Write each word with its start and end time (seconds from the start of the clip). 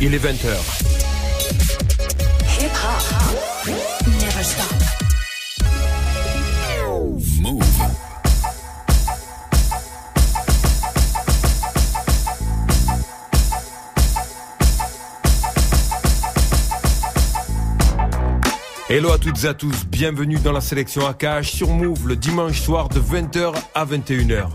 Il 0.00 0.14
est 0.14 0.18
20h. 0.18 0.46
Hip 2.60 2.70
hop 2.84 3.66
never 4.06 4.44
stop. 4.44 4.64
Hello 18.88 19.10
à 19.10 19.18
toutes 19.18 19.42
et 19.42 19.48
à 19.48 19.54
tous, 19.54 19.84
bienvenue 19.86 20.38
dans 20.38 20.52
la 20.52 20.60
sélection 20.60 21.08
AKH 21.08 21.42
sur 21.42 21.70
Move 21.70 22.06
le 22.06 22.14
dimanche 22.14 22.60
soir 22.60 22.88
de 22.88 23.00
20h 23.00 23.52
à 23.74 23.84
21h. 23.84 24.48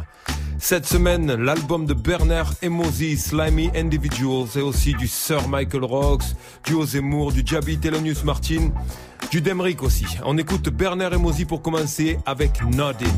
Cette 0.65 0.85
semaine, 0.85 1.35
l'album 1.35 1.85
de 1.85 1.93
Berner 1.93 2.43
et 2.61 2.69
Mosey, 2.69 3.17
Slimy 3.17 3.69
Individuals 3.75 4.47
et 4.55 4.61
aussi 4.61 4.93
du 4.93 5.09
Sir 5.09 5.45
Michael 5.49 5.83
Rocks, 5.83 6.23
du 6.65 6.73
Ozemmour, 6.73 7.33
du 7.33 7.43
Jabi 7.45 7.77
Thelonious 7.77 8.23
Martin, 8.23 8.71
du 9.29 9.41
Demrick 9.41 9.83
aussi. 9.83 10.05
On 10.23 10.37
écoute 10.37 10.69
Berner 10.69 11.09
et 11.11 11.45
pour 11.45 11.61
commencer 11.61 12.17
avec 12.25 12.63
Nodding. 12.63 13.09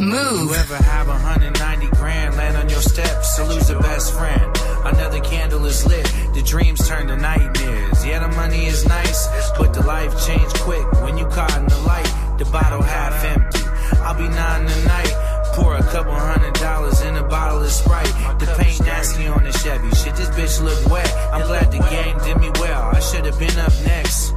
Move. 0.00 0.48
Whoever 0.48 0.82
have 0.82 1.06
190 1.06 1.90
grand 1.92 2.36
land 2.36 2.56
on 2.60 2.68
your 2.68 2.82
steps 2.82 3.36
to 3.36 3.44
lose 3.44 3.70
a 3.70 3.78
best 3.78 4.12
friend. 4.14 4.67
Another 4.84 5.20
candle 5.20 5.64
is 5.66 5.84
lit, 5.86 6.04
the 6.34 6.42
dreams 6.42 6.86
turn 6.88 7.08
to 7.08 7.16
nightmares. 7.16 8.04
Yeah, 8.06 8.20
the 8.20 8.34
money 8.36 8.66
is 8.66 8.86
nice, 8.86 9.28
but 9.58 9.74
the 9.74 9.82
life 9.82 10.12
changed 10.26 10.54
quick 10.60 10.86
when 11.02 11.18
you 11.18 11.26
caught 11.26 11.56
in 11.56 11.66
the 11.66 11.78
light. 11.86 12.10
The 12.38 12.44
bottle 12.46 12.82
half 12.82 13.24
empty. 13.24 13.60
I'll 14.00 14.16
be 14.16 14.28
nine 14.28 14.66
tonight. 14.66 15.14
Pour 15.54 15.74
a 15.74 15.82
couple 15.82 16.14
hundred 16.14 16.54
dollars 16.54 17.00
in 17.02 17.16
a 17.16 17.24
bottle 17.24 17.62
of 17.62 17.70
Sprite. 17.70 18.14
The 18.38 18.46
paint 18.58 18.80
nasty 18.86 19.26
on 19.26 19.42
the 19.42 19.52
Chevy. 19.52 19.90
Shit, 19.90 20.14
this 20.14 20.30
bitch 20.30 20.62
look 20.62 20.86
wet. 20.88 21.12
I'm 21.32 21.46
glad 21.46 21.72
the 21.72 21.78
game 21.90 22.16
did 22.24 22.38
me 22.38 22.50
well. 22.60 22.82
I 22.94 23.00
should 23.00 23.24
have 23.26 23.38
been 23.38 23.58
up 23.58 23.72
next. 23.84 24.34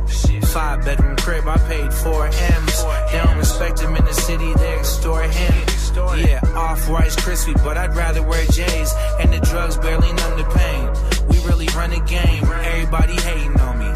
Five 0.51 0.83
bedroom 0.83 1.15
crib, 1.17 1.47
I 1.47 1.57
paid 1.59 1.93
four 1.93 2.25
M's. 2.25 2.83
They 3.11 3.21
don't 3.23 3.37
respect 3.37 3.79
him 3.79 3.95
in 3.95 4.03
the 4.03 4.13
city, 4.13 4.53
they 4.55 4.79
extort 4.79 5.29
him. 5.29 5.80
Yeah, 5.95 6.39
off 6.55 6.87
Rice 6.89 7.15
crispy, 7.15 7.53
but 7.63 7.77
I'd 7.77 7.95
rather 7.95 8.23
wear 8.23 8.45
J's. 8.45 8.93
And 9.19 9.31
the 9.33 9.39
drugs 9.39 9.77
barely 9.77 10.11
numb 10.13 10.37
the 10.37 10.45
pain. 10.55 11.27
We 11.29 11.37
really 11.47 11.67
run 11.75 11.91
the 11.91 11.99
game. 12.01 12.43
Everybody 12.43 13.15
hating 13.21 13.59
on 13.59 13.79
me, 13.79 13.91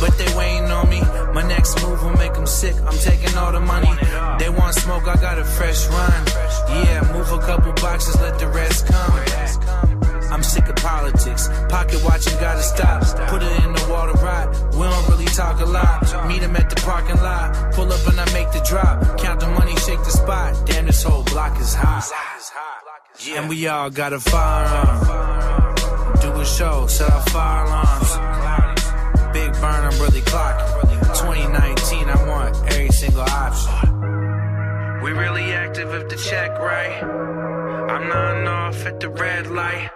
but 0.00 0.16
they 0.18 0.32
waiting 0.36 0.70
on 0.70 0.88
me. 0.88 1.00
My 1.32 1.42
next 1.46 1.82
move 1.82 2.02
will 2.02 2.16
make 2.16 2.34
them 2.34 2.46
sick. 2.46 2.74
I'm 2.86 2.98
taking 2.98 3.36
all 3.36 3.52
the 3.52 3.60
money. 3.60 3.92
They 4.38 4.48
want 4.48 4.74
smoke, 4.74 5.06
I 5.06 5.16
got 5.16 5.38
a 5.38 5.44
fresh 5.44 5.86
run. 5.88 6.26
Yeah, 6.84 7.12
move 7.12 7.30
a 7.32 7.38
couple 7.38 7.72
boxes, 7.74 8.20
let 8.20 8.38
the 8.38 8.48
rest 8.48 8.86
come. 8.86 9.89
I'm 10.32 10.42
sick 10.42 10.68
of 10.68 10.76
politics. 10.76 11.48
Pocket 11.68 12.02
watching 12.04 12.38
gotta 12.40 12.62
stop. 12.62 13.02
Put 13.28 13.42
it 13.42 13.64
in 13.64 13.72
the 13.72 13.86
water 13.90 14.12
rot. 14.24 14.48
We 14.74 14.82
don't 14.82 15.08
really 15.08 15.26
talk 15.26 15.60
a 15.60 15.66
lot. 15.66 16.02
Meet 16.28 16.42
him 16.42 16.56
at 16.56 16.70
the 16.70 16.76
parking 16.76 17.16
lot. 17.16 17.74
Pull 17.74 17.92
up 17.92 18.06
and 18.06 18.20
I 18.20 18.32
make 18.32 18.50
the 18.52 18.60
drop. 18.60 19.18
Count 19.18 19.40
the 19.40 19.48
money, 19.48 19.74
shake 19.76 19.98
the 20.00 20.10
spot. 20.10 20.54
Damn, 20.66 20.86
this 20.86 21.02
whole 21.02 21.24
block 21.24 21.58
is 21.60 21.74
hot. 21.74 22.04
And 23.28 23.48
we 23.48 23.66
all 23.66 23.90
got 23.90 24.12
a 24.12 24.20
firearm. 24.20 25.74
Do 26.20 26.32
a 26.40 26.44
show, 26.44 26.86
set 26.86 27.10
off 27.10 27.28
fire 27.30 27.64
alarms. 27.64 28.12
Big 29.32 29.52
burn, 29.60 29.84
I'm 29.84 29.98
really 30.00 30.22
clocking. 30.22 31.00
2019, 31.14 32.08
I 32.08 32.28
want 32.28 32.56
every 32.72 32.88
single 32.90 33.22
option. 33.22 34.29
We 35.02 35.12
really 35.12 35.52
active 35.52 35.94
if 35.94 36.08
the 36.08 36.16
check 36.16 36.58
right. 36.58 37.02
I'm 37.02 38.08
nodding 38.08 38.46
off 38.48 38.84
at 38.84 39.00
the 39.00 39.08
red 39.08 39.46
light. 39.46 39.90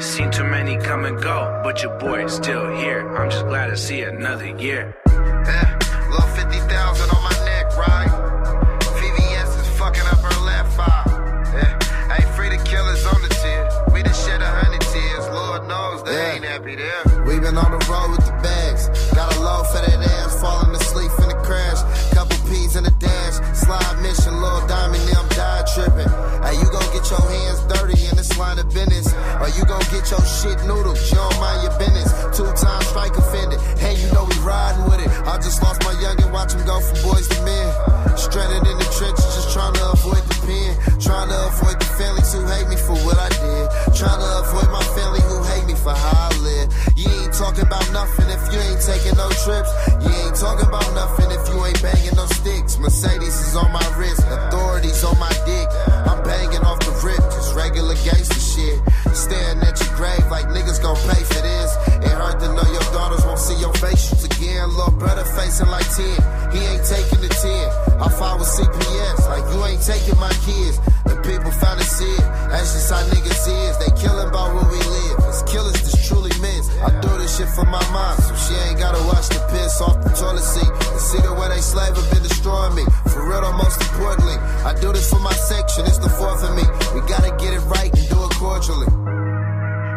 Seen 0.00 0.30
too 0.30 0.44
many 0.44 0.76
come 0.76 1.04
and 1.06 1.20
go, 1.22 1.60
but 1.64 1.82
your 1.82 1.98
boy 1.98 2.24
is 2.26 2.32
still 2.34 2.70
here. 2.76 3.08
I'm 3.16 3.30
just 3.30 3.46
glad 3.46 3.68
to 3.68 3.76
see 3.76 4.02
another 4.02 4.46
year. 4.58 4.94
Yeah, 5.06 5.78
little 6.10 6.28
50,000 6.36 7.10
on 7.16 7.22
my 7.22 7.36
neck, 7.46 7.76
right? 7.78 8.10
VVS 9.00 9.60
is 9.60 9.68
fucking 9.78 10.06
up 10.12 10.18
her 10.18 10.40
left 10.44 10.78
eye. 10.78 11.04
Yeah, 11.54 12.14
ain't 12.16 12.34
free 12.36 12.50
to 12.50 12.58
killers 12.64 13.06
on 13.06 13.22
the 13.22 13.28
tier. 13.28 13.68
We 13.94 14.02
done 14.02 14.12
shed 14.14 14.42
a 14.42 14.46
hundred 14.50 14.82
tears. 14.82 15.26
Lord 15.28 15.66
knows 15.66 16.02
they 16.04 16.12
Yeah. 16.12 16.34
ain't 16.34 16.44
happy 16.44 16.76
there. 16.76 17.24
We 17.24 17.38
been 17.40 17.56
on 17.56 17.70
the 17.70 17.86
road 17.90 18.03
your 27.14 27.30
hands 27.30 27.60
dirty 27.70 27.98
in 28.10 28.16
this 28.16 28.36
line 28.38 28.58
of 28.58 28.66
business. 28.74 29.06
Or 29.38 29.48
you 29.54 29.62
gon' 29.64 29.84
get 29.94 30.10
your 30.10 30.24
shit 30.26 30.58
noodles, 30.66 30.98
You 31.10 31.18
don't 31.18 31.38
mind 31.38 31.62
your 31.62 31.76
business. 31.78 32.10
Two 32.34 32.48
times 32.58 32.86
strike 32.90 33.14
offended. 33.16 33.60
Hey, 33.78 33.94
you 33.94 34.08
know 34.12 34.26
we 34.26 34.36
riding 34.42 34.84
with 34.90 35.00
it. 35.04 35.10
I 35.26 35.38
just 35.38 35.62
lost 35.62 35.82
my 35.84 35.94
youngin', 36.02 36.32
watch 36.32 36.54
him 36.54 36.64
go 36.66 36.80
from 36.80 36.98
boys 37.06 37.26
to 37.28 37.38
men. 37.42 37.68
Stranded 38.18 38.66
in 38.66 38.76
the 38.78 38.88
trenches, 38.98 39.26
just 39.36 39.52
trying 39.52 39.74
to 39.74 39.84
avoid 39.94 40.22
the 40.26 40.36
pen. 40.46 40.70
Trying 40.98 41.28
to 41.28 41.38
avoid 41.50 41.78
the 41.78 41.90
families 41.98 42.30
who 42.32 42.42
hate 42.46 42.68
me 42.68 42.76
for 42.76 42.96
what 43.06 43.18
I 43.18 43.28
did. 43.30 43.64
Trying 43.94 44.20
to 44.20 44.30
avoid 44.42 44.68
my 44.70 44.84
family 44.98 45.22
who 45.22 45.33
me 45.74 45.82
for 45.82 45.94
how 45.94 46.30
I 46.30 46.38
live. 46.38 46.68
You 46.96 47.08
ain't 47.10 47.34
talking 47.34 47.66
about 47.66 47.86
nothing 47.92 48.28
if 48.30 48.42
you 48.52 48.58
ain't 48.58 48.80
taking 48.80 49.16
no 49.18 49.28
trips. 49.44 49.70
You 50.02 50.10
ain't 50.22 50.36
talking 50.36 50.66
about 50.66 50.86
nothing 50.94 51.30
if 51.30 51.42
you 51.50 51.58
ain't 51.64 51.80
banging 51.82 52.16
no 52.16 52.26
sticks. 52.26 52.78
Mercedes 52.78 53.34
is 53.34 53.56
on 53.56 53.70
my 53.72 53.84
wrist, 53.98 54.22
authorities 54.26 55.02
on 55.04 55.18
my 55.18 55.32
dick. 55.46 55.68
I'm 56.06 56.22
banging 56.22 56.62
off 56.62 56.78
the 56.80 56.94
rip, 57.02 57.22
just 57.34 57.54
regular 57.54 57.94
gangster 58.06 58.40
shit. 58.40 58.78
Staring 59.14 59.60
at 59.62 59.78
your 59.80 59.94
grave 59.96 60.26
like 60.30 60.46
niggas 60.46 60.80
gon' 60.82 60.96
pay 61.10 61.22
for 61.22 61.42
this. 61.42 61.70
It 62.06 62.14
hurt 62.14 62.40
to 62.40 62.48
know 62.54 62.66
your 62.70 62.86
daughters 62.94 63.24
won't 63.24 63.38
see 63.38 63.58
your 63.58 63.72
facials 63.74 64.23
again. 64.44 64.68
Little 64.76 64.92
brother 64.92 65.24
facing 65.24 65.68
like 65.68 65.88
10, 65.96 66.52
he 66.52 66.60
ain't 66.60 66.84
taking 66.84 67.20
the 67.20 67.32
10. 67.32 68.00
I 68.00 68.08
fought 68.08 68.38
with 68.38 68.48
CPS, 68.48 69.28
like 69.28 69.44
you 69.52 69.58
ain't 69.64 69.82
taking 69.82 70.18
my 70.20 70.32
kids. 70.44 70.76
The 71.08 71.16
people 71.24 71.50
found 71.50 71.80
see 71.80 72.04
it, 72.04 72.26
that's 72.52 72.72
just 72.72 72.90
how 72.92 73.00
niggas 73.12 73.44
is. 73.48 73.74
They 73.80 73.90
killing 74.00 74.28
about 74.28 74.54
where 74.54 74.68
we 74.68 74.80
live, 74.80 75.16
it's 75.28 75.42
killers 75.48 75.76
that's 75.80 76.08
truly 76.08 76.32
miss. 76.40 76.68
I 76.80 76.92
do 77.00 77.08
this 77.18 77.36
shit 77.36 77.48
for 77.48 77.64
my 77.64 77.82
mom, 77.92 78.16
so 78.20 78.32
she 78.36 78.54
ain't 78.68 78.78
gotta 78.78 79.00
wash 79.08 79.28
the 79.28 79.40
piss 79.52 79.80
off 79.80 80.02
the 80.04 80.10
toilet 80.12 80.44
seat. 80.44 80.68
And 80.68 81.00
see 81.00 81.20
the 81.20 81.32
way 81.32 81.48
they 81.48 81.60
slave 81.60 81.96
have 81.96 82.08
been 82.12 82.22
destroying 82.22 82.74
me. 82.74 82.84
For 83.12 83.24
real, 83.24 83.40
though, 83.40 83.56
most 83.56 83.80
importantly, 83.80 84.36
I 84.64 84.74
do 84.80 84.92
this 84.92 85.08
for 85.08 85.20
my 85.20 85.34
section, 85.34 85.84
it's 85.86 85.98
the 85.98 86.10
fourth 86.10 86.44
of 86.44 86.52
me. 86.56 86.64
We 86.92 87.00
gotta 87.08 87.32
get 87.36 87.52
it 87.54 87.64
right 87.68 87.92
and 87.92 88.06
do 88.08 88.18
it 88.24 88.32
cordially. 88.36 88.88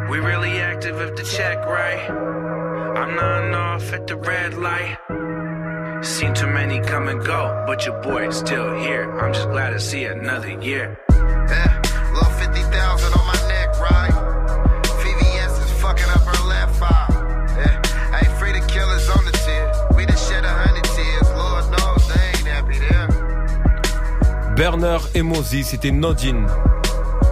We 0.09 0.19
really 0.19 0.51
active 0.59 1.01
if 1.01 1.17
the 1.17 1.23
check 1.23 1.65
right. 1.65 2.09
I'm 2.09 3.15
nodding 3.15 3.53
off 3.53 3.91
at 3.91 4.07
the 4.07 4.15
red 4.15 4.53
light. 4.53 4.97
Seen 6.01 6.33
too 6.33 6.47
many 6.47 6.79
come 6.79 7.09
and 7.09 7.19
go, 7.25 7.65
but 7.67 7.85
your 7.85 8.01
boy 8.01 8.29
is 8.29 8.37
still 8.37 8.73
here. 8.79 9.11
I'm 9.19 9.33
just 9.33 9.49
glad 9.49 9.71
to 9.71 9.79
see 9.81 10.05
another 10.05 10.51
year. 10.61 10.97
Yeah, 11.09 11.81
little 12.13 12.31
50,000 12.39 13.19
on 13.19 13.25
my 13.27 13.39
neck, 13.49 13.69
right? 13.81 14.13
VVS 15.03 15.65
is 15.65 15.71
fucking 15.81 16.09
up 16.15 16.21
her 16.21 16.47
left 16.47 16.81
eye. 16.81 17.07
Yeah, 17.59 18.17
ain't 18.17 18.39
free 18.39 18.53
to 18.53 18.65
killers 18.67 19.09
on 19.09 19.25
the 19.25 19.33
tier. 19.43 19.71
We 19.97 20.05
done 20.05 20.15
shed 20.15 20.45
a 20.45 20.53
hundred 20.63 20.85
tears. 20.95 21.27
Lord 21.35 21.65
knows 21.75 22.07
they 22.07 22.27
ain't 22.29 22.47
happy 22.47 22.79
there. 22.79 24.55
Berner 24.55 24.99
et 25.13 25.21
Mozzy, 25.21 25.63
c'était 25.63 25.91
Nodin. 25.91 26.47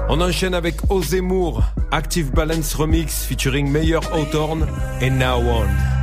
On 0.09 0.19
enchaîne 0.21 0.53
avec 0.53 0.75
Ozay 0.89 1.21
Moore, 1.21 1.63
Active 1.95 2.33
Balance 2.33 2.75
Remix 2.75 3.23
featuring 3.25 3.71
Meyer 3.71 4.01
Hawthorne 4.11 4.67
et 4.99 5.09
Now 5.09 5.39
On. 5.39 5.94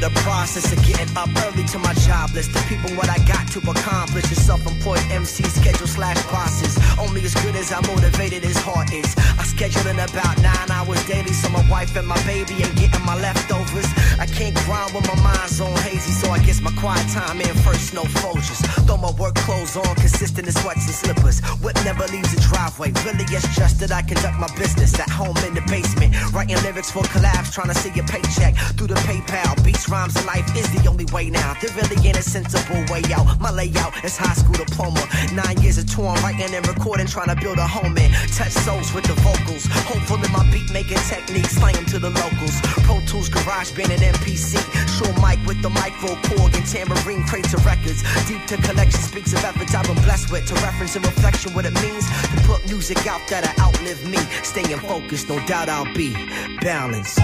To 0.00 0.08
the 0.08 0.20
process 0.20 0.72
of 0.72 0.78
getting 0.84 1.08
up 1.16 1.28
early 1.44 1.64
to 1.64 1.78
my 1.78 1.94
job 2.04 2.30
list. 2.34 2.52
The 2.52 2.60
people 2.68 2.90
what 2.96 3.08
I 3.08 3.18
got 3.24 3.48
to 3.52 3.58
accomplish. 3.60 4.28
The 4.28 4.34
self-employed 4.34 5.00
MC 5.10 5.44
schedule 5.44 5.86
slash 5.86 6.20
bosses. 6.26 6.76
Only 6.98 7.24
as 7.24 7.34
good 7.34 7.56
as 7.56 7.72
I'm 7.72 7.86
motivated 7.86 8.42
his 8.44 8.58
heart 8.58 8.92
is. 8.92 9.08
I 9.16 9.44
schedule 9.44 9.86
in 9.88 9.98
about 9.98 10.36
nine 10.42 10.70
hours 10.70 11.00
daily, 11.06 11.32
so 11.32 11.48
my 11.48 11.64
wife 11.70 11.96
and 11.96 12.06
my 12.06 12.20
baby 12.24 12.54
ain't 12.64 12.76
getting 12.76 13.04
my 13.04 13.16
leftovers. 13.16 13.88
I 14.20 14.26
can't 14.26 14.54
grind 14.64 14.92
when 14.92 15.04
my 15.06 15.16
mind's 15.22 15.60
on 15.60 15.72
hazy, 15.88 16.12
so 16.12 16.30
I 16.30 16.38
guess 16.44 16.60
my 16.60 16.72
quiet 16.76 17.06
time 17.08 17.40
in 17.40 17.54
first, 17.64 17.94
no 17.94 18.02
Folgers. 18.20 18.60
Throw 18.86 18.98
my 18.98 19.12
work 19.12 19.34
clothes 19.46 19.76
on, 19.76 19.94
consistent 19.96 20.46
in 20.46 20.52
sweats 20.52 20.84
and 20.84 20.94
slippers. 20.94 21.40
Whip 21.64 21.76
never 21.84 22.06
leaves 22.08 22.34
the 22.34 22.40
driveway. 22.40 22.92
Really, 23.06 23.24
it's 23.32 23.48
just 23.56 23.80
that 23.80 23.92
I 23.92 24.02
conduct 24.02 24.36
my 24.38 24.50
business 24.58 24.92
at 25.00 25.08
home 25.08 25.36
in 25.48 25.54
the 25.54 25.64
basement. 25.72 26.12
Writing 26.34 26.60
lyrics 26.62 26.90
for 26.90 27.02
collabs, 27.14 27.52
trying 27.52 27.68
to 27.68 27.74
see 27.74 27.92
a 27.98 28.04
paycheck 28.04 28.54
through 28.76 28.88
the 28.88 29.00
PayPal. 29.08 29.56
Beats 29.64 29.85
Rhymes 29.88 30.16
of 30.16 30.26
life 30.26 30.46
is 30.56 30.66
the 30.74 30.88
only 30.88 31.04
way 31.12 31.30
now. 31.30 31.54
There 31.60 31.70
really 31.78 32.08
ain't 32.08 32.18
a 32.18 32.22
sensible 32.22 32.82
way 32.90 33.02
out. 33.14 33.38
My 33.40 33.50
layout 33.50 33.94
is 34.04 34.16
high 34.16 34.34
school 34.34 34.58
diploma. 34.58 34.98
Nine 35.32 35.62
years 35.62 35.78
of 35.78 35.86
touring, 35.86 36.20
writing 36.22 36.50
and 36.54 36.66
recording, 36.66 37.06
trying 37.06 37.30
to 37.30 37.38
build 37.38 37.58
a 37.58 37.66
home 37.66 37.96
and 37.96 38.10
touch 38.34 38.50
souls 38.50 38.92
with 38.92 39.04
the 39.04 39.14
vocals. 39.22 39.66
Hopeful 39.86 40.18
in 40.18 40.32
my 40.32 40.42
beat 40.50 40.66
making 40.72 40.98
techniques, 41.06 41.54
slang 41.54 41.78
to 41.86 41.98
the 41.98 42.10
locals. 42.10 42.58
Pro 42.82 42.98
Tools, 43.06 43.28
Garage 43.28 43.70
Band, 43.78 43.92
and 43.92 44.02
MPC. 44.02 44.58
Shure 44.98 45.14
mic 45.22 45.38
with 45.46 45.62
the 45.62 45.70
micro 45.70 46.18
cord 46.34 46.50
and 46.54 46.66
tambourine 46.66 47.22
crates 47.24 47.54
of 47.54 47.64
records. 47.64 48.02
Deep 48.26 48.42
to 48.46 48.56
collection 48.66 49.00
speaks 49.00 49.32
of 49.34 49.44
efforts 49.44 49.74
I've 49.74 49.86
been 49.86 50.02
blessed 50.02 50.32
with. 50.32 50.46
To 50.50 50.54
reference 50.66 50.96
and 50.96 51.06
reflection 51.06 51.54
what 51.54 51.64
it 51.64 51.74
means 51.78 52.06
to 52.34 52.38
put 52.42 52.64
music 52.66 53.06
out 53.06 53.22
that'll 53.30 53.54
outlive 53.62 54.02
me. 54.02 54.18
Staying 54.42 54.82
focused, 54.82 55.28
no 55.28 55.38
doubt 55.46 55.68
I'll 55.68 55.92
be 55.94 56.10
balanced. 56.58 57.18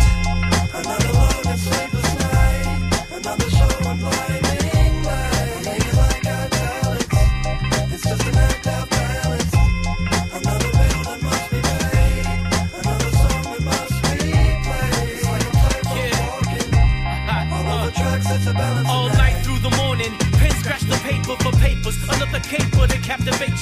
Another 0.74 1.12
long 1.12 1.46
and 1.46 2.01
night. 3.38 3.42
Another 3.42 3.50
show 3.50 3.71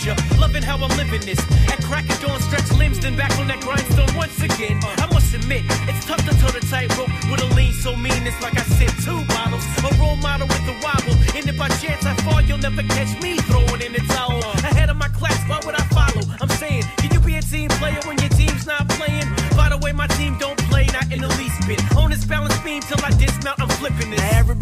you. 0.04 0.14
Loving 0.38 0.62
how 0.62 0.76
I'm 0.76 0.94
living 0.96 1.20
this. 1.20 1.40
At 1.70 1.82
crack 1.84 2.08
of 2.08 2.20
dawn, 2.20 2.40
stretch 2.40 2.70
limbs, 2.72 3.00
then 3.00 3.16
back 3.16 3.36
on 3.38 3.48
that 3.48 3.60
grindstone 3.60 4.14
once 4.16 4.40
again. 4.42 4.78
I 4.98 5.06
must 5.12 5.34
admit, 5.34 5.64
it's 5.88 6.06
tough 6.06 6.22
to 6.28 6.32
toe 6.40 6.52
the 6.54 6.64
tightrope 6.70 7.10
with 7.30 7.42
a 7.42 7.54
lean 7.54 7.72
so 7.72 7.96
mean. 7.96 8.22
It's 8.26 8.40
like 8.42 8.56
I 8.58 8.62
sip 8.78 8.92
two 9.04 9.20
bottles. 9.34 9.64
A 9.84 9.90
role 10.00 10.16
model 10.16 10.46
with 10.46 10.64
the 10.66 10.76
wobble. 10.82 11.16
And 11.36 11.48
if 11.48 11.56
by 11.58 11.68
chance 11.82 12.04
I 12.06 12.14
fall, 12.22 12.40
you'll 12.40 12.58
never 12.58 12.82
catch 12.82 13.20
me 13.22 13.36
throwing 13.48 13.82
in 13.82 13.92
the 13.92 14.02
towel. 14.14 14.40
Ahead 14.70 14.90
of 14.90 14.96
my 14.96 15.08
class, 15.08 15.38
why 15.48 15.60
would 15.64 15.74
I 15.74 15.84
follow? 15.90 16.22
I'm 16.40 16.48
saying, 16.48 16.84
can 16.98 17.12
you 17.12 17.20
be 17.20 17.36
a 17.36 17.42
team 17.42 17.68
player 17.80 18.00
when 18.06 18.18
your 18.18 18.30
team's 18.30 18.66
not 18.66 18.88
playing? 18.90 19.28
By 19.56 19.68
the 19.68 19.78
way, 19.78 19.92
my 19.92 20.06
team 20.18 20.38
don't 20.38 20.58
play, 20.70 20.86
not 20.92 21.10
in 21.12 21.20
the 21.20 21.28
least 21.40 21.58
bit. 21.66 21.80
On 21.96 22.10
this 22.10 22.24
balance 22.24 22.58
beam 22.60 22.80
till 22.82 23.02
I 23.04 23.10
dismount, 23.10 23.59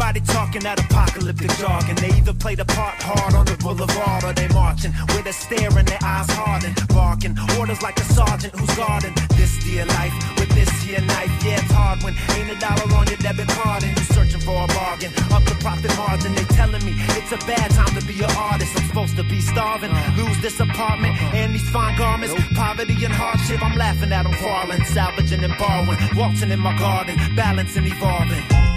everybody 0.09 0.33
talking 0.33 0.61
that 0.61 0.79
apocalyptic 0.79 1.51
jargon. 1.57 1.95
They 1.95 2.09
either 2.17 2.33
play 2.33 2.55
the 2.55 2.65
part 2.65 3.01
hard 3.01 3.33
on 3.35 3.45
the 3.45 3.55
boulevard 3.57 4.23
or 4.23 4.33
they 4.33 4.47
marching 4.49 4.93
with 5.13 5.25
a 5.27 5.33
stare 5.33 5.69
in 5.77 5.85
their 5.85 5.99
eyes 6.03 6.29
hardened, 6.29 6.75
barking 6.89 7.37
orders 7.59 7.81
like 7.81 7.99
a 7.99 8.03
sergeant 8.03 8.55
who's 8.55 8.73
guarding 8.75 9.13
this 9.37 9.63
dear 9.63 9.85
life 9.85 10.13
with 10.39 10.49
this 10.49 10.69
here 10.81 11.01
knife. 11.01 11.29
Yeah, 11.45 11.61
it's 11.61 11.71
hard 11.71 12.01
when 12.03 12.15
ain't 12.35 12.49
a 12.49 12.57
dollar 12.59 12.89
on 12.97 13.05
your 13.07 13.17
debit 13.17 13.47
card 13.49 13.83
and 13.83 13.97
you 13.97 14.03
searching 14.05 14.41
for 14.41 14.57
a 14.63 14.67
bargain. 14.67 15.11
Up 15.29 15.43
the 15.45 15.55
profit 15.61 15.95
margin, 15.97 16.33
they 16.33 16.45
telling 16.57 16.83
me 16.85 16.93
it's 17.19 17.31
a 17.31 17.37
bad 17.45 17.69
time 17.71 17.93
to 17.99 18.03
be 18.05 18.17
an 18.23 18.31
artist. 18.33 18.73
I'm 18.77 18.87
supposed 18.87 19.15
to 19.17 19.23
be 19.23 19.41
starving, 19.41 19.91
lose 20.17 20.39
this 20.41 20.59
apartment 20.59 21.13
and 21.37 21.53
these 21.53 21.69
fine 21.69 21.97
garments. 21.97 22.33
Poverty 22.55 22.97
and 23.05 23.13
hardship, 23.13 23.61
I'm 23.61 23.77
laughing 23.77 24.11
at 24.11 24.23
them 24.23 24.33
quarreling, 24.41 24.83
salvaging 24.85 25.43
and 25.43 25.55
borrowing, 25.57 25.97
waltzing 26.15 26.51
in 26.51 26.59
my 26.59 26.77
garden, 26.77 27.15
balancing, 27.35 27.85
evolving. 27.85 28.68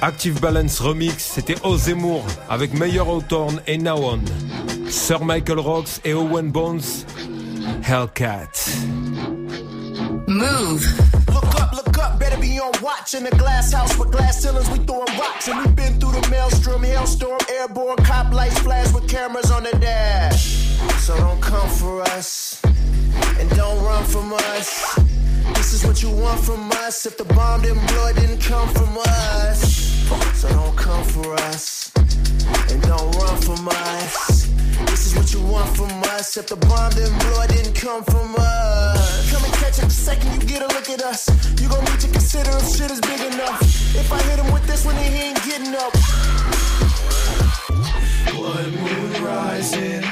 Active 0.00 0.40
Balance 0.40 0.80
Remix, 0.80 1.16
c'était 1.18 1.56
Ozemur 1.62 2.24
avec 2.48 2.72
Meyer 2.72 3.00
Hawthorne 3.00 3.60
et 3.66 3.78
Nawon. 3.78 4.20
Sir 4.90 5.18
Michael 5.18 5.62
Rocks 5.62 6.00
et 6.04 6.14
Owen 6.14 6.50
Bones, 6.50 7.04
Hellcat. 7.82 8.52
Move. 10.26 10.82
Look 11.28 11.60
up, 11.60 11.72
look 11.72 11.98
up, 11.98 12.18
better 12.18 12.40
be 12.40 12.58
on 12.58 12.72
watch. 12.82 13.14
In 13.14 13.26
a 13.26 13.30
glass 13.30 13.72
house 13.72 13.98
with 13.98 14.10
glass 14.10 14.42
ceilings, 14.42 14.68
we 14.70 14.78
throwing 14.84 15.06
rocks. 15.18 15.48
And 15.48 15.58
we've 15.58 15.76
been 15.76 16.00
through 16.00 16.12
the 16.12 16.28
maelstrom, 16.30 16.82
hailstorm, 16.82 17.38
airborne, 17.50 17.96
cop 17.98 18.32
lights 18.32 18.58
flash 18.60 18.92
with 18.92 19.08
cameras 19.08 19.50
on 19.50 19.64
the 19.64 19.72
dash. 19.78 20.78
So 21.00 21.16
don't 21.16 21.40
come 21.40 21.68
for 21.68 22.02
us, 22.02 22.60
and 23.38 23.48
don't 23.50 23.82
run 23.84 24.04
from 24.04 24.32
us. 24.32 24.98
This 25.54 25.72
is 25.72 25.84
what 25.84 26.02
you 26.02 26.10
want 26.10 26.40
from 26.40 26.70
us. 26.72 27.04
If 27.06 27.16
the 27.18 27.24
bomb 27.24 27.62
didn't 27.62 27.86
blow, 27.88 28.06
it 28.08 28.16
didn't 28.16 28.40
come 28.40 28.68
from 28.70 28.98
us. 28.98 29.60
So 30.40 30.48
don't 30.48 30.76
come 30.76 31.04
for 31.04 31.34
us, 31.34 31.92
and 32.70 32.82
don't 32.82 33.14
run 33.16 33.40
from 33.40 33.68
us. 33.68 34.37
This 34.98 35.12
is 35.12 35.14
what 35.14 35.32
you 35.32 35.40
want 35.52 35.76
from 35.76 36.02
us. 36.10 36.36
If 36.36 36.48
the 36.48 36.56
bomb 36.56 36.90
didn't 36.90 37.16
blow, 37.20 37.42
it 37.42 37.50
didn't 37.50 37.76
come 37.76 38.02
from 38.02 38.34
us. 38.36 39.30
Come 39.30 39.44
and 39.44 39.54
catch 39.54 39.78
it 39.78 39.84
the 39.84 39.90
second 39.90 40.34
you 40.34 40.40
get 40.40 40.60
a 40.60 40.66
look 40.74 40.90
at 40.90 41.00
us. 41.02 41.30
You 41.62 41.68
gon' 41.68 41.84
need 41.84 42.00
to 42.00 42.08
consider 42.08 42.50
if 42.50 42.66
shit 42.74 42.90
is 42.90 43.00
big 43.02 43.20
enough. 43.32 43.62
If 43.94 44.12
I 44.12 44.20
hit 44.22 44.40
him 44.40 44.52
with 44.52 44.66
this 44.66 44.84
one, 44.84 44.96
he 44.96 45.06
ain't 45.06 45.40
getting 45.46 45.72
up. 45.76 45.92
Blood 48.34 48.72
moon 48.74 49.22
rising, 49.22 50.02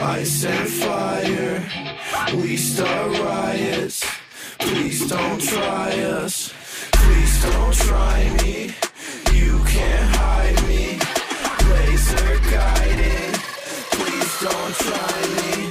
ice 0.00 0.44
and 0.46 0.68
fire. 0.80 1.62
We 2.34 2.56
start 2.56 3.18
riots. 3.18 4.02
Please 4.60 5.10
don't 5.10 5.42
try 5.42 5.90
us. 6.24 6.54
Please 6.92 7.42
don't 7.42 7.74
try 7.74 8.34
me. 8.42 8.74
You 9.30 9.62
can't 9.66 10.16
hide 10.16 10.62
me. 10.68 10.98
Laser 11.68 12.40
guided. 12.50 13.51
Don't 14.42 14.74
try 14.74 15.22
me. 15.38 15.70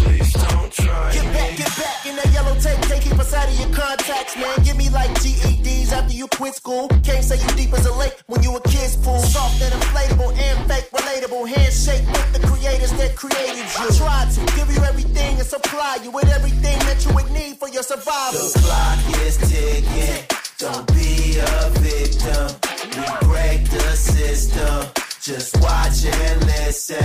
Please 0.00 0.32
don't 0.32 0.72
try 0.72 1.12
Get 1.12 1.26
me. 1.26 1.32
back, 1.32 1.56
get 1.58 1.76
back 1.76 2.06
in 2.06 2.16
that 2.16 2.30
yellow 2.32 2.54
tape. 2.58 2.80
Can't 2.88 3.02
keep 3.02 3.18
us 3.18 3.34
out 3.34 3.46
of 3.46 3.58
your 3.60 3.68
contacts, 3.68 4.34
man. 4.34 4.56
Give 4.64 4.78
me 4.78 4.88
like 4.88 5.10
GEDs 5.20 5.92
after 5.92 6.14
you 6.14 6.26
quit 6.28 6.54
school. 6.54 6.88
Can't 7.04 7.22
say 7.22 7.36
you 7.36 7.48
deep 7.54 7.70
as 7.74 7.84
a 7.84 7.92
lake 7.92 8.16
when 8.26 8.42
you 8.42 8.56
a 8.56 8.62
kid's 8.62 8.96
pool. 8.96 9.18
Soft 9.20 9.60
and 9.60 9.74
inflatable 9.74 10.32
and 10.38 10.56
fake 10.70 10.88
relatable. 10.90 11.48
Handshake 11.48 12.06
with 12.06 12.32
the 12.32 12.46
creators 12.46 12.92
that 12.92 13.14
created 13.14 13.58
you. 13.76 13.84
I 13.84 13.90
tried 14.00 14.30
to 14.32 14.40
give 14.56 14.72
you 14.74 14.82
everything 14.84 15.36
and 15.36 15.46
supply 15.46 15.98
you 16.02 16.10
with 16.10 16.28
everything 16.32 16.78
that 16.88 17.04
you 17.04 17.12
would 17.14 17.30
need 17.30 17.58
for 17.58 17.68
your 17.68 17.82
survival. 17.82 18.40
The 18.40 18.58
clock 18.64 19.20
is 19.20 19.36
ticking. 19.36 20.24
Don't 20.56 20.86
be 20.96 21.36
a 21.44 21.70
victim. 21.84 22.56
We 22.96 23.28
break 23.28 23.68
the 23.68 23.92
system. 23.96 24.88
Just 25.28 25.60
watch 25.60 26.06
and 26.06 26.46
listen. 26.46 26.96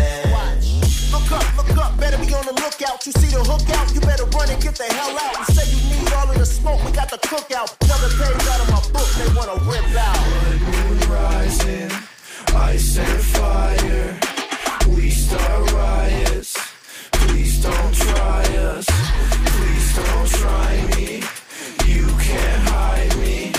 Look 1.11 1.29
up, 1.29 1.57
look 1.57 1.77
up, 1.77 1.99
better 1.99 2.17
be 2.19 2.33
on 2.33 2.45
the 2.45 2.53
lookout. 2.53 3.05
You 3.05 3.11
see 3.11 3.27
the 3.27 3.43
hook 3.43 3.69
out, 3.75 3.93
you 3.93 3.99
better 3.99 4.23
run 4.27 4.49
and 4.49 4.63
get 4.63 4.75
the 4.75 4.85
hell 4.85 5.11
out. 5.19 5.39
You 5.39 5.53
say 5.53 5.67
you 5.75 5.99
need 5.99 6.13
all 6.13 6.31
of 6.31 6.37
the 6.37 6.45
smoke, 6.45 6.81
we 6.85 6.93
got 6.93 7.09
the 7.09 7.17
cookout. 7.17 7.75
Another 7.83 8.07
page 8.15 8.47
out 8.47 8.61
of 8.63 8.69
my 8.71 8.79
book, 8.95 9.09
they 9.19 9.27
wanna 9.35 9.59
rip 9.67 9.83
out. 9.99 10.15
Blood 10.39 10.61
moon 10.71 10.99
rising, 11.11 11.91
ice 12.55 12.97
and 12.97 13.21
fire. 13.35 14.17
We 14.95 15.09
start 15.09 15.73
riots. 15.73 16.55
Please 17.11 17.61
don't 17.61 17.93
try 17.93 18.43
us. 18.71 18.85
Please 19.51 19.95
don't 19.99 20.29
try 20.29 20.71
me. 20.95 21.23
You 21.91 22.07
can't 22.23 22.63
hide 22.71 23.17
me. 23.17 23.51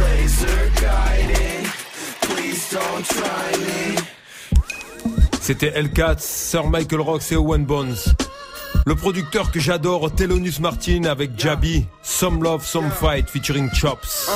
Laser 0.00 0.70
guiding. 0.80 1.59
C'était 5.40 5.72
Hellcat, 5.74 6.16
Sir 6.18 6.66
Michael 6.68 7.00
Rocks 7.00 7.32
et 7.32 7.36
Owen 7.36 7.64
Bones. 7.64 7.96
Le 8.86 8.94
producteur 8.94 9.50
que 9.50 9.60
j'adore, 9.60 10.10
Thelonious 10.14 10.60
Martin 10.60 11.04
avec 11.04 11.38
Jabee, 11.38 11.86
Some 12.02 12.42
Love, 12.42 12.64
Some 12.64 12.90
Fight 12.90 13.28
featuring 13.28 13.70
Chops. 13.72 14.30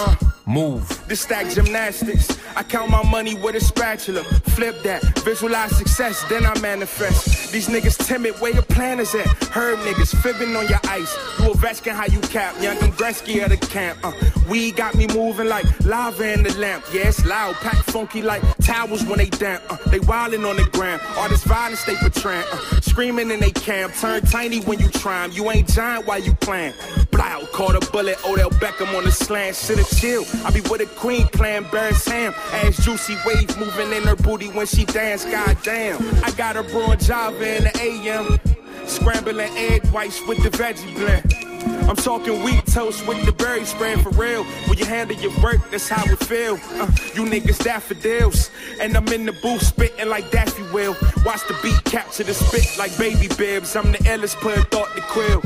Move. 0.47 0.85
This 1.09 1.23
stack 1.23 1.49
gymnastics. 1.51 2.29
I 2.55 2.63
count 2.63 2.91
my 2.91 3.03
money 3.03 3.35
with 3.35 3.57
a 3.57 3.61
spatula. 3.61 4.23
Flip 4.25 4.77
that. 4.83 5.03
Visualize 5.25 5.75
success, 5.77 6.23
then 6.29 6.45
I 6.45 6.59
manifest. 6.61 7.51
These 7.51 7.69
niggas 7.69 7.97
timid, 8.07 8.35
where 8.41 8.53
your 8.53 8.63
plan 8.63 9.01
is 9.01 9.15
at? 9.15 9.27
Herb 9.45 9.79
niggas 9.81 10.15
fibbing 10.23 10.55
on 10.55 10.69
your 10.69 10.81
ice. 10.85 11.17
You 11.41 11.53
a 11.53 11.55
Vetskin, 11.55 11.93
how 11.93 12.05
you 12.07 12.21
cap? 12.21 12.55
Young 12.61 12.77
and 12.83 12.93
Gretzky 12.93 13.43
of 13.43 13.49
the 13.51 13.57
camp. 13.57 13.99
Uh, 14.05 14.13
we 14.49 14.71
got 14.73 14.95
me 14.95 15.07
moving 15.09 15.49
like 15.49 15.65
lava 15.85 16.33
in 16.33 16.43
the 16.43 16.53
lamp. 16.59 16.85
Yeah, 16.93 17.09
it's 17.09 17.25
loud, 17.25 17.55
pack 17.57 17.83
funky 17.85 18.21
like 18.21 18.43
towels 18.59 19.03
when 19.05 19.19
they 19.19 19.31
damp. 19.31 19.63
Uh, 19.71 19.77
they 19.89 20.01
wildin' 20.01 20.49
on 20.49 20.57
the 20.57 20.69
gram. 20.73 21.01
All 21.17 21.29
this 21.31 21.45
violence 21.45 21.83
they 21.85 21.95
portrayin'. 21.95 22.45
Uh, 22.53 22.81
screaming 22.83 23.31
in 23.31 23.41
they 23.41 23.51
camp. 23.51 23.95
Turn 23.95 24.21
tiny 24.27 24.61
when 24.61 24.79
you 24.79 24.89
try 24.89 25.25
'em. 25.25 25.33
You 25.33 25.51
ain't 25.51 25.69
giant 25.69 26.07
while 26.07 26.21
you 26.21 26.35
plan. 26.35 26.73
Blah. 27.11 27.25
Foul, 27.25 27.47
caught 27.47 27.75
a 27.75 27.91
bullet, 27.91 28.19
Odell 28.27 28.51
Beckham 28.51 28.95
on 28.97 29.05
the 29.05 29.11
slant, 29.11 29.57
shoulda 29.57 29.85
chill. 29.97 30.25
I 30.45 30.51
be 30.51 30.61
with 30.63 30.83
a 30.83 30.87
queen 30.87 31.27
playing 31.29 31.67
Barris 31.73 32.07
Ham. 32.07 32.35
Ass 32.53 32.85
juicy 32.85 33.17
wave 33.25 33.57
moving 33.59 33.93
in 33.93 34.03
her 34.03 34.17
booty 34.17 34.49
when 34.49 34.67
she 34.67 34.85
dance, 34.85 35.25
goddamn. 35.25 35.97
I 36.23 36.31
got 36.33 36.57
her 36.57 36.63
brewing 36.63 36.99
Java 36.99 37.57
in 37.57 37.65
the 37.65 37.73
AM. 37.81 38.39
Scrambling 38.87 39.57
egg 39.57 39.87
whites 39.87 40.21
with 40.29 40.43
the 40.43 40.51
veggie 40.51 40.95
blend. 40.95 41.44
I'm 41.87 41.97
talking 41.97 42.43
wheat 42.43 42.65
toast 42.67 43.07
with 43.07 43.25
the 43.27 43.33
berry 43.33 43.65
spread 43.67 44.01
for 44.01 44.11
real. 44.11 44.45
When 44.67 44.79
you 44.79 44.87
handle 44.87 45.17
your 45.19 45.33
work, 45.43 45.61
that's 45.71 45.89
how 45.89 46.03
it 46.11 46.19
feel. 46.19 46.55
Uh, 46.55 46.87
you 47.15 47.25
niggas 47.27 47.63
daffodils. 47.63 48.51
And 48.81 48.97
I'm 48.97 49.07
in 49.09 49.27
the 49.27 49.33
booth 49.33 49.63
spitting 49.63 50.09
like 50.09 50.31
Daffy 50.31 50.63
will. 50.73 50.97
Watch 51.27 51.47
the 51.47 51.57
beat 51.63 51.85
capture 51.85 52.25
the 52.25 52.33
spit 52.33 52.79
like 52.79 52.97
baby 52.97 53.29
bibs. 53.37 53.77
I'm 53.77 53.93
the 53.93 53.99
illest 53.99 54.37
put 54.37 54.57
thought 54.71 54.95
the 54.95 55.03
quill. 55.03 55.43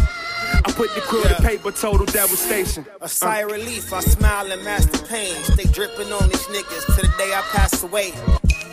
I 0.65 0.73
put 0.73 0.95
the 0.95 1.01
quill 1.01 1.25
to 1.25 1.43
paper, 1.43 1.73
total 1.73 2.07
devastation. 2.07 2.87
A 3.01 3.09
sigh 3.09 3.41
of 3.41 3.51
relief, 3.51 3.93
I 3.93 4.01
smile 4.01 4.51
and 4.53 4.63
master 4.65 5.05
pain. 5.07 5.35
Stay 5.43 5.65
dripping 5.65 6.13
on 6.13 6.29
these 6.29 6.47
niggas 6.47 6.87
till 6.87 7.05
the 7.05 7.15
day 7.19 7.33
I 7.35 7.43
pass 7.51 7.83
away. 7.83 8.13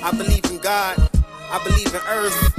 I 0.03 0.11
believe 0.11 0.45
in 0.51 0.59
God, 0.59 0.97
I 1.51 1.61
believe 1.63 1.87
in 1.87 2.01
earth, 2.09 2.53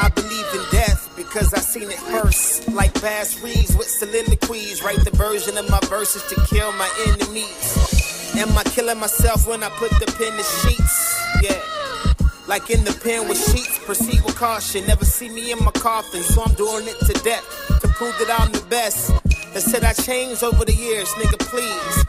I 0.00 0.08
believe 0.14 0.46
in 0.54 0.70
death 0.70 1.03
because 1.16 1.52
I 1.54 1.60
seen 1.60 1.90
it 1.90 1.98
first. 1.98 2.68
Like 2.68 2.92
Bass 3.00 3.42
Reeves 3.42 3.76
with 3.76 3.88
soliloquies, 3.88 4.82
write 4.82 5.04
the 5.04 5.10
version 5.10 5.56
of 5.56 5.68
my 5.70 5.80
verses 5.88 6.22
to 6.30 6.34
kill 6.46 6.72
my 6.72 6.90
enemies. 7.06 8.34
Am 8.36 8.56
I 8.56 8.64
killing 8.64 8.98
myself 8.98 9.46
when 9.46 9.62
I 9.62 9.68
put 9.70 9.90
the 9.92 10.06
pen 10.06 10.32
to 10.36 10.42
sheets? 10.42 11.24
Yeah. 11.42 11.60
Like 12.46 12.68
in 12.70 12.84
the 12.84 12.92
pen 13.02 13.28
with 13.28 13.38
sheets, 13.38 13.78
proceed 13.78 14.22
with 14.24 14.36
caution. 14.36 14.86
Never 14.86 15.04
see 15.04 15.28
me 15.28 15.52
in 15.52 15.58
my 15.64 15.70
coffin, 15.72 16.22
so 16.22 16.42
I'm 16.42 16.54
doing 16.54 16.86
it 16.86 16.98
to 17.06 17.12
death 17.24 17.44
to 17.80 17.88
prove 17.88 18.16
that 18.18 18.40
I'm 18.40 18.52
the 18.52 18.64
best. 18.68 19.12
They 19.54 19.60
said 19.60 19.84
I 19.84 19.92
changed 19.92 20.42
over 20.42 20.64
the 20.64 20.74
years, 20.74 21.08
nigga, 21.10 21.38
please. 21.38 22.04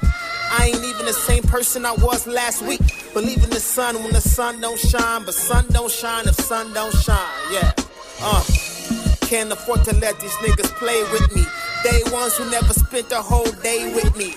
I 0.51 0.71
ain't 0.73 0.83
even 0.83 1.05
the 1.05 1.13
same 1.13 1.43
person 1.43 1.85
I 1.85 1.93
was 1.93 2.27
last 2.27 2.63
week. 2.63 2.81
Believe 3.13 3.43
in 3.43 3.49
the 3.49 3.59
sun 3.59 3.95
when 4.03 4.11
the 4.13 4.21
sun 4.21 4.59
don't 4.61 4.79
shine, 4.79 5.23
but 5.25 5.33
sun 5.33 5.65
don't 5.69 5.91
shine 5.91 6.27
if 6.27 6.35
sun 6.35 6.73
don't 6.73 6.93
shine. 6.93 7.51
Yeah, 7.51 7.71
uh. 8.21 8.43
Can't 9.25 9.51
afford 9.51 9.83
to 9.85 9.95
let 9.95 10.19
these 10.19 10.31
niggas 10.33 10.69
play 10.77 11.01
with 11.11 11.35
me. 11.35 11.43
They 11.83 12.03
ones 12.11 12.37
who 12.37 12.49
never 12.51 12.73
spent 12.73 13.11
a 13.11 13.21
whole 13.21 13.51
day 13.63 13.91
with 13.93 14.15
me. 14.15 14.33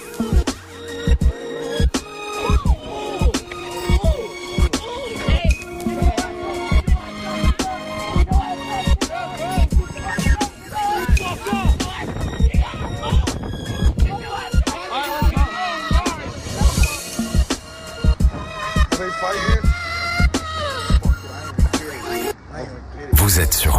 Vous 23.13 23.41
êtes 23.41 23.53
sur 23.53 23.78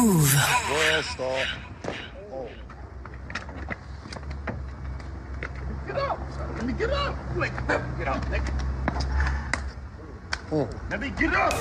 Move. 0.00 0.32
Get 5.86 5.96
up! 5.96 6.18
Let 6.54 6.64
me 6.64 6.72
get 6.72 6.90
up! 6.90 7.16
Like, 7.34 7.52
get 7.98 8.06
up, 8.06 8.24
nigga. 8.26 8.52
Let 10.90 11.00
me 11.00 11.10
get 11.18 11.34
up! 11.34 11.52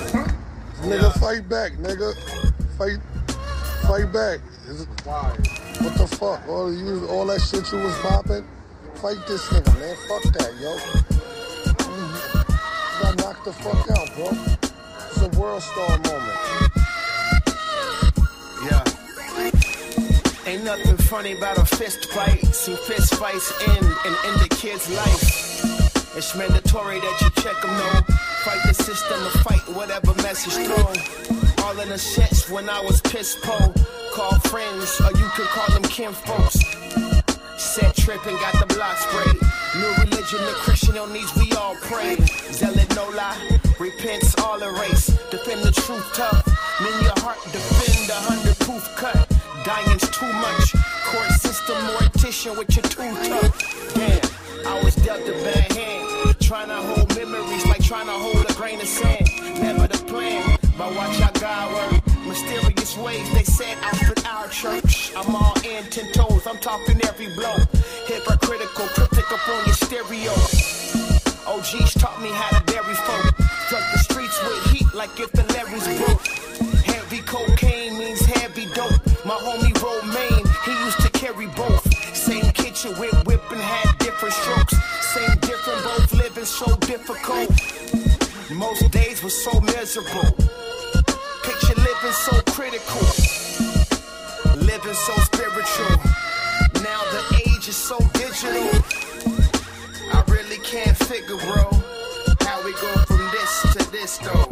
Nigga, 0.82 1.12
fight 1.20 1.50
back, 1.50 1.72
nigga. 1.74 2.14
Fight, 2.78 3.00
fight 3.88 4.14
back. 4.14 4.40
What 5.82 5.96
the 5.98 6.08
fuck? 6.08 6.48
All 6.48 6.72
you, 6.72 7.08
all 7.08 7.26
that 7.26 7.42
shit 7.42 7.72
you 7.72 7.80
was 7.80 7.98
popping. 8.02 8.46
Fight 8.96 9.18
this 9.28 9.48
nigga, 9.48 9.74
man. 9.80 9.96
Fuck 10.08 10.24
that, 10.34 10.54
yo. 10.62 10.78
You 11.88 13.02
got 13.02 13.18
knocked 13.18 13.46
the 13.46 13.54
fuck 13.54 13.90
out, 13.98 14.14
bro. 14.16 14.30
It's 15.10 15.22
a 15.24 15.40
world 15.40 15.64
star 15.64 15.98
moment. 15.98 16.87
Ain't 20.48 20.64
nothing 20.64 20.96
funny 20.96 21.34
about 21.34 21.58
a 21.58 21.66
fist 21.66 22.10
fight. 22.12 22.40
See 22.56 22.74
fist 22.88 23.16
fights 23.16 23.52
end 23.68 23.86
and 24.06 24.16
end 24.28 24.42
a 24.42 24.48
kid's 24.48 24.90
life. 24.90 26.16
It's 26.16 26.34
mandatory 26.38 27.02
that 27.02 27.22
you 27.22 27.30
check 27.44 27.62
them 27.62 27.76
though. 27.76 28.14
Fight 28.46 28.62
the 28.66 28.74
system 28.74 29.22
or 29.26 29.32
fight 29.44 29.76
whatever 29.76 30.14
message 30.24 30.54
thrown. 30.54 30.96
All 31.66 31.78
in 31.82 31.90
the 31.90 31.98
sets 31.98 32.50
when 32.50 32.70
I 32.70 32.80
was 32.80 33.02
piss 33.02 33.36
po. 33.44 33.58
Call 34.14 34.40
friends 34.40 35.02
or 35.02 35.12
you 35.20 35.28
could 35.36 35.48
call 35.48 35.68
them 35.74 35.84
kin 35.84 36.14
folks. 36.14 36.87
Set 37.78 37.96
tripping, 37.96 38.36
got 38.38 38.58
the 38.58 38.74
block 38.74 38.98
sprayed. 38.98 39.38
New 39.78 39.92
religion, 40.02 40.42
the 40.42 40.56
Christian 40.66 40.98
on 40.98 41.14
these, 41.14 41.30
we 41.36 41.52
all 41.52 41.76
pray. 41.76 42.16
Zealot, 42.52 42.90
no 42.96 43.08
lie. 43.10 43.38
Repents, 43.80 44.34
all 44.42 44.60
erase. 44.64 45.06
Defend 45.30 45.62
the 45.62 45.72
truth 45.86 46.10
tough. 46.12 46.42
Mean 46.82 47.04
your 47.04 47.14
heart, 47.22 47.38
defend 47.54 48.10
a 48.10 48.16
hundred 48.16 48.58
proof 48.66 48.84
cut. 48.96 49.30
Dying's 49.64 50.10
too 50.10 50.26
much. 50.42 50.74
Court 51.06 51.30
system, 51.38 51.78
mortician 51.94 52.58
with 52.58 52.76
your 52.76 52.82
too 52.82 53.14
tough. 53.30 53.94
Damn, 53.94 54.66
I 54.66 54.84
was 54.84 54.96
dealt 54.96 55.30
a 55.30 55.34
bad 55.34 55.72
hand. 55.74 56.40
Trying 56.40 56.70
to 56.70 56.82
hold 56.82 57.16
memories 57.16 57.64
like 57.68 57.84
trying 57.84 58.08
to 58.08 58.14
hold 58.14 58.44
a 58.50 58.54
grain 58.56 58.82
of 58.82 58.88
sand. 58.88 59.30
Never 59.62 59.86
the 59.86 60.04
plan, 60.08 60.58
but 60.80 60.96
watch 60.96 61.20
how 61.20 61.32
God. 61.40 62.07
They 62.96 63.44
said 63.44 63.78
out 63.82 64.02
in 64.02 64.26
our 64.26 64.48
church. 64.48 65.12
I'm 65.14 65.36
all 65.36 65.54
in 65.66 65.84
ten 65.92 66.10
toes, 66.14 66.48
I'm 66.48 66.58
talking 66.58 66.96
every 67.04 67.28
blow. 67.36 67.58
Hypocritical, 68.08 68.88
cryptic 68.96 69.30
up 69.30 69.50
on 69.50 69.66
your 69.66 69.76
stereo. 69.76 70.32
OGs 71.46 71.94
taught 71.96 72.22
me 72.22 72.30
how 72.30 72.58
to 72.58 72.64
bury 72.72 72.96
folk. 72.96 73.36
Flood 73.68 73.84
the 73.92 74.00
streets 74.00 74.42
with 74.42 74.72
heat 74.72 74.94
like 74.94 75.20
if 75.20 75.30
the 75.34 75.44
Larry's 75.52 75.86
broke. 76.00 76.26
Heavy 76.86 77.20
cocaine 77.24 78.00
means 78.00 78.22
heavy 78.22 78.68
dope. 78.74 79.06
My 79.26 79.36
homie 79.36 79.76
Romaine, 79.84 80.46
he 80.64 80.72
used 80.86 81.02
to 81.02 81.10
carry 81.12 81.48
both. 81.48 81.84
Same 82.16 82.50
kitchen 82.52 82.98
with 82.98 83.14
whip 83.28 83.44
and 83.52 83.60
had 83.60 84.00
different 84.00 84.34
strokes. 84.34 84.76
Same 85.14 85.38
different, 85.42 85.84
both 85.84 86.14
living 86.14 86.46
so 86.46 86.74
difficult. 86.78 87.50
Most 88.50 88.90
days 88.92 89.22
were 89.22 89.30
so 89.30 89.60
miserable. 89.60 90.34
Picture 91.48 91.80
living 91.80 92.12
so 92.12 92.42
critical. 92.52 93.08
Living 94.58 94.94
so 94.94 95.14
spiritual. 95.30 95.96
Now 96.84 97.02
the 97.14 97.42
age 97.48 97.70
is 97.70 97.78
so 97.78 97.98
digital. 98.14 98.68
I 100.12 100.24
really 100.28 100.58
can't 100.58 100.98
figure, 100.98 101.38
bro, 101.38 101.72
how 102.42 102.62
we 102.66 102.74
go 102.74 102.94
from 103.06 103.24
this 103.32 103.74
to 103.74 103.92
this, 103.92 104.18
though. 104.18 104.47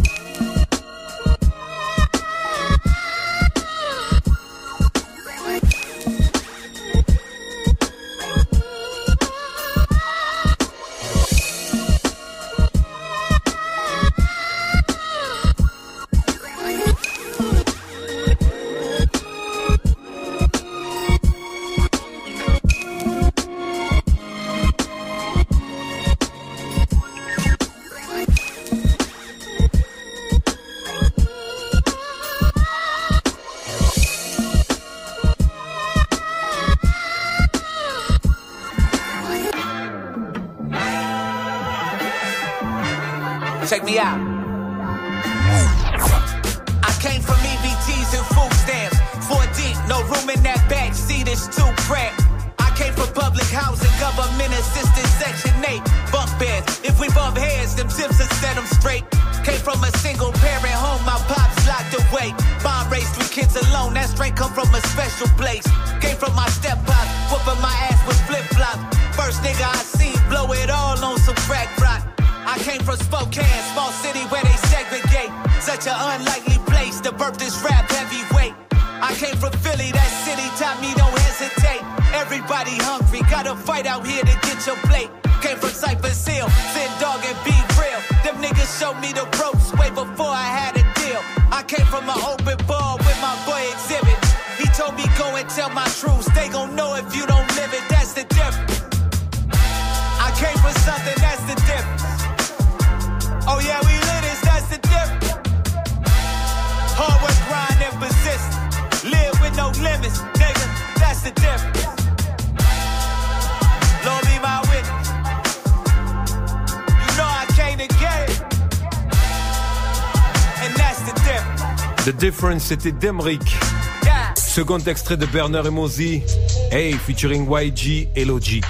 Difference. 122.25 122.63
C'était 122.63 122.91
Demrick. 122.91 123.55
Yeah. 124.03 124.33
Second 124.35 124.79
extrait 124.79 125.15
de 125.15 125.27
Berner 125.27 125.61
et 125.63 125.69
Mosey. 125.69 126.23
Hey, 126.71 126.93
featuring 126.93 127.47
YG 127.47 128.07
et 128.15 128.25
Logic. 128.25 128.65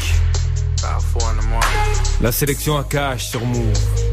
La 2.22 2.32
sélection 2.34 2.78
à 2.78 2.84
cash 2.84 3.28
sur 3.28 3.46
Move. 3.46 4.05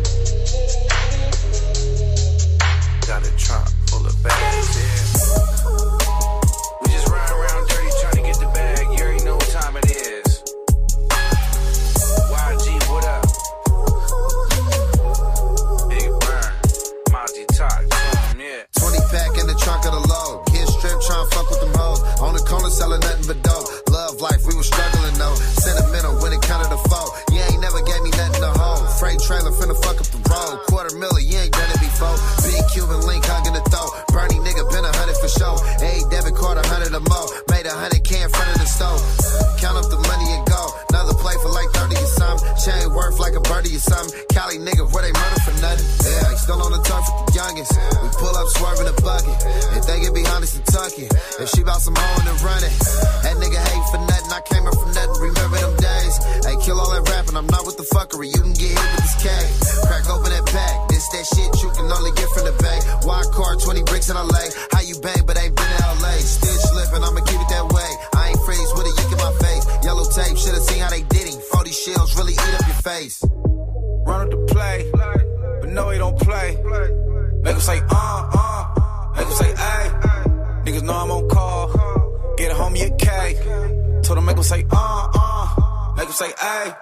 Make 84.42 84.48
say, 84.48 84.66
uh, 84.72 85.08
uh. 85.14 85.94
Make 85.96 86.06
him 86.06 86.12
say, 86.14 86.32
ay. 86.40 86.74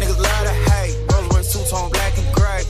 Niggas 0.00 0.16
love 0.16 0.44
to 0.48 0.54
hate. 0.72 0.96
Rolls 1.12 1.28
Royce 1.28 1.52
two 1.52 1.62
tone 1.68 1.90
black 1.92 2.16
and 2.16 2.34
gray. 2.34 2.64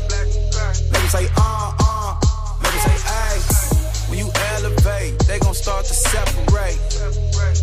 Make 0.90 1.00
him 1.00 1.10
say, 1.14 1.28
uh, 1.38 1.70
uh. 1.78 2.18
Make 2.60 2.72
him 2.72 2.82
say, 2.90 2.98
ay. 3.06 3.38
When 4.10 4.18
you 4.18 4.28
elevate, 4.58 5.16
they 5.30 5.38
gon' 5.38 5.54
start 5.54 5.84
to 5.84 5.94
separate. 5.94 6.74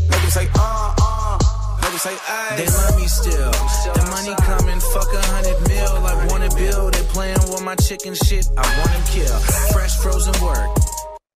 Make 0.08 0.22
him 0.24 0.32
say, 0.32 0.48
uh, 0.56 0.96
uh. 1.04 1.38
Make 1.82 2.00
say, 2.00 2.16
ay. 2.30 2.56
They 2.56 2.68
love 2.68 2.96
me 2.96 3.08
still. 3.08 3.52
The 3.52 4.08
money 4.16 4.34
coming, 4.48 4.80
fuck 4.80 5.12
a 5.12 5.20
hundred 5.36 5.60
mil. 5.68 6.00
I 6.08 6.28
wanna 6.28 6.48
build. 6.56 6.94
They 6.94 7.04
playing 7.12 7.44
with 7.52 7.62
my 7.62 7.76
chicken 7.76 8.16
shit. 8.16 8.48
I 8.56 8.64
want 8.80 8.90
him 8.90 9.04
kill. 9.12 9.38
Fresh 9.76 9.98
frozen 9.98 10.32
work. 10.42 10.72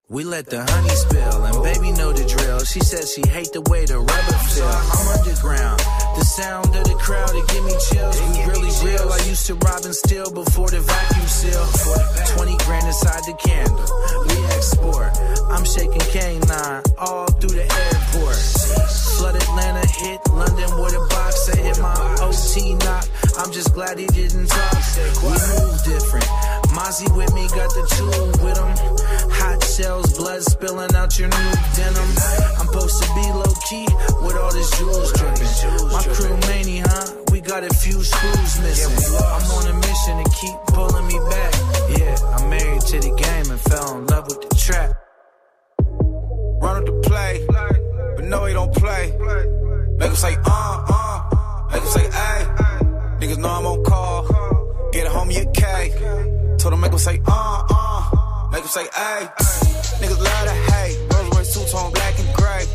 We 0.09 0.23
let 0.23 0.47
the 0.47 0.63
honey 0.63 0.95
spill, 0.95 1.43
and 1.43 1.63
baby 1.67 1.91
know 1.91 2.13
the 2.13 2.23
drill. 2.23 2.63
She 2.63 2.79
says 2.79 3.11
she 3.11 3.27
hate 3.27 3.51
the 3.51 3.59
way 3.67 3.83
the 3.83 3.99
rubber 3.99 4.39
feel. 4.47 4.63
I'm 4.63 5.19
underground. 5.19 5.83
The 6.15 6.23
sound 6.23 6.71
of 6.71 6.87
the 6.87 6.95
crowd, 6.95 7.35
it 7.35 7.43
give 7.51 7.65
me 7.67 7.75
chills. 7.91 8.15
We 8.15 8.39
really 8.47 8.71
real. 8.87 9.03
I 9.11 9.19
used 9.27 9.43
to 9.51 9.55
rob 9.59 9.83
and 9.83 9.91
steal 9.91 10.31
before 10.31 10.71
the 10.71 10.79
vacuum 10.79 11.27
seal. 11.27 11.59
20 12.39 12.55
grand 12.63 12.87
inside 12.87 13.19
the 13.27 13.35
candle. 13.35 13.83
We 14.31 14.39
export. 14.55 15.11
I'm 15.51 15.67
shaking 15.67 15.99
canine 16.15 16.87
all 16.95 17.27
through 17.43 17.59
the 17.59 17.67
airport. 17.67 18.39
Flood 19.19 19.35
Atlanta, 19.35 19.83
hit 19.91 20.23
London 20.31 20.71
with 20.79 20.95
a 20.95 21.03
box. 21.11 21.51
I 21.51 21.59
hit 21.59 21.83
my 21.83 21.99
OT 22.23 22.79
knock. 22.79 23.11
I'm 23.43 23.51
just 23.51 23.75
glad 23.75 23.99
he 23.99 24.07
didn't 24.07 24.47
talk. 24.47 24.71
We 25.19 25.35
move 25.35 25.83
different. 25.83 26.31
Mozzy 26.77 27.09
with 27.17 27.33
me, 27.33 27.47
got 27.57 27.73
the 27.73 27.83
tool 27.97 28.27
with 28.45 28.53
him. 28.53 28.69
Hot 29.33 29.63
shells, 29.63 30.15
blood 30.15 30.43
spilling 30.43 30.93
out 30.93 31.17
your 31.17 31.27
new 31.27 31.51
denim. 31.73 32.09
I'm 32.53 32.67
supposed 32.69 33.01
to 33.01 33.09
be 33.17 33.25
low 33.33 33.53
key 33.65 33.87
with 34.21 34.37
all 34.37 34.53
this 34.53 34.69
jewels 34.77 35.11
dripping. 35.17 35.89
My 35.89 36.03
crew 36.05 36.37
many, 36.45 36.77
huh? 36.85 37.25
We 37.31 37.41
got 37.41 37.63
a 37.63 37.73
few 37.73 37.97
screws 38.03 38.61
missing. 38.61 38.93
I'm 39.17 39.49
on 39.57 39.65
a 39.67 39.73
mission 39.73 40.21
to 40.21 40.29
keep 40.37 40.55
pulling 40.67 41.07
me 41.07 41.17
back. 41.33 41.53
Yeah, 41.97 42.15
I'm 42.37 42.47
married 42.47 42.81
to 42.93 42.99
the 43.01 43.13
game 43.25 43.49
and 43.49 43.59
fell 43.59 43.97
in 43.97 44.05
love 44.05 44.27
with 44.27 44.47
the 44.47 44.55
trap. 44.55 44.93
Run 46.61 46.77
up 46.77 46.85
the 46.85 46.93
play, 47.09 47.43
but 48.15 48.25
no, 48.25 48.45
he 48.45 48.53
don't 48.53 48.73
play. 48.75 49.17
Make 49.97 50.09
him 50.09 50.15
say, 50.15 50.37
uh, 50.45 50.85
uh. 50.93 51.69
Make 51.71 51.81
him 51.81 51.89
say, 51.89 52.07
ay. 52.13 53.17
Niggas 53.19 53.39
know 53.39 53.49
I'm 53.49 53.65
on 53.65 53.83
call. 53.83 54.27
Get 54.91 55.07
a 55.07 55.09
homie 55.09 55.41
a 55.41 55.51
K. 55.53 56.36
Told 56.57 56.73
him, 56.73 56.81
make 56.81 56.91
him 56.91 56.97
say, 56.97 57.21
uh, 57.27 57.63
uh. 57.69 58.49
Make 58.51 58.61
him 58.63 58.67
say, 58.67 58.87
ay. 58.95 59.29
Niggas 60.01 60.19
love 60.19 60.45
to 60.49 60.53
hate. 60.73 60.97
Rolls 61.13 61.35
Royce 61.35 61.53
two 61.53 61.65
tone 61.71 61.91
black 61.93 62.17
and 62.19 62.33
gray. 62.35 62.65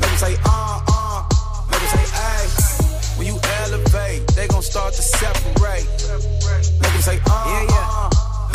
Make 0.00 0.10
him 0.10 0.18
say, 0.18 0.36
uh, 0.44 0.80
uh. 0.88 1.24
Make 1.70 1.80
him 1.80 1.88
say, 1.88 2.06
ay. 2.14 3.18
When 3.18 3.26
you 3.26 3.38
elevate, 3.62 4.26
they 4.36 4.46
gon' 4.48 4.62
start 4.62 4.94
to 4.94 5.02
separate. 5.02 5.86
Make 6.80 6.92
him 6.92 7.02
say, 7.02 7.18
uh, 7.26 7.44
Yeah, 7.46 7.66
yeah. 7.68 7.88
uh. 7.90 8.13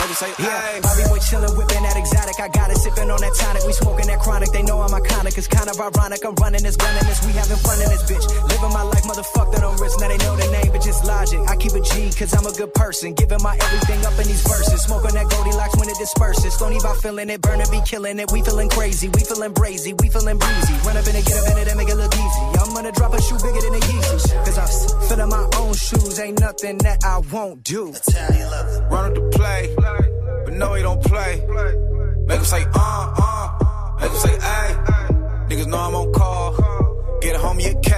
Say, 0.10 0.34
Yeah. 0.40 0.80
Bobby 0.82 1.04
boy 1.08 1.20
chillin', 1.20 1.56
whippin' 1.56 1.84
that 1.84 1.96
exotic. 1.96 2.40
I 2.40 2.50
got 2.50 2.72
it, 2.72 2.78
sippin' 2.78 3.14
on 3.14 3.22
that 3.22 3.34
tonic. 3.38 3.64
We 3.66 3.74
smoking 3.74 4.08
that 4.08 4.20
chronic. 4.20 4.52
They 4.52 4.64
know 4.64 4.82
I'm 4.82 4.90
iconic. 4.90 5.38
It's 5.38 5.48
kind 5.48 5.70
of 5.70 5.80
ironic. 5.80 6.26
I'm 6.26 6.36
running 6.42 6.64
this, 6.64 6.76
gunning 6.76 7.06
this. 7.06 7.24
We 7.26 7.32
having 7.34 7.58
fun 7.62 7.78
in 7.82 7.90
this 7.90 8.04
bitch. 8.10 8.26
Living 8.50 8.74
my 8.74 8.82
life, 8.84 9.04
motherfuck 9.06 9.54
that 9.54 9.60
risk. 9.80 10.00
Now 10.00 10.08
they 10.10 10.18
know 10.18 10.36
the 10.36 10.50
name, 10.52 10.72
but 10.72 10.82
just 10.82 11.06
logic. 11.06 11.40
I 11.48 11.56
keep 11.56 11.74
a 11.74 11.82
G, 11.82 12.12
cause 12.12 12.34
I'm 12.34 12.46
a 12.46 12.52
good 12.52 12.74
person. 12.74 13.14
Giving 13.14 13.42
my 13.42 13.56
everything 13.56 14.06
up 14.06 14.18
in 14.20 14.28
these 14.28 14.44
verses. 14.44 14.82
Smoking 14.84 15.14
that 15.16 15.30
Goldilocks 15.30 15.76
when 15.78 15.90
it 15.90 15.98
disperses. 15.98 16.54
Stony 16.54 16.78
about 16.78 16.98
feeling 16.98 17.30
it, 17.30 17.42
burn 17.42 17.62
it, 17.62 17.72
be 17.72 17.82
killing 17.86 18.20
it. 18.20 18.32
We 18.32 18.42
feeling 18.42 18.70
crazy, 18.70 19.08
we 19.10 19.22
feeling 19.24 19.54
brazy, 19.54 19.94
we 20.00 20.10
feeling 20.10 20.38
breezy. 20.38 20.74
Run 20.86 20.98
up 20.98 21.08
in 21.08 21.16
it, 21.16 21.26
get 21.26 21.38
up 21.38 21.48
in 21.54 21.58
it, 21.58 21.68
and 21.68 21.78
make 21.78 21.90
it 21.90 21.96
look 21.96 22.14
easy. 22.14 22.42
I'm 22.60 22.74
gonna 22.74 22.92
drop 22.92 23.14
a 23.14 23.22
shoe 23.22 23.38
bigger 23.40 23.62
than 23.62 23.76
a 23.76 23.82
Yeezy. 23.82 24.34
Cause 24.46 24.58
I'm 24.58 24.70
feeling 25.08 25.30
my 25.30 25.46
own 25.58 25.74
shoes. 25.74 26.20
Ain't 26.20 26.40
nothing 26.40 26.78
that 26.80 27.00
I 27.06 27.20
won't 27.32 27.64
do. 27.64 27.94
Run 28.90 29.06
up 29.06 29.14
the 29.16 29.30
play, 29.34 29.70
but 30.50 30.58
no, 30.58 30.74
he 30.74 30.82
don't 30.82 31.04
play. 31.04 31.44
Make 32.26 32.40
him 32.40 32.46
say, 32.46 32.64
uh, 32.74 33.14
uh. 33.18 33.98
Make 34.02 34.10
him 34.10 34.18
say, 34.18 34.38
ay. 34.42 34.70
Niggas 35.48 35.68
know 35.68 35.78
I'm 35.78 35.96
on 35.96 36.12
call. 36.12 37.20
Get 37.22 37.36
a 37.36 37.40
homie 37.40 37.70
a 37.70 37.80
K. 37.82 37.94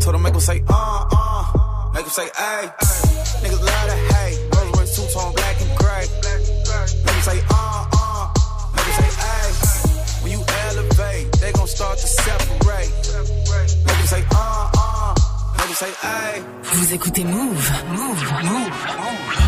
Told 0.00 0.16
him, 0.16 0.22
make 0.22 0.34
him 0.34 0.40
say, 0.40 0.62
uh, 0.68 1.04
uh. 1.12 1.90
Make 1.94 2.04
him 2.04 2.10
say, 2.10 2.28
ay. 2.36 2.72
Niggas 3.42 3.62
love 3.62 3.86
to 3.90 3.96
hate. 4.12 4.38
Rolls 4.54 4.78
Royce 4.78 4.96
two 4.96 5.06
tone 5.14 5.32
black 5.34 5.60
and 5.60 5.78
gray. 5.78 6.04
Make 7.04 7.14
him 7.14 7.22
say, 7.22 7.38
uh, 7.50 7.86
uh. 7.94 8.32
Make 8.74 8.86
him 8.86 8.94
say, 9.00 9.10
ay. 9.30 9.48
When 10.22 10.32
you 10.32 10.42
elevate, 10.66 11.32
they 11.40 11.52
gon' 11.52 11.68
start 11.68 11.98
to 11.98 12.06
separate. 12.06 12.92
Make 13.86 13.96
him 14.02 14.06
say, 14.06 14.24
uh, 14.32 14.70
uh. 14.76 15.14
Make 15.58 15.68
him 15.68 15.74
say, 15.74 15.92
ay. 16.02 16.42
Vous 16.62 16.94
écoutez 16.94 17.24
Move. 17.24 17.72
Move. 17.88 18.22
Move. 18.42 18.72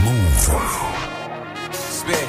Move 0.04 1.13
been. 2.06 2.28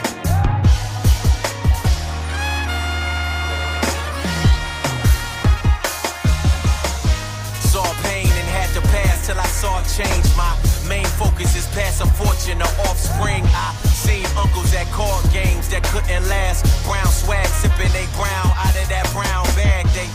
Saw 7.59 7.83
pain 8.03 8.27
and 8.27 8.47
had 8.55 8.69
to 8.73 8.81
pass 8.89 9.27
till 9.27 9.39
I 9.39 9.47
saw 9.47 9.81
change. 9.83 10.25
My 10.35 10.55
main 10.88 11.05
focus 11.19 11.55
is 11.55 11.67
past 11.75 12.01
a 12.01 12.07
fortune 12.07 12.61
or 12.61 12.71
offspring. 12.88 13.43
I 13.51 13.75
seen 13.83 14.25
uncles 14.38 14.73
at 14.73 14.88
card 14.91 15.25
games 15.31 15.69
that 15.69 15.83
couldn't 15.83 16.27
last. 16.29 16.65
Brown 16.85 17.07
swag 17.07 17.47
sipping 17.47 17.91
they 17.91 18.07
brown 18.15 18.51
out 18.55 18.75
of 18.75 18.88
that 18.89 19.09
brown 19.13 19.45
bag. 19.55 19.85
They 19.95 20.07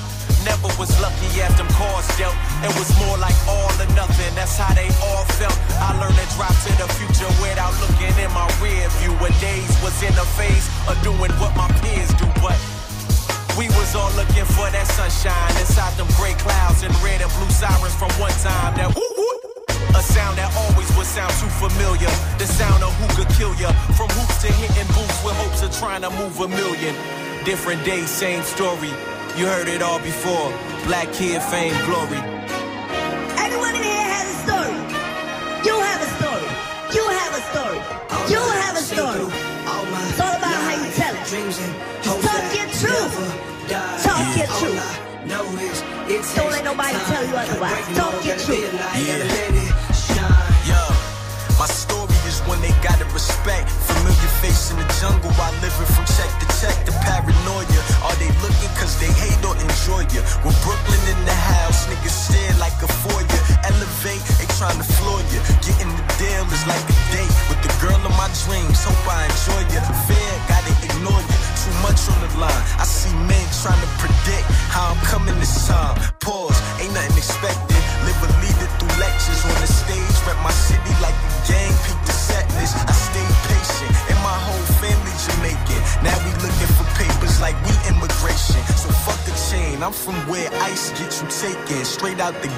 Spit. 2.00 2.32
It 2.64 2.72
was 2.76 2.88
more 3.00 3.16
like 3.18 3.36
all 3.48 3.72
or 3.80 3.90
nothing, 3.96 4.32
that's 4.34 4.56
how 4.56 4.72
they 4.74 4.88
all 5.00 5.24
felt. 5.40 5.56
I 5.80 5.96
learned 6.00 6.16
to 6.16 6.26
drop 6.36 6.52
to 6.52 6.72
the 6.76 6.88
future 6.96 7.28
without 7.40 7.72
looking 7.80 8.12
in 8.20 8.30
my 8.32 8.48
rear 8.60 8.88
view. 9.00 9.12
Days 9.40 9.72
was 9.80 9.96
in 10.02 10.12
a 10.12 10.26
phase 10.36 10.68
of 10.88 11.00
doing 11.02 11.32
what 11.40 11.56
my 11.56 11.68
peers 11.80 12.12
do, 12.20 12.26
but 12.44 12.56
we 13.56 13.68
was 13.72 13.94
all 13.94 14.12
looking 14.16 14.44
for 14.44 14.68
that 14.68 14.84
sunshine 14.84 15.52
inside 15.56 15.96
them 15.96 16.08
gray 16.20 16.34
clouds 16.36 16.82
and 16.82 16.92
red 17.00 17.20
and 17.20 17.32
blue 17.40 17.48
sirens 17.48 17.94
from 17.96 18.12
one 18.20 18.34
time. 18.44 18.76
That 18.76 18.92
whoop 18.92 19.12
whoop. 19.16 19.38
A 19.96 20.02
sound 20.02 20.36
that 20.36 20.52
always 20.56 20.88
would 20.96 21.08
sound 21.08 21.32
too 21.40 21.48
familiar. 21.56 22.12
The 22.36 22.44
sound 22.44 22.84
of 22.84 22.92
who 23.00 23.06
could 23.16 23.32
kill 23.36 23.54
ya. 23.56 23.72
From 23.96 24.08
hoops 24.12 24.40
to 24.44 24.52
hitting 24.52 24.88
boots 24.92 25.18
with 25.24 25.36
hopes 25.40 25.62
of 25.62 25.72
trying 25.76 26.02
to 26.02 26.10
move 26.10 26.36
a 26.40 26.48
million. 26.48 26.94
Different 27.44 27.84
day, 27.84 28.04
same 28.04 28.42
story. 28.42 28.92
You 29.36 29.46
heard 29.46 29.68
it 29.68 29.80
all 29.82 29.98
before. 30.00 30.52
Black 30.84 31.12
kid 31.12 31.40
fame, 31.42 31.72
glory. 31.86 32.18
Everyone 33.38 33.74
in 33.74 33.82
here 33.82 34.08
has 34.14 34.26
a 34.28 34.36
story. 34.44 34.74
You 35.64 35.74
have 35.80 36.00
a 36.02 36.10
story. 36.18 36.48
You 36.92 37.04
have 37.08 37.32
a 37.32 37.42
story. 37.48 37.80
You 38.28 38.40
have 38.60 38.76
a 38.76 38.82
story. 38.82 39.24
It's 40.10 40.20
all 40.20 40.36
about 40.36 40.60
how 40.66 40.84
you 40.84 40.90
tell 40.92 41.14
it. 41.14 41.24
Just 41.26 41.60
talk 42.04 42.52
your 42.54 42.68
truth. 42.80 43.14
Talk 44.02 44.36
your 44.36 44.50
truth. 44.58 44.84
Don't 46.36 46.50
let 46.50 46.64
nobody 46.64 46.98
tell 47.08 47.24
you 47.26 47.36
otherwise. 47.36 47.96
Talk 47.96 48.24
your 48.24 48.36
truth. 48.36 49.79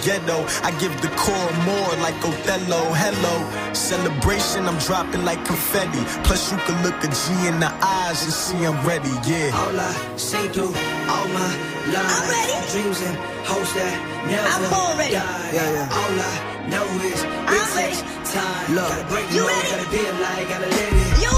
Ghetto. 0.03 0.45
I 0.63 0.71
give 0.83 0.95
the 1.01 1.09
core 1.17 1.53
more 1.65 1.91
like 2.05 2.17
Othello. 2.25 2.83
Hello, 3.03 3.35
celebration. 3.75 4.67
I'm 4.69 4.79
dropping 4.79 5.25
like 5.25 5.45
confetti. 5.45 6.03
Plus 6.25 6.51
you 6.53 6.59
can 6.67 6.77
look 6.83 6.97
a 7.05 7.09
G 7.09 7.49
in 7.49 7.61
the 7.61 7.71
eyes 7.83 8.23
and 8.25 8.33
see 8.33 8.61
I'm 8.65 8.79
ready. 8.87 9.11
Yeah. 9.27 9.51
All 9.55 9.79
I 9.79 9.93
say 10.17 10.49
through 10.49 10.75
all 11.13 11.29
my 11.39 11.51
life. 11.95 12.13
I'm 12.17 12.25
ready. 12.31 12.57
Dreams 12.73 13.01
and 13.09 13.17
hopes 13.47 13.73
that 13.75 13.95
never 14.27 14.49
I'm 14.49 14.63
born 14.71 14.99
ready. 14.99 15.15
die. 15.15 15.51
Yeah, 15.57 15.77
yeah. 15.77 15.99
All 15.99 16.15
I 16.31 16.35
know 16.73 16.87
is 17.11 17.23
it 17.23 17.29
I'm 17.29 17.67
takes 17.77 18.03
ready. 18.03 18.31
time. 18.35 18.75
Look. 18.77 18.89
Gotta 18.89 19.07
break 19.13 19.27
You 19.31 19.43
the 19.43 19.51
mold, 19.51 19.65
ready? 19.65 19.71
gotta 19.71 19.91
be 19.91 20.01
a 20.07 20.13
lie, 20.25 20.45
gotta 20.51 20.69
let 20.71 20.89
it 20.93 21.23
You 21.25 21.33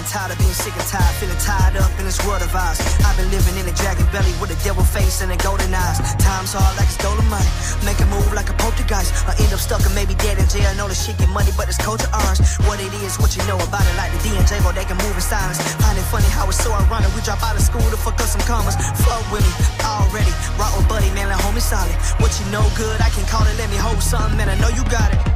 and 0.00 0.08
tired 0.08 0.32
of 0.32 0.38
being 0.40 0.56
sick 0.56 0.72
and 0.72 0.88
tired, 0.88 1.14
feeling 1.20 1.36
tied 1.36 1.76
up 1.76 1.92
in 2.00 2.08
this 2.08 2.16
world 2.24 2.40
of 2.40 2.48
ours. 2.56 2.80
I've 3.04 3.16
been 3.20 3.28
living 3.28 3.52
in 3.60 3.68
a 3.68 3.74
dragon 3.76 4.08
belly 4.08 4.32
with 4.40 4.48
a 4.48 4.56
devil 4.64 4.80
face 4.80 5.20
and 5.20 5.28
a 5.28 5.36
golden 5.36 5.68
eyes. 5.76 6.00
Time's 6.16 6.56
hard 6.56 6.72
like 6.80 6.88
it's 6.88 6.96
dolomite. 6.96 7.44
Make 7.84 8.00
a 8.00 8.08
move 8.08 8.32
like 8.32 8.48
a 8.48 8.56
poltergeist. 8.56 9.12
I 9.28 9.36
end 9.36 9.52
up 9.52 9.60
stuck 9.60 9.84
and 9.84 9.92
maybe 9.92 10.16
dead 10.16 10.40
in 10.40 10.48
jail. 10.48 10.64
I 10.64 10.74
know 10.80 10.88
the 10.88 10.96
shit 10.96 11.20
get 11.20 11.28
money, 11.28 11.52
but 11.52 11.68
it's 11.68 11.76
culture 11.76 12.08
ours. 12.16 12.40
What 12.64 12.80
it 12.80 12.88
is, 13.04 13.20
what 13.20 13.36
you 13.36 13.44
know 13.44 13.60
about 13.60 13.84
it, 13.84 13.94
like 14.00 14.08
the 14.16 14.20
DJ, 14.24 14.64
but 14.64 14.72
they 14.72 14.88
can 14.88 14.96
move 15.04 15.12
in 15.12 15.20
silence. 15.20 15.60
Find 15.84 15.96
it 16.00 16.06
funny 16.08 16.28
how 16.32 16.48
it's 16.48 16.56
so 16.64 16.72
ironic. 16.72 17.12
We 17.12 17.20
drop 17.20 17.44
out 17.44 17.60
of 17.60 17.62
school 17.62 17.84
to 17.84 17.98
fuck 18.00 18.16
up 18.16 18.28
some 18.32 18.42
commas. 18.48 18.80
Fuck 19.04 19.20
with 19.28 19.44
me 19.44 19.52
already. 19.84 20.32
Rock 20.56 20.72
with 20.80 20.88
buddy, 20.88 21.12
man, 21.12 21.28
like 21.28 21.44
homie 21.44 21.60
solid. 21.60 21.92
What 22.24 22.32
you 22.40 22.48
know 22.48 22.64
good, 22.72 23.04
I 23.04 23.12
can 23.12 23.28
call 23.28 23.44
it. 23.44 23.52
Let 23.60 23.68
me 23.68 23.76
hold 23.76 24.00
something, 24.00 24.40
man. 24.40 24.48
I 24.48 24.56
know 24.56 24.72
you 24.72 24.80
got 24.88 25.12
it. 25.12 25.29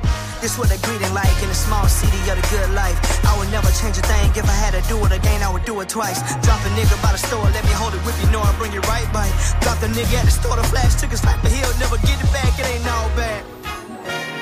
This 0.44 0.58
what 0.58 0.68
they 0.68 0.76
greeting 0.84 1.14
like 1.14 1.32
in 1.42 1.48
a 1.48 1.54
small 1.54 1.88
city 1.88 2.20
of 2.28 2.36
the 2.36 2.46
good 2.52 2.68
life. 2.76 3.00
I 3.24 3.32
would 3.38 3.50
never 3.50 3.70
change 3.80 3.96
a 3.96 4.04
thing 4.04 4.28
if 4.36 4.44
I 4.44 4.52
had 4.52 4.76
to 4.76 4.82
do 4.92 5.02
it 5.06 5.10
again. 5.10 5.42
I 5.42 5.50
would 5.50 5.64
do 5.64 5.80
it 5.80 5.88
twice. 5.88 6.20
Drop 6.44 6.60
a 6.60 6.70
nigga 6.76 7.00
by 7.02 7.12
the 7.12 7.16
store, 7.16 7.48
let 7.56 7.64
me 7.64 7.72
hold 7.72 7.94
it 7.94 8.04
with 8.04 8.12
you, 8.20 8.30
know 8.30 8.42
I 8.42 8.52
bring 8.58 8.74
it 8.74 8.86
right 8.86 9.10
back. 9.10 9.32
Drop 9.62 9.80
the 9.80 9.86
nigga 9.86 10.20
at 10.20 10.26
the 10.26 10.30
store, 10.30 10.56
the 10.56 10.62
flash 10.64 11.00
took 11.00 11.12
his 11.12 11.24
life, 11.24 11.40
but 11.40 11.50
he'll 11.50 11.78
never 11.80 11.96
get 12.04 12.20
it 12.20 12.30
back. 12.30 12.52
It 12.60 12.66
ain't 12.76 12.86
all 12.86 13.08
bad. 13.16 13.42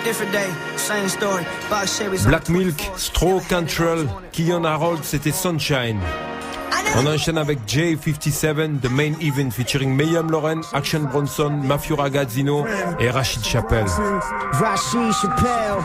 Different 0.03 0.33
day, 0.33 0.53
same 0.75 1.09
story. 1.09 1.45
Box 1.71 1.97
Chevys 2.01 2.25
on 2.25 2.33
Black 2.33 2.49
Milk, 2.49 2.81
Straw 2.99 3.39
Control, 3.39 4.09
Keon 4.33 4.65
Harold, 4.65 5.05
c'était 5.05 5.31
Sunshine. 5.31 6.01
On 6.97 7.07
enchaîne 7.07 7.39
avec 7.39 7.61
J57, 7.67 8.81
The 8.81 8.91
Main 8.91 9.15
Event 9.21 9.51
featuring 9.51 9.95
Mayhem 9.95 10.31
Lauren, 10.31 10.61
Action 10.73 11.01
Bronson, 11.01 11.51
Mafio 11.65 11.97
Ragazzino 11.97 12.67
et 13.01 13.11
Rachid 13.11 13.45
Chappelle. 13.45 13.87
Rashid 14.53 15.13
Chappelle, 15.21 15.83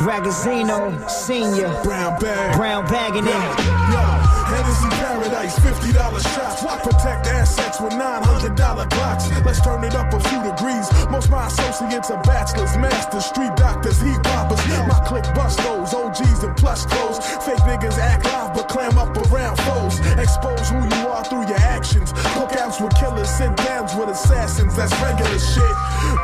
Ragazzino, 0.00 0.92
Senior, 1.08 1.70
Brown 1.82 2.16
Bag, 2.20 2.56
Brown 2.56 2.84
Bagging 2.86 3.26
it. 3.26 5.21
Hennessy 5.32 5.60
$50 5.60 6.20
shots. 6.34 6.62
Protect 6.82 7.26
assets 7.26 7.80
with 7.80 7.92
$900 7.92 8.90
blocks. 8.90 9.30
Let's 9.44 9.60
turn 9.60 9.84
it 9.84 9.94
up 9.94 10.12
a 10.12 10.20
few 10.20 10.42
degrees. 10.42 10.86
Most 11.10 11.30
my 11.30 11.46
associates 11.46 12.10
are 12.10 12.22
bachelors, 12.22 12.76
masters, 12.76 13.26
street 13.26 13.54
doctors, 13.56 14.00
heat 14.00 14.22
poppers. 14.22 14.60
My 14.86 15.00
clique 15.06 15.28
bust 15.34 15.58
those 15.60 15.94
OGs 15.94 16.44
and 16.44 16.56
plush 16.56 16.84
clothes. 16.84 17.18
Fake 17.44 17.64
niggas 17.64 17.98
act 17.98 18.24
live 18.26 18.54
but 18.54 18.68
clam 18.68 18.98
up 18.98 19.16
around 19.28 19.56
foes. 19.60 20.00
Expose 20.18 20.68
who 20.68 20.78
you 20.78 21.08
are 21.08 21.24
through 21.24 21.46
your 21.46 21.60
actions. 21.60 22.12
Cookouts 22.36 22.82
with 22.82 22.94
killers, 22.96 23.30
sit 23.30 23.54
downs 23.56 23.94
with 23.94 24.08
assassins. 24.08 24.76
That's 24.76 24.92
regular 25.00 25.38
shit. 25.38 25.76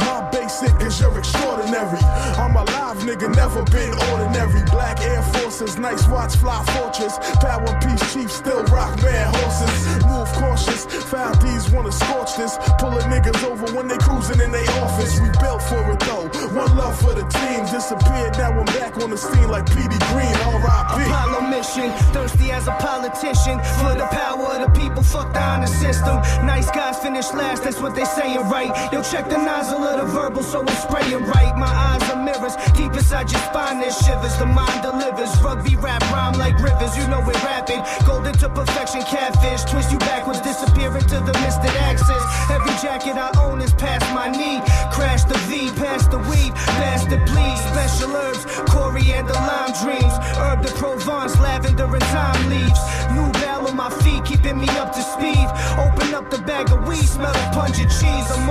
My 0.05 0.29
basic 0.33 0.75
is 0.83 1.01
you're 1.01 1.17
extraordinary. 1.19 2.01
I'm 2.37 2.57
a 2.57 2.65
live 2.65 2.99
nigga, 2.99 3.35
never 3.35 3.63
been 3.65 3.95
ordinary. 4.13 4.63
Black 4.71 5.01
Air 5.01 5.23
Forces, 5.23 5.79
nice 5.79 6.07
watch, 6.09 6.37
fly 6.37 6.63
fortress. 6.77 7.19
Power 7.41 7.79
Peace 7.81 8.13
Chief, 8.13 8.31
still 8.31 8.63
rock 8.65 8.98
bad 9.03 9.35
horses. 9.37 10.05
Move 10.07 10.29
cautious, 10.33 10.85
foul 11.11 11.35
D's 11.35 11.71
wanna 11.71 11.93
scorch 11.93 12.37
this. 12.37 12.59
Pulling 12.79 13.09
niggas 13.13 13.43
over 13.45 13.67
when 13.77 13.89
they 13.89 13.99
cruising 13.99 14.41
in 14.41 14.51
their 14.51 14.71
office. 14.83 15.21
We 15.21 15.31
built 15.41 15.63
for 15.63 15.93
it 15.93 16.01
though. 16.01 16.28
One 16.55 16.77
love 16.77 16.99
for 16.99 17.15
the 17.15 17.27
team. 17.29 17.65
Disappeared, 17.67 18.39
now 18.39 18.53
I'm 18.53 18.65
back 18.67 18.97
on 18.99 19.11
the 19.11 19.19
scene 19.19 19.49
like 19.49 19.67
PD 19.67 19.93
Green. 20.13 20.35
R.I.P. 20.55 21.03
Apollo 21.05 21.49
mission, 21.51 21.91
thirsty 22.13 22.51
as 22.51 22.69
a 22.69 22.73
politician. 22.73 23.59
For 23.81 23.95
the 23.95 24.07
power 24.11 24.47
of 24.55 24.61
the 24.65 24.81
people, 24.81 25.03
fuck 25.03 25.33
the 25.35 25.67
system. 25.67 26.17
Nice 26.47 26.71
guys 26.71 26.99
finish 26.99 27.33
last, 27.33 27.65
that's 27.65 27.81
what 27.81 27.95
they 27.95 28.05
saying, 28.05 28.41
right? 28.49 28.71
Yo, 28.93 29.03
check 29.03 29.29
the 29.29 29.37
nozzle 29.37 29.83
of 29.83 30.01
the 30.01 30.07
verbal, 30.07 30.43
so 30.43 30.61
I'm 30.61 30.69
spraying 30.69 31.25
right. 31.25 31.57
My 31.57 31.67
eyes 31.67 32.03
are 32.11 32.23
mirrors, 32.23 32.55
deep 32.77 32.93
inside 32.93 33.31
your 33.31 33.41
spine, 33.41 33.81
there's 33.81 33.97
shivers. 33.99 34.37
The 34.39 34.47
mind 34.47 34.83
delivers, 34.83 35.33
rugby 35.43 35.77
rap 35.77 36.03
rhyme 36.13 36.39
like 36.39 36.59
rivers. 36.63 36.97
You 36.97 37.07
know 37.09 37.21
we're 37.21 37.43
rapping, 37.45 37.83
golden 38.07 38.35
to 38.39 38.49
perfection, 38.49 39.03
catfish. 39.03 39.65
Twist 39.71 39.91
you 39.93 39.99
backwards, 39.99 40.41
disappear 40.41 40.97
into 40.97 41.19
the 41.21 41.35
misted 41.43 41.75
axis. 41.89 42.23
Every 42.51 42.75
jacket 42.83 43.17
I 43.17 43.31
own 43.43 43.61
is 43.61 43.73
past 43.75 44.07
my 44.15 44.29
knee. 44.29 44.61
Crash 44.93 45.25
the 45.25 45.39
V, 45.51 45.71
past 45.77 46.11
the 46.11 46.19
weed, 46.31 46.48
bastard 46.81 47.27
please. 47.27 47.61
Special 47.73 48.11
herbs, 48.17 48.45
coriander, 48.71 49.35
lime 49.35 49.73
dreams. 49.83 50.15
Herb 50.41 50.63
de 50.63 50.71
Provence, 50.81 51.39
lavender 51.41 51.85
and 51.85 52.07
thyme 52.15 52.49
leaves. 52.49 52.83
New 53.13 53.29
bell 53.41 53.67
on 53.69 53.77
my 53.77 53.91
feet, 54.03 54.25
keeping 54.25 54.59
me 54.59 54.69
up 54.83 54.93
to 54.93 55.03
speed. 55.03 55.47
Open 55.85 56.15
up 56.15 56.31
the 56.31 56.39
bag 56.39 56.71
of 56.71 56.87
weed, 56.89 57.09
smell 57.17 57.33
the 57.33 57.47
of 57.83 57.89
cheese. 58.01 58.27
I'm 58.35 58.49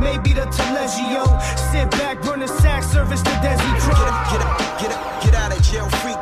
maybe 0.00 0.32
the 0.32 0.46
Taleggio. 0.56 1.24
Sit 1.70 1.90
back, 1.92 2.22
burn 2.22 2.42
a 2.42 2.48
sack, 2.48 2.82
service 2.82 3.22
the 3.22 3.34
Desi. 3.44 3.70
Get 3.86 4.08
up, 4.12 4.18
get 4.30 4.42
up, 4.46 4.80
get 4.80 4.92
up, 4.96 5.22
get 5.22 5.34
out 5.34 5.56
of 5.56 5.62
jail 5.62 5.88
free 6.00 6.15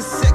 twist 0.00 0.12
sisters, 0.12 0.29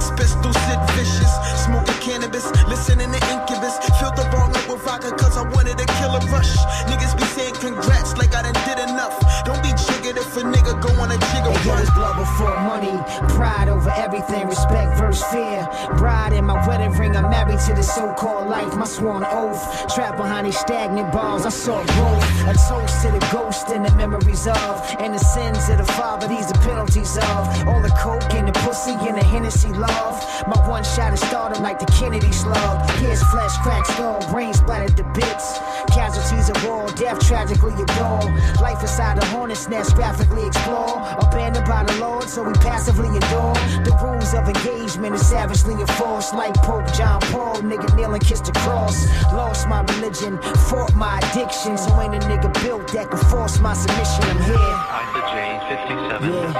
everything. 14.16 14.48
Respect 14.48 14.98
versus 14.98 15.24
fear. 15.32 15.68
Bride 15.98 16.34
in 16.34 16.46
my 16.46 16.68
wedding 16.68 16.92
ring. 16.92 17.16
I'm 17.16 17.30
married 17.30 17.60
to 17.68 17.74
this 17.74 17.94
so-called 17.94 18.50
life. 18.50 18.76
My 18.76 18.86
sworn 18.86 19.24
oath. 19.24 19.94
Trapped 19.94 20.18
behind 20.18 20.48
these 20.48 20.58
stagnant 20.58 21.12
bars. 21.12 21.46
I 21.46 21.50
saw 21.50 21.84
growth. 21.84 22.24
A 22.48 22.54
toast 22.70 23.02
to 23.02 23.12
the 23.12 23.28
ghost 23.32 23.70
and 23.70 23.86
the 23.86 23.96
memories 23.96 24.48
of. 24.48 24.96
And 25.00 25.14
the 25.14 25.20
sins 25.20 25.70
of 25.70 25.78
the 25.78 25.92
father. 25.94 26.28
These 26.28 26.48
the 26.48 26.60
penalties 26.60 27.18
of. 27.18 27.68
All 27.68 27.82
the 27.82 27.94
coke 28.00 28.34
and 28.34 28.48
the 28.48 28.54
pussy 28.60 28.92
and 28.92 29.18
the 29.18 29.24
Hennessy 29.24 29.70
love. 29.70 30.16
My 30.48 30.68
one 30.68 30.84
shot 30.84 31.14
is 31.14 31.22
stardom 31.22 31.64
like 31.64 31.80
the 31.80 31.86
Kennedy 31.88 32.32
slug. 32.32 32.90
Here's 33.00 33.24
flesh, 33.24 33.56
cracked 33.58 33.88
skull, 33.88 34.20
brains 34.32 34.58
splattered 34.58 34.98
to 34.98 35.04
bits. 35.14 35.60
Casualties 35.88 36.50
of 36.50 36.58
war, 36.66 36.88
death 36.96 37.20
tragically 37.20 37.74
adore. 37.74 38.22
Life 38.62 38.82
inside 38.82 39.20
the 39.20 39.26
hornet's 39.28 39.68
nest, 39.68 39.96
graphically 39.96 40.48
explore. 40.48 41.00
Abandoned 41.22 41.66
by 41.66 41.84
the 41.84 41.94
Lord, 42.00 42.30
so 42.30 42.44
we 42.44 42.54
passively 42.54 43.10
adore. 43.18 43.54
The 43.84 43.98
rules 44.04 44.34
of 44.34 44.48
engagement 44.48 45.16
is 45.16 45.28
savagely 45.28 45.74
enforced. 45.74 46.34
Like 46.34 46.54
Pope 46.56 46.92
John 46.94 47.22
Paul, 47.32 47.56
nigga 47.58 47.96
kneel 47.96 48.14
and 48.14 48.24
kiss 48.24 48.42
the 48.42 48.52
cross. 48.52 49.08
Lost 49.34 49.68
my 49.68 49.82
religion, 49.82 50.42
fought 50.70 50.94
my 50.96 51.20
addiction. 51.20 51.78
So 51.78 52.00
ain't 52.02 52.16
a 52.16 52.20
nigga 52.20 52.52
built 52.64 52.88
that 52.94 53.10
can 53.10 53.20
force 53.30 53.60
my 53.60 53.74
submission. 53.74 54.24
I'm 54.24 54.42
here. 54.44 54.76
Isa 55.02 55.22
J, 55.32 55.60
57. 55.70 56.56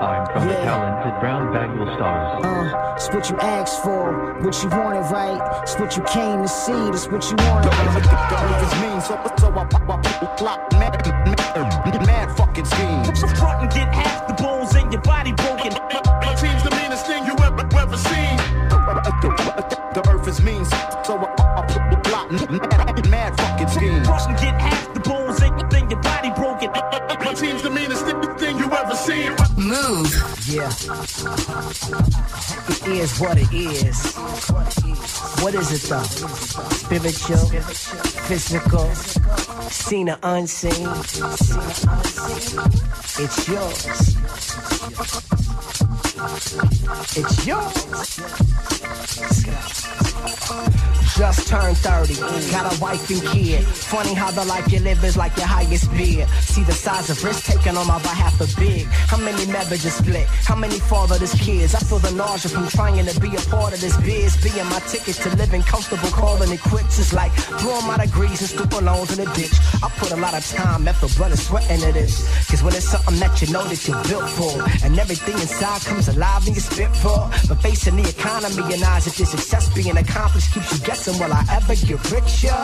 I'm 0.00 0.26
from 0.32 0.46
the 0.46 0.54
talented 0.54 1.20
Brown 1.20 1.52
Bag 1.52 1.70
AllStars. 1.70 2.47
It's 2.98 3.14
what 3.14 3.30
you 3.30 3.36
asked 3.38 3.84
for, 3.84 4.34
what 4.42 4.60
you 4.60 4.68
wanted, 4.70 5.08
right? 5.12 5.62
It's 5.62 5.78
what 5.78 5.96
you 5.96 6.02
came 6.02 6.42
to 6.42 6.48
see, 6.48 6.72
that's 6.90 7.06
what 7.06 7.22
you 7.30 7.36
wanted. 7.46 7.70
The 7.70 8.66
is 8.66 8.74
mean, 8.82 9.00
so, 9.00 9.14
so 9.38 9.52
I, 9.54 9.62
I, 9.62 9.94
I 9.94 10.36
plot 10.36 10.72
mad, 10.72 11.06
mad, 11.06 12.06
mad 12.08 12.36
fucking 12.36 12.64
schemes. 12.64 13.20
Front 13.38 13.62
and 13.62 13.70
get 13.70 13.94
half 13.94 14.26
the 14.26 14.34
bones 14.34 14.74
in 14.74 14.90
your 14.90 15.00
body 15.02 15.30
broken. 15.30 15.74
My 15.74 16.34
team's 16.34 16.64
the 16.64 16.74
meanest 16.74 17.06
thing 17.06 17.24
you 17.24 17.34
ever, 17.38 17.62
ever 17.78 17.96
seen. 17.96 18.36
The 19.94 20.02
earth 20.08 20.26
is 20.26 20.42
mean, 20.42 20.64
so 20.64 21.18
I, 21.18 21.62
I 21.62 22.00
plot 22.02 22.67
Yeah. 30.58 30.70
It 32.70 32.88
is 32.88 33.20
what 33.20 33.38
it 33.38 33.52
is. 33.52 34.16
What 35.40 35.54
is 35.54 35.70
it 35.70 35.82
though? 35.88 36.02
Spiritual, 36.02 37.46
physical, 38.26 38.92
seen 39.70 40.10
or 40.10 40.18
unseen. 40.24 40.88
It's 43.20 43.48
yours. 43.48 44.18
It's 46.20 47.46
yours. 47.46 48.18
Just 51.16 51.48
turned 51.48 51.76
30, 51.78 52.14
got 52.50 52.72
a 52.72 52.80
wife 52.80 53.10
and 53.10 53.22
kid. 53.30 53.64
Funny 53.64 54.14
how 54.14 54.30
the 54.30 54.44
life 54.44 54.70
you 54.72 54.78
live 54.80 55.02
is 55.02 55.16
like 55.16 55.36
your 55.36 55.46
highest 55.46 55.90
bid. 55.92 56.28
See 56.42 56.62
the 56.62 56.72
size 56.72 57.10
of 57.10 57.22
risk 57.24 57.44
taken 57.44 57.76
on 57.76 57.86
my 57.86 57.98
behalf 58.02 58.40
of 58.40 58.54
big. 58.56 58.86
How 58.86 59.16
many 59.16 59.46
marriages 59.46 59.94
split? 59.94 60.26
How 60.46 60.54
many 60.54 60.78
fatherless 60.78 61.34
kids? 61.40 61.74
I 61.74 61.80
feel 61.80 61.98
the 61.98 62.12
nausea 62.12 62.50
from 62.50 62.68
trying 62.68 63.04
to 63.04 63.20
be 63.20 63.34
a 63.34 63.40
part 63.50 63.74
of 63.74 63.80
this 63.80 63.96
biz. 63.98 64.36
Being 64.42 64.66
my 64.70 64.78
ticket 64.86 65.16
to 65.16 65.34
living 65.36 65.62
comfortable, 65.62 66.08
calling 66.10 66.52
it 66.52 66.60
quits. 66.60 66.98
It's 66.98 67.12
like 67.12 67.32
throwing 67.32 67.86
my 67.86 67.98
degrees 67.98 68.40
and 68.40 68.50
stupid 68.50 68.82
loans 68.84 69.16
in 69.16 69.24
the 69.24 69.30
ditch. 69.34 69.54
I 69.82 69.88
put 69.98 70.12
a 70.12 70.16
lot 70.16 70.34
of 70.34 70.46
time, 70.46 70.86
effort, 70.86 71.16
blood, 71.16 71.30
and 71.32 71.40
sweat 71.40 71.68
into 71.70 71.90
this. 71.92 72.26
Cause 72.48 72.62
when 72.62 72.74
it's 72.74 72.88
something 72.88 73.18
that 73.18 73.42
you 73.42 73.52
know 73.52 73.64
that 73.64 73.86
you're 73.86 74.02
built 74.04 74.30
for, 74.30 74.62
and 74.84 74.98
everything 74.98 75.34
inside 75.34 75.80
comes 75.82 76.07
alive 76.08 76.46
and 76.46 76.54
you 76.54 76.62
spit 76.62 76.94
for. 76.96 77.30
But 77.48 77.62
facing 77.62 77.96
the 77.96 78.08
economy 78.08 78.74
and 78.74 78.82
eyes 78.82 79.04
that 79.04 79.18
your 79.18 79.26
success 79.26 79.68
being 79.74 79.96
accomplished 79.96 80.52
keeps 80.52 80.72
you 80.72 80.84
guessing, 80.84 81.18
will 81.18 81.32
I 81.32 81.44
ever 81.52 81.74
get 81.74 82.00
richer? 82.10 82.58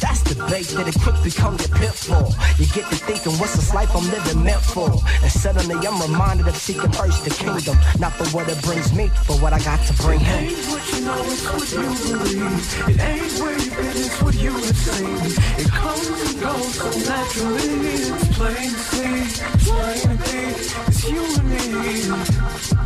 That's 0.00 0.22
the 0.22 0.34
bait 0.50 0.68
that 0.76 0.88
it 0.88 0.98
quick 1.00 1.16
become 1.22 1.56
your 1.56 1.72
pitfall. 1.76 2.34
You 2.58 2.66
get 2.72 2.88
to 2.90 2.96
thinking, 2.96 3.32
what's 3.38 3.56
this 3.56 3.72
life 3.74 3.94
I'm 3.94 4.04
living 4.10 4.42
meant 4.42 4.62
for? 4.62 4.90
And 5.22 5.32
suddenly 5.32 5.76
I'm 5.86 6.00
reminded 6.00 6.48
of 6.48 6.56
seeking 6.56 6.92
first 6.92 7.24
the 7.24 7.30
kingdom. 7.30 7.76
Not 7.98 8.12
for 8.12 8.26
what 8.36 8.48
it 8.48 8.60
brings 8.62 8.92
me, 8.92 9.10
but 9.28 9.40
what 9.40 9.52
I 9.52 9.60
got 9.60 9.80
to 9.86 9.92
bring 10.02 10.20
him. 10.20 10.44
It 10.44 10.52
ain't 10.52 10.66
what 10.68 10.84
you 10.92 11.00
know, 11.04 11.22
it's 11.24 11.44
what 11.52 11.68
you 11.72 11.86
believe. 12.06 12.88
It 12.88 13.00
ain't 13.00 13.32
where 13.40 13.56
you've 13.58 13.76
been, 13.76 13.96
it's 13.96 14.22
what 14.22 14.34
you 14.34 14.52
have 14.52 14.76
seen. 14.76 15.18
It 15.60 15.70
comes 15.70 16.08
and 16.08 16.40
goes 16.40 16.74
so 16.74 16.88
naturally. 17.10 18.06
It's 18.16 18.28
plain 18.36 18.70
to 18.70 18.80
see, 18.90 19.20
plain 19.66 20.00
to 20.00 20.16
be. 20.24 20.42
It's 20.88 21.08
you 21.08 21.22
and 21.24 21.46
me. 21.50 22.85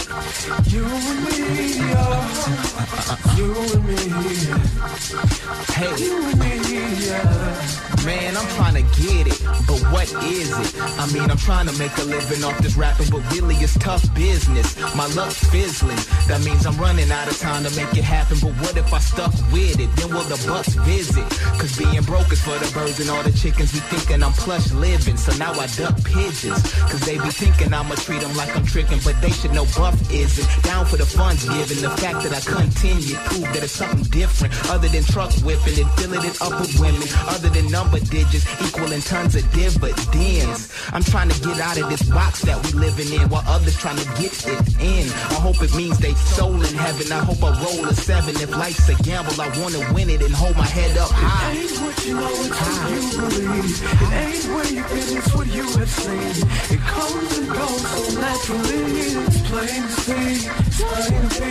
You 0.11 0.83
and 0.83 1.23
me, 1.23 1.77
yeah. 1.77 3.35
You 3.37 3.55
and 3.55 3.87
me. 3.87 3.95
Hey. 5.71 5.95
You 6.03 6.29
and 6.29 6.39
me, 6.39 7.07
yeah. 7.07 7.81
Man, 8.05 8.35
I'm 8.35 8.47
trying 8.57 8.73
to 8.73 8.81
get 8.99 9.27
it, 9.27 9.39
but 9.67 9.79
what 9.93 10.11
is 10.25 10.49
it? 10.49 10.81
I 10.99 11.05
mean, 11.13 11.29
I'm 11.29 11.37
trying 11.37 11.67
to 11.67 11.77
make 11.77 11.95
a 11.99 12.03
living 12.03 12.43
off 12.43 12.57
this 12.57 12.75
rapping, 12.75 13.09
but 13.11 13.21
really 13.31 13.55
it's 13.55 13.77
tough 13.77 14.01
business. 14.15 14.75
My 14.95 15.05
luck's 15.13 15.43
fizzling. 15.51 15.99
That 16.27 16.41
means 16.43 16.65
I'm 16.65 16.75
running 16.77 17.11
out 17.11 17.29
of 17.29 17.37
time 17.37 17.63
to 17.63 17.69
make 17.75 17.95
it 17.95 18.03
happen. 18.03 18.37
But 18.41 18.57
what 18.59 18.75
if 18.75 18.91
I 18.91 18.97
stuck 18.97 19.31
with 19.53 19.79
it? 19.79 19.95
Then 19.95 20.09
will 20.09 20.23
the 20.23 20.41
bucks 20.47 20.73
visit? 20.81 21.29
Cause 21.61 21.77
being 21.77 22.01
broke 22.01 22.31
is 22.33 22.41
for 22.41 22.57
the 22.57 22.69
birds 22.73 22.99
and 22.99 23.09
all 23.09 23.21
the 23.21 23.31
chickens 23.31 23.71
be 23.71 23.79
thinking 23.79 24.23
I'm 24.23 24.33
plush 24.33 24.71
living. 24.71 25.15
So 25.15 25.37
now 25.37 25.53
I 25.53 25.67
duck 25.67 25.95
pigeons. 26.03 26.73
Cause 26.89 27.01
they 27.05 27.19
be 27.19 27.29
thinking 27.29 27.71
I'ma 27.71 27.95
treat 27.95 28.21
them 28.21 28.35
like 28.35 28.55
I'm 28.57 28.65
tricking, 28.65 28.99
but 29.05 29.13
they 29.21 29.29
should 29.29 29.53
know 29.53 29.65
Buff 29.77 30.00
isn't. 30.09 30.47
Down 30.63 30.85
for 30.85 30.97
the 30.97 31.05
funds 31.05 31.43
given. 31.45 31.81
The 31.81 31.91
fact 32.01 32.23
that 32.23 32.33
I 32.33 32.41
continue 32.41 33.15
prove 33.29 33.47
that 33.53 33.63
it's 33.63 33.73
something 33.73 34.03
different. 34.09 34.53
Other 34.69 34.87
than 34.87 35.03
truck 35.03 35.31
whipping 35.45 35.77
and 35.79 35.91
filling 35.99 36.23
it 36.25 36.41
up 36.41 36.59
with 36.59 36.79
women. 36.79 37.03
Other 37.27 37.49
than 37.49 37.69
number 37.69 37.99
digits 37.99 38.45
equaling 38.61 39.01
tons 39.01 39.35
of 39.35 39.45
dividends. 39.51 40.71
I'm 40.93 41.03
trying 41.03 41.29
to 41.29 41.39
get 41.41 41.59
out 41.59 41.77
of 41.77 41.89
this 41.89 42.03
box 42.09 42.41
that 42.43 42.57
we 42.65 42.79
living 42.79 43.11
in 43.13 43.29
while 43.29 43.43
others 43.47 43.77
trying 43.77 43.97
to 43.97 44.07
get 44.21 44.33
it 44.47 44.65
in. 44.79 45.05
I 45.33 45.39
hope 45.43 45.61
it 45.61 45.73
means 45.75 45.97
they 45.99 46.13
soul 46.13 46.55
in 46.55 46.73
heaven. 46.75 47.11
I 47.11 47.19
hope 47.19 47.43
I 47.43 47.51
roll 47.63 47.85
a 47.87 47.93
seven. 47.93 48.35
If 48.35 48.51
life's 48.51 48.87
a 48.89 48.95
gamble, 49.03 49.39
I 49.39 49.49
wanna 49.59 49.93
win 49.93 50.09
it 50.09 50.21
and 50.21 50.33
hold 50.33 50.55
my 50.55 50.65
head 50.65 50.97
up 50.97 51.11
high. 51.11 51.70
What 51.91 52.05
you 52.05 52.13
know, 52.15 52.29
it's 52.29 52.47
what 52.47 52.89
you 52.89 53.01
believe. 53.19 53.83
It 53.83 54.11
ain't 54.13 54.45
where 54.55 54.65
you've 54.71 54.87
been, 54.87 55.17
it's 55.17 55.35
what 55.35 55.47
you 55.47 55.63
have 55.63 55.89
seen. 55.89 56.47
It 56.71 56.79
comes 56.79 57.37
and 57.37 57.47
goes 57.49 57.81
so 57.81 58.01
naturally. 58.17 58.79
It's 59.27 59.41
plain 59.49 59.81
to 59.83 59.89
see, 59.99 60.47
it's 60.47 60.79
plain 60.81 61.23
to. 61.27 61.43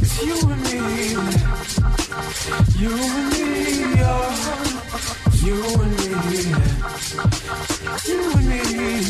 It's 0.00 0.16
you 0.24 0.36
and 0.48 0.62
me. 0.62 0.78
You 2.80 2.92
and 2.96 3.26
me, 3.32 3.44
yeah. 4.00 4.32
You 5.44 5.56
and 5.82 5.92
me. 6.00 6.10
You 8.08 8.20
and 8.32 8.46
me, 8.48 8.60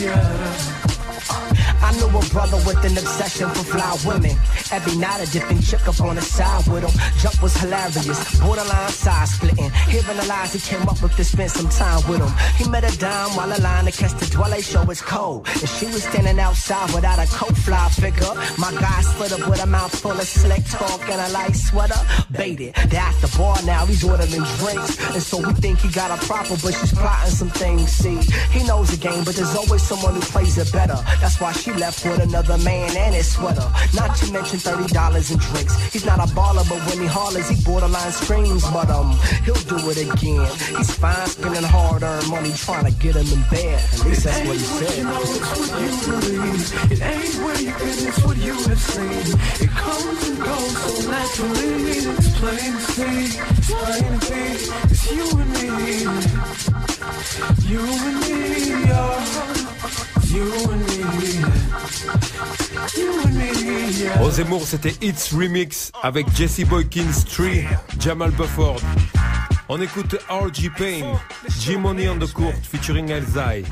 yeah. 0.05 0.92
I 1.29 1.93
knew 1.97 2.07
a 2.07 2.23
brother 2.31 2.57
with 2.67 2.85
an 2.85 2.97
obsession 2.97 3.49
for 3.51 3.65
fly 3.65 3.97
women. 4.05 4.37
Every 4.71 4.97
night 4.97 5.21
a 5.27 5.31
different 5.31 5.65
chick 5.65 5.87
up 5.87 6.01
on 6.01 6.17
the 6.17 6.23
side 6.23 6.67
with 6.69 6.85
him. 6.85 6.95
Jump 7.19 7.43
was 7.43 7.57
hilarious, 7.57 8.41
borderline 8.41 8.91
side 8.91 9.29
splitting. 9.29 9.71
Hearing 9.89 10.17
the 10.17 10.27
lies 10.27 10.53
he 10.53 10.61
came 10.61 10.89
up 10.89 11.03
with 11.03 11.15
to 11.17 11.25
spend 11.25 11.51
some 11.51 11.69
time 11.69 12.01
with 12.09 12.21
him. 12.21 12.33
He 12.57 12.69
met 12.69 12.85
a 12.85 12.97
dime 12.99 13.37
while 13.37 13.53
a 13.53 13.59
line 13.61 13.85
to 13.87 13.93
catch 13.93 14.15
the 14.19 14.27
dwelling 14.27 14.63
show 14.63 14.85
was 14.85 15.01
cold. 15.01 15.47
And 15.49 15.69
she 15.69 15.87
was 15.87 16.05
standing 16.05 16.39
outside 16.39 16.93
without 16.95 17.19
a 17.19 17.27
coat 17.27 17.57
fly 17.57 17.89
figure. 17.91 18.35
My 18.59 18.73
guy 18.73 19.01
split 19.03 19.33
up 19.33 19.49
with 19.49 19.63
a 19.63 19.67
mouth 19.67 19.95
full 19.99 20.13
of 20.13 20.27
slick 20.27 20.65
talk 20.67 21.01
and 21.09 21.21
a 21.21 21.29
light 21.33 21.55
sweater. 21.55 22.01
Baited. 22.31 22.75
They're 22.89 23.01
at 23.01 23.21
the 23.21 23.35
bar 23.37 23.57
now, 23.65 23.87
he's 23.87 24.05
ordering 24.05 24.45
drinks. 24.59 24.99
And 25.15 25.23
so 25.23 25.39
we 25.39 25.53
think 25.55 25.81
he 25.81 25.89
got 25.91 26.11
a 26.11 26.25
proper, 26.27 26.57
but 26.63 26.75
she's 26.75 26.93
plotting 26.93 27.35
some 27.35 27.51
things. 27.51 27.91
See, 27.91 28.19
he 28.51 28.65
knows 28.67 28.91
the 28.91 28.97
game, 28.97 29.25
but 29.25 29.35
there's 29.35 29.55
always 29.55 29.83
someone 29.83 30.15
who 30.15 30.21
plays 30.21 30.59
it 30.59 30.73
better. 30.73 30.99
That's 31.21 31.41
why 31.41 31.53
she 31.53 31.73
left 31.73 32.05
with 32.05 32.21
another 32.21 32.59
man 32.59 32.97
and 32.97 33.15
his 33.15 33.33
sweater. 33.33 33.69
Not 33.95 34.17
to 34.17 34.33
mention 34.33 34.59
$30 34.59 35.33
in 35.33 35.39
drinks. 35.39 35.93
He's 35.93 36.05
not 36.05 36.19
a 36.19 36.29
baller, 36.33 36.69
but 36.69 36.79
when 36.89 37.01
he 37.01 37.07
hollers, 37.07 37.49
he 37.49 37.57
borderline 37.65 38.13
screams. 38.13 38.65
But 38.71 38.91
um, 38.91 39.19
he'll 39.45 39.55
do 39.67 39.79
it 39.91 39.99
again. 39.99 40.47
He's 40.77 40.95
fine 40.95 41.27
spending 41.27 41.63
hard 41.63 42.03
earned 42.03 42.29
money 42.29 42.53
trying 42.53 42.87
to 42.87 42.93
get 42.99 43.17
him 43.17 43.27
in 43.27 43.43
bed. 43.51 43.79
At 43.93 44.05
least 44.05 44.25
that's 44.25 44.47
what 44.47 44.57
he 44.57 44.65
said. 44.65 44.99
You 44.99 45.05
know 45.05 45.21
it's 45.23 45.41
what 45.59 45.71
you 45.83 45.93
believe. 46.11 46.93
It 46.93 47.01
ain't 47.03 47.35
where 47.43 47.61
you've 47.61 47.79
been, 47.79 48.09
it's 48.09 48.25
what 48.25 48.37
you 48.37 48.55
have 48.55 48.81
seen. 48.81 49.27
It 49.65 49.71
comes 49.71 50.29
and 50.29 50.39
goes 50.39 50.77
so 50.83 51.11
naturally. 51.11 51.83
It's 52.13 52.31
plain 52.39 52.73
to 52.73 52.81
see, 52.93 53.39
plain 53.69 54.19
to 54.19 54.31
be. 54.31 54.45
It's 54.91 55.05
you 55.13 55.27
and 55.41 55.51
me. 55.53 55.73
You 57.69 57.81
and 57.81 58.17
me, 58.21 58.37
yeah. 58.87 60.12
You 60.33 60.51
and 60.73 60.81
me. 60.87 60.97
You 62.97 63.21
and 63.23 63.35
me, 63.35 63.51
yeah. 64.03 64.19
Rosemore, 64.19 64.67
c'était 64.67 64.95
Hits 65.03 65.37
Remix 65.37 65.93
avec 66.03 66.27
Jesse 66.35 66.65
Boykins 66.65 67.25
3, 67.31 67.49
Jamal 68.01 68.31
Bufford. 68.31 68.81
On 69.69 69.79
écoute 69.83 70.17
RG 70.31 70.71
Payne, 70.75 71.19
G-Money 71.61 72.09
on 72.09 72.19
the 72.19 72.33
Court 72.33 72.55
featuring 72.63 73.11
Elzai. 73.11 73.65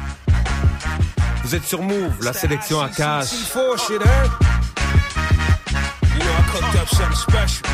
Vous 1.44 1.54
êtes 1.54 1.64
sur 1.64 1.80
Move, 1.80 2.12
la 2.22 2.34
sélection 2.34 2.78
à 2.82 2.90
cash. 2.90 3.28
C4 3.28 3.78
shit, 3.86 4.02
huh? 4.02 4.30
You 6.12 6.18
know, 6.18 6.30
I 6.30 6.42
cooked 6.52 6.76
up 6.76 6.88
something 6.88 7.16
special. 7.16 7.66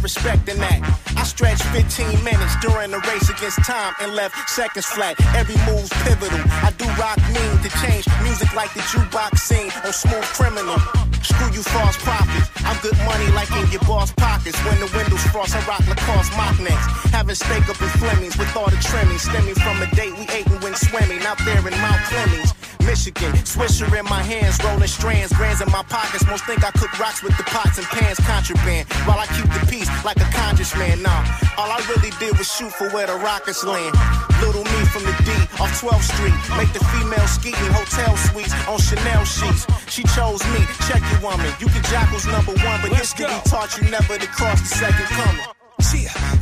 Not 0.00 0.02
respecting 0.02 0.58
that? 0.58 0.80
I 1.16 1.24
stretched 1.24 1.64
15 1.76 2.24
minutes 2.24 2.56
during 2.60 2.90
the 2.90 3.00
race 3.08 3.28
against 3.28 3.58
time 3.64 3.94
and 4.00 4.14
left 4.14 4.34
seconds 4.48 4.86
flat. 4.86 5.16
Every 5.36 5.56
move's 5.68 5.90
pivotal. 6.04 6.40
I 6.64 6.72
do 6.76 6.86
rock 6.96 7.18
mean 7.32 7.54
to 7.62 7.70
change 7.84 8.06
music 8.22 8.52
like 8.54 8.72
the 8.74 8.80
jukebox 8.80 9.38
scene 9.38 9.70
on 9.84 9.92
Smooth 9.92 10.24
Criminal. 10.36 10.78
Screw 11.22 11.50
you 11.52 11.62
false 11.62 11.96
prophets. 12.00 12.48
I'm 12.64 12.78
good 12.80 12.96
money 13.04 13.28
like 13.32 13.50
in 13.52 13.70
your 13.70 13.84
boss 13.84 14.12
pockets. 14.12 14.56
When 14.64 14.78
the 14.80 14.90
windows 14.96 15.22
frost, 15.32 15.54
I 15.56 15.60
rock 15.66 15.84
Lacoste 15.86 16.32
mock 16.36 16.58
necks. 16.60 16.86
Having 17.12 17.36
steak 17.36 17.68
up 17.68 17.80
in 17.80 17.90
Flemings 18.00 18.36
with 18.36 18.50
all 18.56 18.70
the 18.70 18.80
trimmings 18.80 19.22
stemming 19.22 19.54
from 19.54 19.82
a 19.82 19.88
date 19.94 20.14
we 20.16 20.24
ate 20.32 20.46
and 20.46 20.62
went 20.62 20.76
swimming 20.76 21.20
out 21.24 21.38
there 21.44 21.60
in 21.60 21.74
Mount 21.80 22.02
Clemens. 22.08 22.59
Michigan, 22.84 23.32
Swisher 23.44 23.88
in 23.98 24.04
my 24.06 24.22
hands, 24.22 24.58
rolling 24.64 24.88
strands, 24.88 25.32
grands 25.32 25.60
in 25.60 25.70
my 25.70 25.82
pockets. 25.84 26.26
Most 26.26 26.44
think 26.44 26.64
I 26.64 26.70
cook 26.72 26.92
rocks 26.98 27.22
with 27.22 27.36
the 27.36 27.44
pots 27.44 27.78
and 27.78 27.86
pans, 27.86 28.18
contraband. 28.20 28.88
While 29.06 29.18
I 29.18 29.26
keep 29.26 29.48
the 29.52 29.64
peace 29.66 29.88
like 30.04 30.18
a 30.18 30.28
conscious 30.32 30.74
man. 30.76 31.02
Nah, 31.02 31.24
all 31.58 31.70
I 31.70 31.80
really 31.88 32.10
did 32.18 32.36
was 32.38 32.50
shoot 32.52 32.72
for 32.72 32.88
where 32.90 33.06
the 33.06 33.16
rockets 33.16 33.64
land. 33.64 33.94
Little 34.40 34.64
me 34.64 34.80
from 34.92 35.04
the 35.04 35.14
D 35.24 35.30
off 35.60 35.72
12th 35.80 36.08
Street, 36.14 36.36
make 36.56 36.72
the 36.72 36.84
female 36.92 37.26
ski 37.26 37.50
in 37.50 37.70
hotel 37.72 38.16
suites 38.16 38.54
on 38.66 38.78
Chanel 38.78 39.24
sheets. 39.24 39.66
She 39.88 40.02
chose 40.16 40.42
me, 40.52 40.60
check 40.88 41.02
your 41.12 41.30
woman. 41.30 41.52
You 41.60 41.66
can 41.66 41.82
jackals 41.84 42.26
number 42.26 42.52
one, 42.64 42.78
but 42.82 42.92
history 42.92 43.26
taught 43.44 43.76
you 43.76 43.90
never 43.90 44.18
to 44.18 44.26
cross 44.26 44.60
the 44.60 44.66
second 44.66 45.06
coming. 45.06 45.59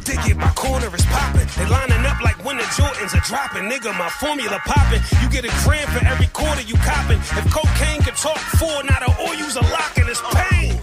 Dig 0.08 0.24
it, 0.24 0.38
my 0.38 0.48
corner 0.56 0.88
is 0.96 1.04
popping. 1.04 1.44
They 1.52 1.68
lining 1.68 2.00
up 2.08 2.18
like 2.24 2.42
when 2.42 2.56
the 2.56 2.64
Jordans 2.72 3.12
are 3.12 3.20
dropping. 3.28 3.68
Nigga, 3.68 3.92
my 3.92 4.08
formula 4.08 4.58
popping. 4.64 5.02
You 5.20 5.28
get 5.28 5.44
a 5.44 5.52
grand 5.60 5.84
for 5.92 6.00
every 6.00 6.28
quarter 6.32 6.62
you 6.62 6.76
copping. 6.80 7.20
If 7.36 7.44
cocaine 7.52 8.00
could 8.00 8.16
talk 8.16 8.40
four, 8.56 8.82
now 8.88 9.04
the 9.04 9.12
oil 9.20 9.34
use 9.34 9.56
a 9.56 9.64
lock 9.68 9.92
and 10.00 10.08
it's 10.08 10.22
pain. 10.32 10.80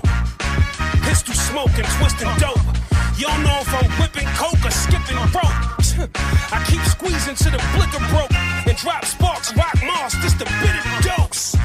Pistol 1.01 1.33
smoking, 1.33 1.89
twisting 1.97 2.29
dope. 2.37 2.61
Don't 3.17 3.41
know 3.41 3.57
if 3.65 3.73
I'm 3.73 3.89
whipping 3.97 4.29
coke 4.37 4.61
or 4.61 4.69
skipping 4.69 5.17
rope. 5.33 5.57
I 6.53 6.61
keep 6.69 6.85
squeezing 6.85 7.33
to 7.33 7.49
the 7.49 7.61
blicker 7.73 8.05
broke 8.13 8.29
and 8.69 8.77
drop 8.77 9.05
sparks, 9.05 9.57
rock 9.57 9.73
moss, 9.87 10.13
just 10.21 10.37
a 10.37 10.45
bit 10.61 10.75
of 10.77 10.85
dose. 11.01 11.55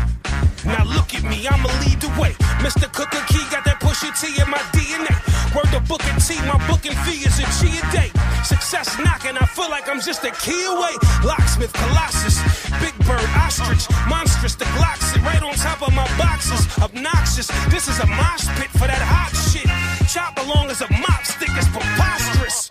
Now 0.64 0.84
look 0.84 1.12
at 1.12 1.24
me, 1.24 1.46
I'ma 1.46 1.68
lead 1.84 2.00
the 2.00 2.08
way. 2.20 2.32
Mr. 2.64 2.90
Cooker 2.90 3.20
Key 3.28 3.44
got 3.52 3.64
that 3.64 3.79
T 4.08 4.40
in 4.40 4.48
my 4.48 4.56
DNA. 4.72 5.12
Word 5.54 5.68
to 5.76 5.80
Booker 5.84 6.16
T, 6.16 6.40
my 6.48 6.56
booking 6.66 6.96
fee 7.04 7.20
is 7.20 7.36
a 7.36 7.44
G 7.60 7.68
a 7.76 7.84
day. 7.92 8.08
Success 8.44 8.96
knocking, 8.98 9.36
I 9.36 9.44
feel 9.44 9.68
like 9.68 9.90
I'm 9.90 10.00
just 10.00 10.24
a 10.24 10.30
key 10.40 10.64
away. 10.64 10.96
Locksmith, 11.22 11.72
Colossus, 11.74 12.40
Big 12.80 12.96
Bird, 13.04 13.28
Ostrich, 13.36 13.84
Monstrous, 14.08 14.54
the 14.54 14.64
Glock 14.76 14.96
sit 15.04 15.20
right 15.20 15.42
on 15.42 15.52
top 15.52 15.86
of 15.86 15.92
my 15.92 16.08
boxes. 16.16 16.64
Obnoxious, 16.78 17.48
this 17.68 17.88
is 17.88 18.00
a 18.00 18.06
mosh 18.06 18.48
pit 18.56 18.70
for 18.72 18.88
that 18.88 19.04
hot 19.04 19.36
shit. 19.36 19.68
Chop 20.08 20.32
along 20.48 20.70
as 20.70 20.80
a 20.80 20.88
mop 20.96 21.22
stick, 21.24 21.50
it's 21.52 21.68
preposterous. 21.68 22.70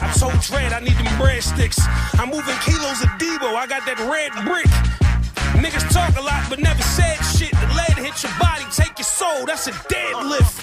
I 0.00 0.12
told 0.14 0.38
Dread 0.46 0.72
I 0.72 0.78
need 0.78 0.94
them 0.94 1.10
breadsticks. 1.18 1.82
I'm 2.14 2.30
moving 2.30 2.54
kilos 2.62 3.02
of 3.02 3.10
Debo, 3.18 3.58
I 3.58 3.66
got 3.66 3.82
that 3.86 3.98
red 4.06 4.30
brick. 4.46 4.70
Niggas 5.58 5.90
talk 5.92 6.16
a 6.16 6.22
lot 6.22 6.46
but 6.48 6.60
never 6.60 6.82
said 6.82 7.18
shit. 7.34 7.50
The 7.50 7.66
lead 7.74 7.98
hit 7.98 8.22
your 8.22 8.32
body, 8.38 8.64
take 8.70 8.98
your 8.98 9.10
soul, 9.10 9.44
that's 9.46 9.66
a 9.66 9.72
deadlift. 9.90 10.62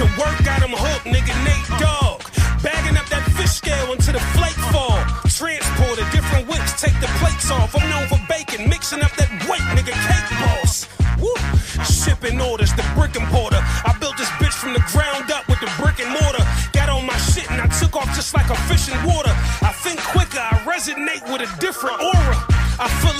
The 0.00 0.08
work 0.16 0.36
got 0.44 0.64
him 0.64 0.72
hooked, 0.72 1.04
nigga 1.04 1.36
Nate 1.44 1.68
Dogg. 1.76 2.24
Bagging 2.64 2.96
up 2.96 3.06
that 3.12 3.24
fish 3.36 3.52
scale 3.60 3.92
until 3.92 4.14
the 4.14 4.24
flake 4.32 4.56
fall. 4.72 4.96
Transporter, 5.28 6.08
different 6.16 6.48
whips, 6.48 6.80
take 6.80 6.96
the 7.04 7.10
plates 7.20 7.50
off. 7.50 7.76
I'm 7.76 7.84
known 7.92 8.08
for 8.08 8.20
bacon, 8.24 8.68
mixing 8.68 9.02
up 9.02 9.12
that 9.20 9.28
weight, 9.50 9.64
nigga 9.76 9.92
cake 9.92 10.28
boss. 10.40 10.88
Woo! 11.20 11.36
Shipping 11.84 12.40
orders, 12.40 12.72
the 12.72 12.84
brick 12.96 13.14
importer. 13.16 13.60
I 13.60 13.94
built 14.00 14.16
this 14.16 14.32
bitch 14.40 14.56
from 14.56 14.72
the 14.72 14.84
ground 14.96 15.30
up 15.30 15.46
with 15.48 15.60
the 15.60 15.70
brick 15.76 16.00
and 16.00 16.08
mortar. 16.08 16.44
Got 16.72 16.88
on 16.88 17.04
my 17.04 17.16
shit 17.18 17.50
and 17.50 17.60
I 17.60 17.68
took 17.78 17.94
off 17.96 18.08
just 18.16 18.32
like 18.32 18.48
a 18.48 18.56
fish 18.64 18.88
in 18.88 18.96
water. 19.04 19.34
I 19.60 19.72
think 19.84 20.00
quicker, 20.00 20.40
I 20.40 20.56
resonate 20.64 21.22
with 21.30 21.44
a 21.44 21.50
different 21.60 22.00
aura. 22.00 22.41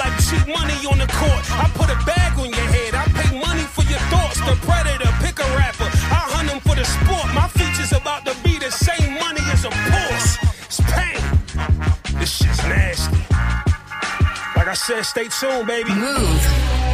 Like 0.03 0.19
cheap 0.19 0.49
money 0.49 0.75
on 0.91 0.99
the 0.99 1.07
court. 1.15 1.43
I 1.63 1.71
put 1.79 1.89
a 1.89 1.95
bag 2.05 2.37
on 2.37 2.51
your 2.51 2.69
head. 2.75 2.93
I 2.93 3.05
pay 3.15 3.39
money 3.39 3.63
for 3.63 3.85
your 3.85 4.01
thoughts. 4.11 4.41
The 4.41 4.59
predator, 4.67 5.09
pick 5.23 5.39
a 5.39 5.47
rapper. 5.55 5.87
I 6.11 6.21
hunt 6.35 6.51
him 6.51 6.59
for 6.59 6.75
the 6.75 6.85
sport. 6.85 7.27
My 7.33 7.47
features 7.47 7.93
about 7.93 8.27
to 8.27 8.35
be 8.43 8.59
the 8.59 8.73
same 8.73 9.15
money 9.21 9.43
as 9.55 9.65
a 9.65 9.71
Porsche. 9.71 10.43
It's 10.67 10.81
pain. 10.91 12.19
This 12.19 12.31
shit's 12.35 12.59
nasty. 12.67 13.23
Like 14.57 14.67
I 14.67 14.75
said, 14.75 15.05
stay 15.05 15.29
tuned, 15.29 15.69
baby. 15.69 15.95
Move. 15.95 16.92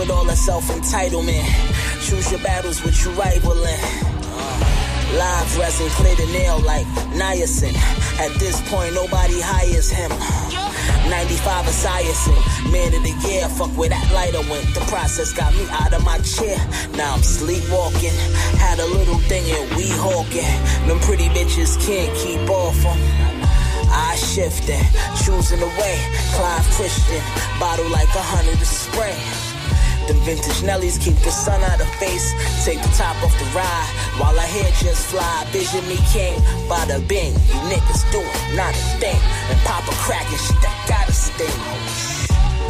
With 0.00 0.10
all 0.10 0.24
that 0.24 0.38
self 0.38 0.64
entitlement? 0.68 1.44
Choose 2.00 2.32
your 2.32 2.40
battles 2.40 2.82
with 2.82 2.96
your 3.04 3.12
rivaling. 3.14 3.80
Live 5.12 5.58
resin, 5.58 5.88
clear 6.00 6.16
the 6.16 6.26
nail 6.32 6.58
like 6.60 6.86
niacin. 7.12 7.76
At 8.18 8.32
this 8.40 8.56
point, 8.70 8.94
nobody 8.94 9.38
hires 9.40 9.90
him. 9.90 10.10
95 11.10 11.68
is 11.68 11.84
Esiason, 11.84 12.72
man 12.72 12.94
of 12.94 13.02
the 13.02 13.14
year. 13.28 13.46
Fuck 13.48 13.76
where 13.76 13.90
that 13.90 14.06
lighter 14.14 14.40
went. 14.48 14.64
The 14.72 14.80
process 14.88 15.32
got 15.34 15.52
me 15.52 15.66
out 15.68 15.92
of 15.92 16.02
my 16.02 16.18
chair. 16.20 16.56
Now 16.96 17.12
I'm 17.12 17.22
sleepwalking. 17.22 18.16
Had 18.56 18.78
a 18.78 18.86
little 18.86 19.18
thing 19.28 19.44
and 19.52 19.68
we 19.76 19.84
hawking. 20.00 20.56
Them 20.88 20.98
pretty 21.00 21.28
bitches 21.36 21.76
can't 21.84 22.12
keep 22.16 22.48
off 22.48 22.80
'em. 22.86 22.98
I 23.92 24.16
shifting, 24.16 24.84
choosing 25.24 25.60
the 25.60 25.70
way. 25.76 25.98
Clive 26.32 26.64
Christian, 26.76 27.22
bottle 27.58 27.90
like 27.90 28.08
a 28.14 28.24
hundred 28.32 28.58
to 28.60 28.64
spray. 28.64 29.49
Vintage 30.18 30.62
Nellies 30.62 31.00
keep 31.00 31.16
the 31.22 31.30
sun 31.30 31.60
out 31.62 31.80
of 31.80 31.88
face. 31.96 32.34
Take 32.64 32.82
the 32.82 32.92
top 32.96 33.16
off 33.22 33.36
the 33.38 33.44
ride 33.56 33.90
while 34.18 34.38
I 34.38 34.46
head 34.46 34.72
just 34.82 35.06
fly. 35.06 35.44
Vision 35.50 35.86
me 35.88 35.96
king, 36.12 36.34
bada 36.68 36.98
bing. 37.06 37.32
You 37.50 37.58
niggas 37.70 38.02
doing 38.10 38.56
not 38.56 38.74
a 38.74 38.84
thing. 38.98 39.20
And 39.50 39.58
pop 39.60 39.86
a 39.86 39.94
crack 40.02 40.26
and 40.26 40.40
shit 40.40 40.60
that 40.62 40.76
gotta 40.88 41.12
sting. 41.12 41.60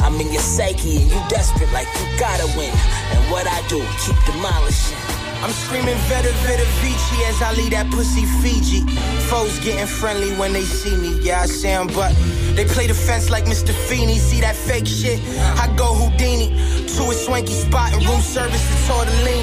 I'm 0.05 0.21
in 0.21 0.33
your 0.33 0.43
psyche 0.43 0.97
and 1.03 1.11
you 1.11 1.21
desperate 1.29 1.73
like 1.73 1.89
you 1.99 2.07
gotta 2.19 2.47
win. 2.59 2.73
And 3.13 3.31
what 3.31 3.47
I 3.47 3.61
do, 3.69 3.81
keep 4.05 4.17
demolishing. 4.25 5.10
I'm 5.43 5.53
screaming 5.53 5.97
Veta 6.09 6.33
Veta 6.45 6.67
Vici 6.85 7.25
as 7.25 7.41
I 7.41 7.53
leave 7.55 7.71
that 7.71 7.91
pussy 7.91 8.27
Fiji. 8.43 8.81
Foes 9.29 9.59
getting 9.61 9.87
friendly 9.87 10.37
when 10.37 10.53
they 10.53 10.65
see 10.65 10.95
me, 10.97 11.19
yeah, 11.23 11.41
I 11.41 11.47
say 11.47 11.73
but 11.95 12.15
they 12.57 12.67
play 12.67 12.87
the 12.87 12.95
fence 12.95 13.31
like 13.31 13.45
Mr. 13.45 13.73
Feeney. 13.89 14.19
See 14.19 14.41
that 14.43 14.55
fake 14.55 14.87
shit? 14.87 15.19
I 15.57 15.73
go 15.77 15.95
Houdini 15.95 16.49
to 16.95 17.03
a 17.09 17.15
swanky 17.15 17.55
spot 17.55 17.95
and 17.95 18.05
room 18.07 18.21
service 18.21 18.61
to 18.69 18.93
tortellini. 18.93 19.40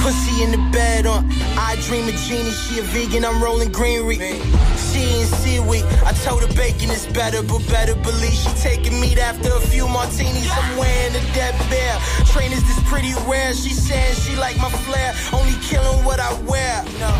Pussy 0.00 0.42
in 0.42 0.50
the 0.50 0.62
bed 0.70 1.06
on. 1.06 1.26
I 1.56 1.76
dream 1.86 2.08
of 2.08 2.14
genie. 2.14 2.50
She 2.50 2.78
a 2.78 2.82
vegan. 2.82 3.24
I'm 3.24 3.42
rolling 3.42 3.72
greenery. 3.72 4.18
She 4.76 5.02
and 5.20 5.28
seaweed. 5.40 5.84
I 6.04 6.12
told 6.24 6.42
her 6.42 6.54
bacon 6.54 6.90
is 6.90 7.06
better, 7.06 7.42
but 7.42 7.66
better 7.68 7.94
believe 7.94 8.32
she 8.32 8.50
taking 8.60 9.00
meat 9.00 9.18
after 9.18 9.48
a 9.52 9.60
few 9.60 9.88
martinis. 9.88 10.48
I'm 10.50 10.76
wearing 10.76 11.14
a 11.14 11.24
dead 11.34 11.54
bear. 11.70 11.98
Trainers 12.26 12.62
this 12.62 12.80
pretty 12.88 13.14
rare. 13.26 13.54
She 13.54 13.70
saying 13.70 14.14
she 14.14 14.36
like 14.36 14.56
my 14.58 14.70
flair. 14.86 15.14
Only 15.32 15.54
killing 15.62 16.04
what 16.04 16.20
I 16.20 16.32
wear. 16.42 16.84
No. 16.98 17.12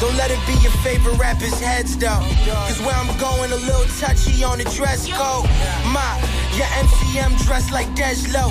Don't 0.00 0.16
let 0.16 0.30
it 0.30 0.38
be 0.46 0.52
your 0.60 0.72
favorite 0.84 1.16
rapper's 1.16 1.58
heads 1.58 1.96
though. 1.96 2.20
Cause 2.68 2.80
where 2.80 2.94
I'm 2.94 3.16
going 3.18 3.50
a 3.50 3.56
little 3.56 3.88
touchy 3.96 4.44
on 4.44 4.58
the 4.58 4.64
dress 4.76 5.08
code. 5.08 5.48
My, 5.88 6.20
your 6.56 6.66
MCM 6.66 7.36
dressed 7.44 7.70
like 7.70 7.86
Dej 7.94 8.32
Low. 8.32 8.48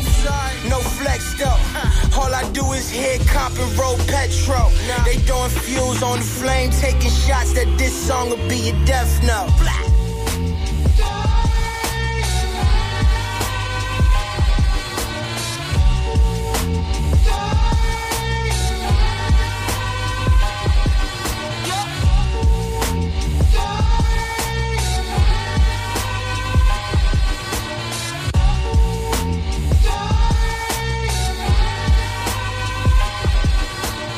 No 0.69 0.79
flex 0.79 1.33
though. 1.39 2.19
All 2.19 2.33
I 2.33 2.47
do 2.53 2.73
is 2.73 2.89
hit 2.89 3.25
cop 3.27 3.51
and 3.57 3.77
roll 3.77 3.97
petrol. 4.05 4.69
They 5.05 5.17
throwing 5.25 5.49
fuels 5.49 6.03
on 6.03 6.19
the 6.19 6.25
flame, 6.25 6.69
taking 6.71 7.09
shots 7.09 7.53
that 7.53 7.67
this 7.77 7.93
song 7.93 8.29
will 8.29 8.47
be 8.47 8.69
a 8.69 8.85
death 8.85 9.11
note. 9.23 9.94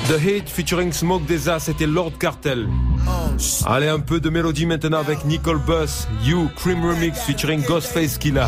The 0.08 0.18
Hate 0.18 0.47
featuring 0.47 0.93
Smoke 0.93 1.26
Desa, 1.26 1.60
c'était 1.60 1.86
Lord 1.86 2.14
Cartel. 2.18 2.70
Allez, 3.66 3.89
un 3.89 3.99
peu 3.99 4.22
de 4.22 4.30
mélodie 4.30 4.66
maintenant 4.66 4.99
avec 4.99 5.26
Nicole 5.26 5.60
Bus, 5.60 6.08
You, 6.24 6.49
Cream 6.55 6.82
Remix 6.86 7.20
featuring 7.20 7.62
Ghostface 7.64 8.18
Killa. 8.18 8.47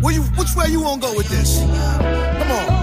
Which 0.00 0.54
way 0.56 0.70
you 0.70 0.80
wanna 0.80 1.00
go 1.00 1.12
with 1.16 1.28
this? 1.28 1.58
Come 1.58 2.52
on. 2.52 2.81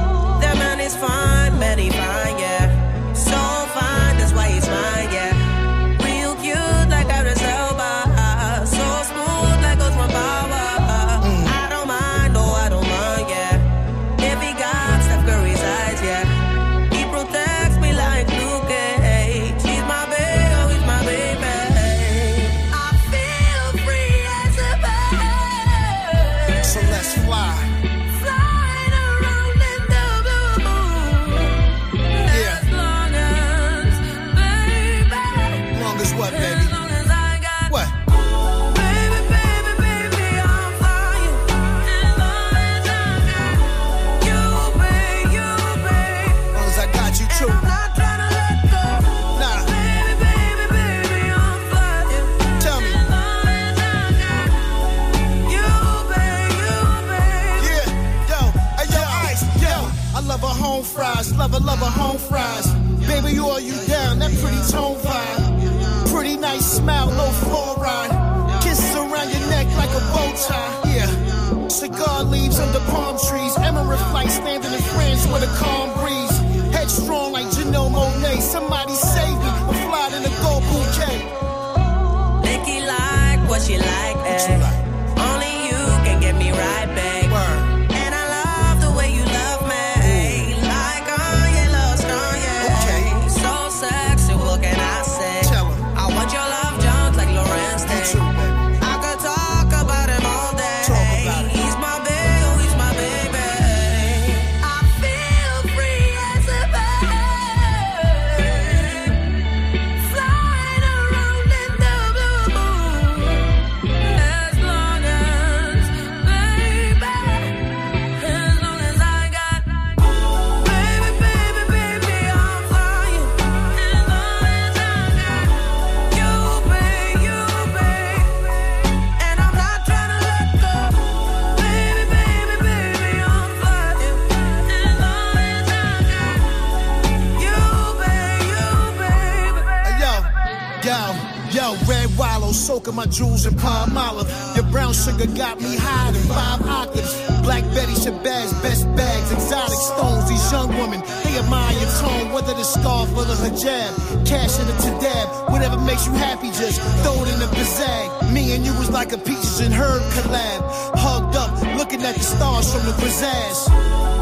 In 143.46 143.56
palm 143.56 143.98
olive. 143.98 144.30
Your 144.56 144.66
brown 144.66 144.94
sugar 144.94 145.28
got 145.28 145.60
me 145.62 145.76
high 145.76 146.10
in 146.10 146.16
five 146.28 146.62
octaves. 146.66 147.14
Black 147.42 147.64
Betty 147.76 147.94
Shabazz, 147.94 148.52
best 148.62 148.86
bags, 148.96 149.32
exotic 149.32 149.78
stones. 149.78 150.30
These 150.30 150.52
young 150.52 150.70
women, 150.80 151.02
they 151.24 151.38
admire 151.38 151.74
your 151.80 151.90
tone, 152.02 152.32
whether 152.34 152.54
the 152.54 152.64
scarf 152.64 153.10
or 153.16 153.26
the 153.26 153.36
hijab. 153.36 154.28
Cash 154.28 154.60
in 154.60 154.68
the 154.68 154.74
tadab, 154.74 155.52
whatever 155.52 155.78
makes 155.80 156.06
you 156.06 156.14
happy, 156.14 156.48
just 156.48 156.82
throw 157.04 157.24
it 157.24 157.34
in 157.34 157.40
the 157.40 157.50
bazag. 157.56 158.34
Me 158.34 158.56
and 158.56 158.66
you 158.66 158.74
was 158.78 158.90
like 158.90 159.12
a 159.14 159.18
peaches 159.18 159.60
and 159.60 159.74
herb 159.74 160.02
collab. 160.14 160.60
Hugged 160.96 161.36
up, 161.36 161.52
looking 161.78 162.02
at 162.04 162.16
the 162.16 162.24
stars 162.24 162.74
from 162.74 162.86
the 162.86 162.94
pizzazz. 162.94 164.19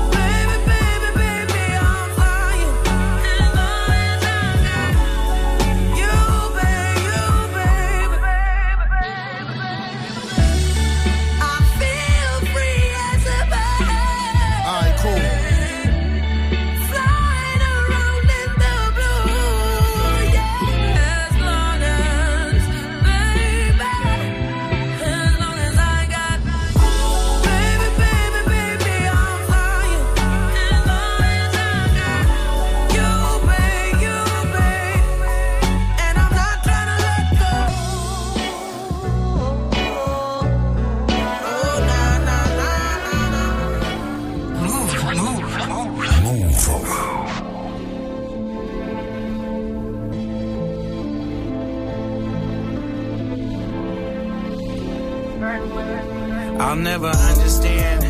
I'll 56.78 56.84
never 56.84 57.08
understand. 57.08 58.02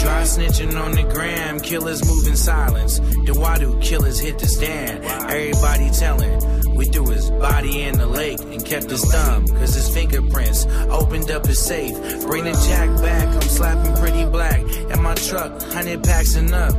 Dry 0.00 0.22
snitching 0.22 0.74
on 0.80 0.92
the 0.92 1.02
gram, 1.02 1.60
killers 1.60 2.02
move 2.08 2.26
in 2.26 2.34
silence. 2.34 2.98
The 2.98 3.34
Wadu 3.36 3.82
killers 3.82 4.18
hit 4.18 4.38
the 4.38 4.46
stand. 4.46 5.04
Everybody 5.04 5.90
telling. 5.90 6.74
We 6.74 6.86
threw 6.86 7.10
his 7.10 7.30
body 7.30 7.82
in 7.82 7.98
the 7.98 8.06
lake 8.06 8.40
and 8.40 8.64
kept 8.64 8.88
his 8.88 9.04
thumb, 9.04 9.46
cause 9.48 9.74
his 9.74 9.90
fingerprints 9.90 10.64
opened 10.88 11.30
up 11.30 11.44
his 11.46 11.58
safe. 11.58 11.94
Bring 12.22 12.44
the 12.44 12.52
jack 12.52 12.88
back, 13.02 13.28
I'm 13.28 13.42
slapping 13.42 13.96
pretty 13.96 14.24
black. 14.24 14.62
In 14.62 15.02
my 15.02 15.14
truck, 15.14 15.62
hundred 15.74 16.02
packs 16.02 16.36
and 16.36 16.54
up. 16.54 16.74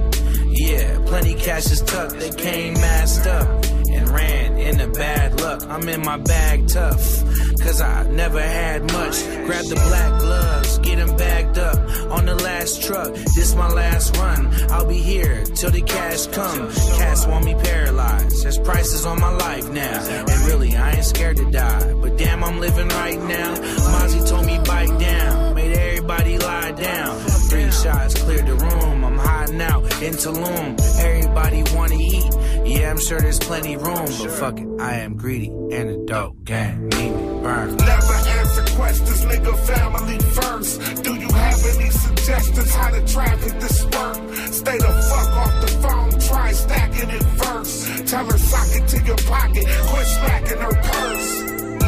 Yeah, 0.49 0.97
plenty 1.05 1.35
cash 1.35 1.71
is 1.71 1.81
tucked, 1.83 2.17
they 2.17 2.31
came 2.31 2.73
masked 2.73 3.27
up 3.27 3.47
and 3.93 4.09
ran 4.09 4.57
in 4.57 4.79
into 4.79 4.87
bad 4.99 5.39
luck. 5.41 5.63
I'm 5.69 5.87
in 5.87 6.01
my 6.01 6.17
bag 6.17 6.67
tough, 6.67 7.23
cause 7.61 7.81
I 7.81 8.03
never 8.11 8.41
had 8.41 8.81
much. 8.91 9.23
Grab 9.45 9.65
the 9.65 9.75
black 9.75 10.19
gloves, 10.19 10.66
get 10.87 10.97
them 10.97 11.17
bagged 11.17 11.57
up 11.57 11.77
on 12.11 12.25
the 12.25 12.35
last 12.35 12.81
truck. 12.83 13.13
This 13.35 13.55
my 13.55 13.69
last 13.69 14.15
run. 14.17 14.47
I'll 14.71 14.87
be 14.87 14.99
here 14.99 15.43
till 15.43 15.71
the 15.71 15.81
cash 15.81 16.27
come. 16.27 16.69
Cats 16.97 17.25
want 17.27 17.45
me 17.45 17.55
paralyzed. 17.55 18.43
There's 18.43 18.59
prices 18.59 19.05
on 19.05 19.19
my 19.19 19.31
life 19.31 19.69
now. 19.69 19.99
And 20.31 20.39
really, 20.47 20.75
I 20.75 20.91
ain't 20.93 21.05
scared 21.05 21.37
to 21.37 21.51
die. 21.51 21.93
But 21.93 22.17
damn, 22.17 22.43
I'm 22.43 22.59
living 22.59 22.87
right 22.89 23.19
now. 23.19 23.55
Mozzy 23.93 24.27
told 24.29 24.45
me 24.45 24.57
bite 24.59 24.99
down, 24.99 25.55
made 25.55 25.75
everybody 25.75 26.37
lie 26.37 26.71
down. 26.71 27.19
Three 27.49 27.71
shots 27.71 28.13
cleared 28.23 28.47
the 28.47 28.55
room. 28.55 29.03
I'm 29.03 29.17
hiding 29.17 29.61
out 29.61 29.83
in 30.01 30.13
Tulum. 30.13 30.79
Everybody 30.99 31.63
wanna 31.75 31.95
eat. 31.95 32.33
Yeah, 32.65 32.91
I'm 32.91 32.99
sure 32.99 33.19
there's 33.19 33.39
plenty 33.39 33.77
room, 33.77 34.07
but 34.19 34.31
fuck 34.31 34.59
it, 34.59 34.67
I 34.79 34.95
am 34.95 35.15
greedy 35.15 35.47
and 35.47 35.89
a 35.89 36.05
dope 36.05 36.43
gang. 36.43 36.89
Need 36.89 37.11
me 37.11 37.41
burn. 37.41 37.75
Never 37.77 38.26
questions, 38.77 39.25
nigga, 39.25 39.53
family 39.65 40.19
first. 40.37 41.03
Do 41.03 41.13
you 41.15 41.29
have 41.29 41.61
any 41.73 41.89
suggestions 41.89 42.71
how 42.75 42.89
to 42.91 43.01
traffic 43.13 43.53
this 43.59 43.83
work? 43.85 44.17
Stay 44.61 44.77
the 44.77 44.91
fuck 45.09 45.31
off 45.43 45.55
the 45.63 45.71
phone, 45.83 46.11
try 46.29 46.51
stacking 46.51 47.09
it 47.09 47.25
first. 47.41 48.07
Tell 48.07 48.25
her 48.25 48.37
sock 48.37 48.69
it 48.77 48.87
to 48.93 48.97
your 49.09 49.21
pocket, 49.33 49.65
quit 49.89 50.07
smacking 50.17 50.61
her 50.65 50.75
purse. 50.89 51.29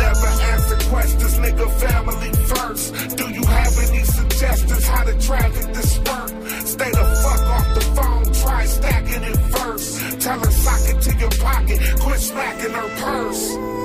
Never 0.03 0.31
answer 0.51 0.79
questions, 0.89 1.35
nigga, 1.43 1.67
family 1.85 2.31
first. 2.51 3.17
Do 3.17 3.25
you 3.37 3.45
have 3.45 3.73
any 3.87 4.03
suggestions 4.03 4.87
how 4.87 5.03
to 5.03 5.13
traffic 5.27 5.67
this 5.77 5.91
work? 5.99 6.31
Stay 6.73 6.91
the 6.99 7.05
fuck 7.23 7.43
off 7.57 7.67
the 7.77 7.85
phone, 7.95 8.25
try 8.41 8.65
stacking 8.65 9.23
it 9.31 9.39
first. 9.53 10.21
Tell 10.21 10.39
her 10.39 10.51
sock 10.65 10.83
it 10.91 10.99
to 11.05 11.11
your 11.23 11.33
pocket, 11.47 11.79
quit 12.01 12.19
smacking 12.19 12.73
her 12.73 12.89
purse. 13.03 13.78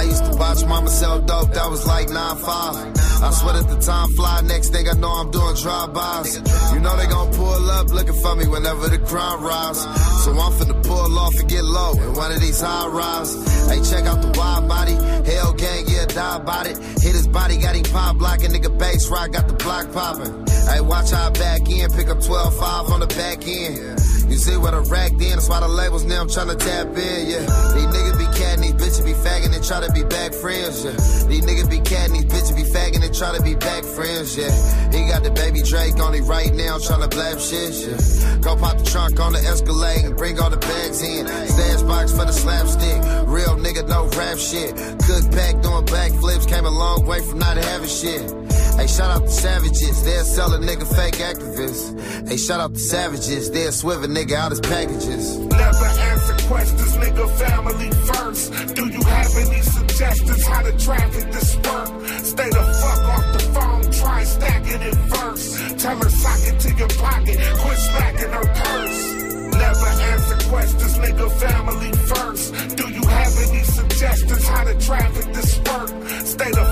I 0.00 0.04
used 0.04 0.24
to 0.24 0.34
watch 0.38 0.64
mama 0.64 0.88
sell 0.88 1.20
dope, 1.20 1.52
that 1.52 1.68
was 1.68 1.86
like 1.86 2.08
9-5. 2.08 3.20
I 3.20 3.30
sweat 3.32 3.56
at 3.56 3.68
the 3.68 3.76
time 3.84 4.08
fly, 4.16 4.40
next 4.40 4.70
thing 4.70 4.88
I 4.88 4.94
know 4.94 5.12
I'm 5.12 5.30
doing 5.30 5.54
drive-bys. 5.56 6.40
You 6.72 6.80
know 6.80 6.96
they 6.96 7.06
gon' 7.06 7.30
pull 7.34 7.70
up 7.70 7.88
looking 7.90 8.14
for 8.14 8.34
me 8.34 8.48
whenever 8.48 8.88
the 8.88 8.96
crime 8.96 9.44
rise. 9.44 9.82
So 10.24 10.32
I'm 10.32 10.52
finna 10.56 10.82
pull 10.82 11.18
off 11.18 11.38
and 11.38 11.46
get 11.50 11.64
low 11.64 11.92
in 11.92 12.14
one 12.14 12.32
of 12.32 12.40
these 12.40 12.62
high 12.62 12.88
rise. 12.88 13.36
Hey, 13.68 13.84
check 13.84 14.08
out 14.08 14.22
the 14.22 14.32
wide 14.38 14.66
body, 14.66 14.96
hell 15.30 15.52
gang, 15.52 15.84
yeah, 15.86 16.06
die 16.06 16.36
about 16.36 16.66
it. 16.66 16.78
Hit 16.78 17.12
his 17.12 17.28
body, 17.28 17.58
got 17.58 17.76
him 17.76 17.84
pop 17.84 18.16
blocking, 18.16 18.52
nigga 18.52 18.72
bass 18.78 19.06
rock, 19.10 19.32
got 19.32 19.48
the 19.48 19.54
block 19.54 19.92
popping. 19.92 20.32
Hey, 20.64 20.80
watch 20.80 21.10
how 21.10 21.28
I 21.28 21.30
back 21.30 21.68
in, 21.68 21.90
pick 21.92 22.08
up 22.08 22.24
12-5 22.24 22.88
on 22.88 23.00
the 23.00 23.06
back 23.20 23.46
end. 23.46 24.00
You 24.30 24.36
see 24.36 24.56
what 24.56 24.74
I 24.74 24.78
racked 24.78 25.20
in, 25.20 25.34
that's 25.34 25.48
why 25.48 25.58
the 25.58 25.66
labels 25.66 26.04
now 26.04 26.22
I'm 26.22 26.28
tryna 26.28 26.56
tap 26.56 26.86
in, 26.94 27.26
yeah. 27.26 27.42
These 27.74 27.90
niggas 27.90 28.16
be 28.16 28.30
catting, 28.38 28.62
these 28.62 28.78
bitches 28.78 29.04
be 29.04 29.12
fagging 29.12 29.52
and 29.52 29.64
try 29.64 29.80
to 29.84 29.90
be 29.90 30.04
back 30.04 30.32
friends, 30.32 30.84
yeah. 30.84 30.94
These 31.26 31.42
niggas 31.42 31.68
be 31.68 31.80
catting, 31.80 32.14
these 32.14 32.30
bitches 32.30 32.54
be 32.54 32.62
fagging 32.62 33.02
and 33.02 33.12
try 33.12 33.36
to 33.36 33.42
be 33.42 33.56
back 33.56 33.82
friends, 33.82 34.38
yeah. 34.38 34.54
He 34.94 35.10
got 35.10 35.24
the 35.24 35.32
baby 35.34 35.62
Drake 35.62 35.98
on 35.98 36.14
it 36.14 36.22
right 36.22 36.54
now, 36.54 36.78
tryna 36.78 37.10
blab 37.10 37.40
shit, 37.40 37.74
yeah. 37.74 38.38
Go 38.38 38.54
pop 38.54 38.78
the 38.78 38.84
trunk 38.84 39.18
on 39.18 39.32
the 39.32 39.40
Escalade 39.40 40.04
and 40.04 40.16
bring 40.16 40.38
all 40.38 40.48
the 40.48 40.62
bags 40.62 41.02
in. 41.02 41.26
Stash 41.26 41.82
box 41.82 42.12
for 42.12 42.24
the 42.24 42.32
slapstick, 42.32 43.02
real 43.26 43.58
nigga, 43.58 43.82
no 43.88 44.06
rap 44.14 44.38
shit. 44.38 44.70
Cook 45.10 45.26
back 45.34 45.60
doing 45.60 45.84
backflips, 45.90 46.46
came 46.46 46.66
a 46.66 46.70
long 46.70 47.04
way 47.04 47.20
from 47.20 47.40
not 47.40 47.56
having 47.56 47.88
shit. 47.88 48.49
Hey, 48.80 48.86
shout 48.86 49.10
out 49.10 49.24
to 49.24 49.30
Savages, 49.30 50.02
they'll 50.04 50.24
sell 50.24 50.54
a 50.54 50.58
nigga 50.58 50.86
fake 50.96 51.16
activists. 51.16 52.26
Hey, 52.26 52.38
shout 52.38 52.60
out 52.60 52.72
to 52.72 52.80
Savages, 52.80 53.50
they'll 53.50 53.72
swivel 53.72 54.08
nigga 54.08 54.32
out 54.32 54.52
his 54.52 54.60
packages. 54.60 55.36
Never 55.36 55.84
answer 56.08 56.48
questions, 56.48 56.96
nigga, 56.96 57.28
family 57.36 57.90
first. 58.08 58.74
Do 58.74 58.86
you 58.88 59.02
have 59.02 59.36
any 59.36 59.60
suggestions 59.60 60.46
how 60.46 60.62
to 60.62 60.72
traffic 60.78 61.30
this 61.30 61.56
work? 61.56 62.08
Stay 62.24 62.48
the 62.48 62.64
fuck 62.80 63.02
off 63.04 63.32
the 63.34 63.42
phone, 63.52 63.92
try 63.92 64.24
stacking 64.24 64.80
it 64.80 64.96
first. 65.12 65.78
Tell 65.80 65.98
her 65.98 66.08
sock 66.08 66.40
it 66.48 66.60
to 66.60 66.72
your 66.72 66.88
pocket, 66.88 67.36
quit 67.60 67.78
smacking 67.78 68.32
her 68.32 68.46
purse. 68.64 69.12
Never 69.60 69.90
answer 70.08 70.48
questions, 70.48 70.96
nigga, 70.96 71.30
family 71.38 71.92
first. 72.08 72.76
Do 72.78 72.88
you 72.88 73.04
have 73.06 73.34
any 73.46 73.62
suggestions 73.62 74.48
how 74.48 74.64
to 74.64 74.74
traffic 74.80 75.34
this 75.34 75.58
work? 75.68 75.90
Stay 76.24 76.50
the 76.50 76.69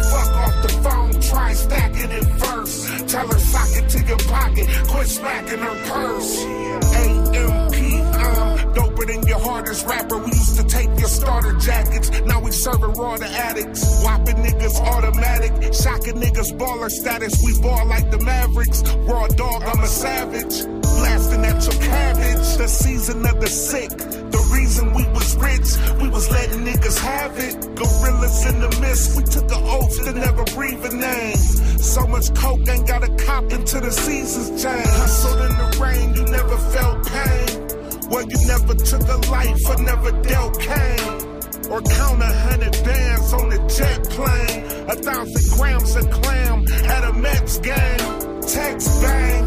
Tell 3.18 3.26
her 3.26 3.38
sock 3.40 3.82
it 3.82 3.88
to 3.88 4.06
your 4.06 4.18
pocket, 4.30 4.68
quit 4.86 5.08
smacking 5.08 5.58
her 5.58 5.74
purse. 5.90 6.44
AMP, 6.44 7.74
I'm 8.14 8.38
um, 8.38 8.74
doper 8.74 9.06
than 9.08 9.26
your 9.26 9.40
hardest 9.40 9.84
rapper. 9.86 10.18
We 10.18 10.26
used 10.26 10.56
to 10.56 10.62
take 10.62 10.86
your 11.00 11.08
starter 11.08 11.58
jackets, 11.58 12.12
now 12.26 12.40
we 12.40 12.52
serving 12.52 12.92
raw 12.92 13.16
to 13.16 13.26
addicts. 13.26 14.04
Whopping 14.04 14.36
niggas 14.36 14.80
automatic, 14.80 15.74
shocking 15.74 16.20
niggas 16.22 16.56
baller 16.56 16.90
status. 16.90 17.34
We 17.44 17.60
ball 17.60 17.86
like 17.86 18.08
the 18.12 18.20
Mavericks. 18.20 18.84
Raw 19.10 19.26
dog, 19.26 19.64
I'm 19.64 19.82
a 19.82 19.88
savage. 19.88 20.62
Blasting 20.82 21.44
at 21.44 21.64
your 21.66 21.82
cabbage, 21.82 22.56
the 22.56 22.68
season 22.68 23.26
of 23.26 23.40
the 23.40 23.48
sick. 23.48 24.17
The 24.48 24.54
reason 24.54 24.94
we 24.94 25.04
was 25.08 25.36
rich, 25.36 26.00
we 26.00 26.08
was 26.08 26.30
letting 26.30 26.64
niggas 26.64 26.98
have 27.00 27.38
it. 27.38 27.54
Gorillas 27.76 28.46
in 28.46 28.60
the 28.60 28.80
mist, 28.80 29.16
we 29.16 29.22
took 29.24 29.44
an 29.44 29.62
oath 29.62 30.04
to 30.04 30.12
never 30.12 30.44
breathe 30.56 30.84
a 30.86 30.96
name. 30.96 31.36
So 31.76 32.06
much 32.06 32.34
coke 32.34 32.66
ain't 32.66 32.86
got 32.86 33.04
a 33.04 33.14
cop 33.24 33.44
into 33.52 33.80
the 33.80 33.90
seasons 33.90 34.62
change. 34.62 34.86
Hustled 34.86 35.40
in 35.50 35.56
the 35.58 35.68
rain, 35.84 36.14
you 36.14 36.24
never 36.32 36.56
felt 36.72 37.06
pain. 37.06 38.08
Well, 38.08 38.24
you 38.24 38.38
never 38.46 38.74
took 38.74 39.02
a 39.02 39.30
life 39.30 39.68
or 39.68 39.82
never 39.82 40.12
dealt 40.22 40.60
cane. 40.60 41.28
Or 41.68 41.82
count 41.82 42.22
a 42.22 42.32
hundred 42.48 42.72
bands 42.84 43.32
on 43.34 43.52
a 43.52 43.68
jet 43.68 44.00
plane. 44.08 44.64
A 44.88 44.96
thousand 44.96 45.58
grams 45.58 45.94
of 45.94 46.10
clam 46.10 46.64
at 46.88 47.04
a 47.04 47.12
Mets 47.12 47.58
game. 47.58 48.40
Text 48.48 49.02
bang. 49.02 49.44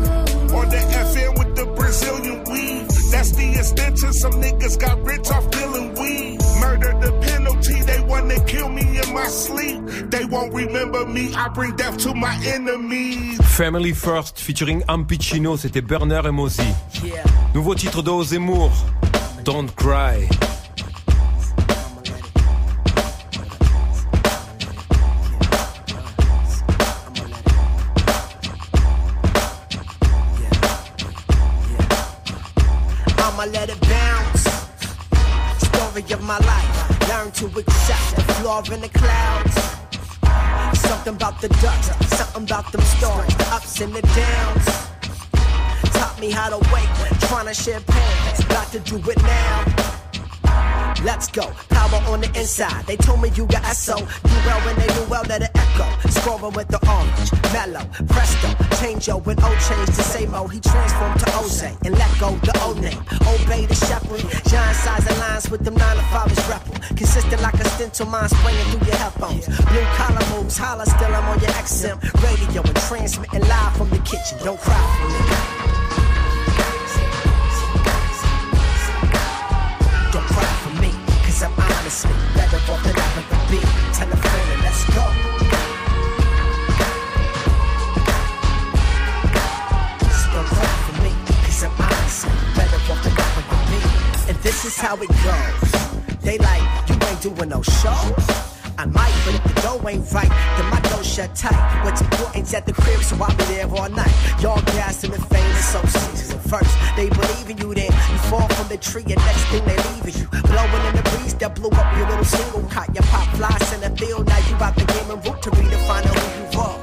Or 0.53 0.65
the 0.69 0.77
FN 0.77 1.39
with 1.39 1.50
the 1.50 1.50
Brazilian 1.91 2.41
weed. 2.45 2.87
That's 3.11 3.31
the 3.33 3.51
extension. 3.59 4.13
Some 4.13 4.35
niggas 4.41 4.79
got 4.79 5.03
rich 5.03 5.29
off 5.29 5.51
dealing 5.51 5.93
weed. 5.95 6.39
Murder 6.61 6.97
the 7.01 7.11
penalty. 7.19 7.81
They 7.81 7.99
wanna 8.07 8.39
kill 8.45 8.69
me 8.69 8.83
in 9.03 9.13
my 9.13 9.27
sleep. 9.27 9.81
They 10.09 10.23
won't 10.23 10.53
remember 10.53 11.05
me. 11.05 11.33
I 11.35 11.49
bring 11.49 11.75
death 11.75 11.97
to 12.05 12.13
my 12.13 12.33
enemies. 12.45 13.41
Family 13.57 13.91
First 13.91 14.39
featuring 14.39 14.83
Ampicino, 14.87 15.57
c'était 15.57 15.81
Burner 15.81 16.21
et 16.23 16.31
Mosey. 16.31 16.73
Nouveau 17.53 17.75
titre 17.75 18.01
de 18.01 18.23
Zemmour, 18.23 18.71
Don't 19.43 19.75
Cry. 19.75 20.29
The 38.65 38.73
in 38.73 38.81
the 38.81 38.89
clouds. 38.89 39.55
Something 40.79 41.15
about 41.15 41.41
the 41.41 41.49
ducks, 41.61 41.87
something 42.15 42.43
about 42.43 42.71
them 42.71 42.81
stories, 42.81 43.35
the 43.37 43.47
ups 43.51 43.81
and 43.81 43.93
the 43.93 44.01
downs. 44.01 44.65
Taught 45.93 46.17
me 46.19 46.31
how 46.31 46.49
to 46.49 46.57
wait, 46.73 46.87
trying 47.21 47.47
to 47.47 47.53
share 47.53 47.79
pain. 47.79 48.47
Got 48.49 48.71
to 48.71 48.79
do 48.79 48.97
it 49.09 49.21
now. 49.23 50.00
Let's 51.03 51.27
go, 51.27 51.41
power 51.69 51.99
on 52.13 52.21
the 52.21 52.27
inside. 52.37 52.85
They 52.85 52.95
told 52.95 53.21
me 53.21 53.29
you 53.35 53.47
got 53.47 53.65
SO. 53.75 53.97
Do 53.97 54.35
well 54.45 54.61
when 54.65 54.75
they 54.77 54.87
knew 54.93 55.09
well 55.09 55.23
that 55.23 55.41
it 55.41 55.49
echo. 55.55 56.09
Scoring 56.09 56.53
with 56.53 56.67
the 56.67 56.77
orange, 56.85 57.31
mellow, 57.53 57.85
presto. 58.07 58.49
Change 58.77 59.07
yo 59.07 59.17
with 59.17 59.43
O 59.43 59.49
change 59.67 59.87
to 59.97 60.03
say 60.03 60.27
mo. 60.27 60.45
He 60.47 60.59
transformed 60.59 61.19
to 61.21 61.29
Jose 61.31 61.75
and 61.85 61.97
let 61.97 62.19
go 62.19 62.35
the 62.45 62.53
old 62.61 62.79
name. 62.79 63.01
Obey 63.25 63.65
the 63.65 63.73
shepherd. 63.73 64.21
Giant 64.47 64.77
size 64.77 65.19
lines 65.19 65.49
with 65.49 65.65
them 65.65 65.75
nine 65.75 65.97
to 65.97 66.03
five 66.13 66.31
is 66.31 66.47
rebel. 66.47 66.75
Consistent 66.95 67.41
like 67.41 67.55
a 67.55 67.65
stencil 67.69 68.05
mind 68.05 68.29
spraying 68.29 68.65
through 68.69 68.85
your 68.85 68.97
headphones. 68.97 69.47
Blue 69.47 69.87
collar 69.97 70.25
moves, 70.37 70.57
holla 70.57 70.85
still 70.85 71.13
I'm 71.13 71.25
on 71.25 71.39
your 71.39 71.49
XM 71.65 71.97
radio 72.21 72.61
and 72.61 72.75
transmitting 72.85 73.47
live 73.47 73.73
from 73.75 73.89
the 73.89 73.99
kitchen. 73.99 74.37
Don't 74.43 74.59
cry 74.59 74.77
for 75.01 75.47
me. 75.47 75.50
I'm 81.43 81.53
honestly 81.57 82.11
better 82.35 82.57
off 82.71 82.83
than 82.83 82.95
I've 82.95 83.17
ever 83.17 83.51
been. 83.51 83.61
tell 83.93 84.07
Telephone 84.07 84.51
and 84.53 84.61
let's 84.61 84.95
go. 84.95 85.31
This 94.41 94.65
is 94.65 94.77
how 94.77 94.95
it 94.95 95.07
goes. 95.07 96.21
They 96.21 96.37
like, 96.39 96.89
you 96.89 96.95
ain't 97.07 97.21
doing 97.21 97.49
no 97.49 97.61
show. 97.61 98.40
I 98.81 98.85
might, 98.85 99.13
but 99.25 99.35
if 99.35 99.43
the 99.43 99.61
dough 99.61 99.87
ain't 99.87 100.11
right, 100.11 100.27
then 100.57 100.65
my 100.71 100.79
dough 100.89 101.03
shut 101.03 101.35
tight. 101.35 101.85
What's 101.85 102.01
important's 102.01 102.51
at 102.55 102.65
the 102.65 102.73
crib, 102.73 102.99
so 103.03 103.15
I'll 103.21 103.29
be 103.37 103.43
there 103.53 103.69
all 103.69 103.87
night. 103.89 104.09
Y'all 104.41 104.59
gas 104.73 105.03
in 105.03 105.11
the 105.11 105.21
fame 105.21 105.45
and 105.45 105.63
so 105.63 105.77
season. 105.85 106.39
First, 106.49 106.73
they 106.97 107.07
believe 107.09 107.47
in 107.47 107.59
you, 107.59 107.75
then 107.75 107.93
you 107.93 108.17
fall 108.25 108.49
from 108.49 108.67
the 108.69 108.77
tree, 108.77 109.05
and 109.05 109.21
next 109.21 109.45
thing 109.53 109.63
they 109.69 109.77
leaving 109.93 110.17
you. 110.17 110.27
Blowing 110.49 110.83
in 110.89 110.95
the 110.97 111.05
breeze 111.13 111.35
that 111.35 111.53
blew 111.53 111.69
up 111.69 111.95
your 111.95 112.09
little 112.09 112.25
single 112.25 112.63
caught 112.73 112.89
your 112.95 113.05
pop 113.13 113.29
flies 113.37 113.71
in 113.71 113.81
the 113.85 113.93
field. 114.01 114.25
Now 114.25 114.41
you 114.49 114.55
out 114.57 114.73
the 114.73 114.85
game 114.85 115.11
and 115.13 115.21
root 115.29 115.39
to 115.43 115.51
redefine 115.51 116.01
who 116.09 116.17
you 116.41 116.45
are. 116.57 116.79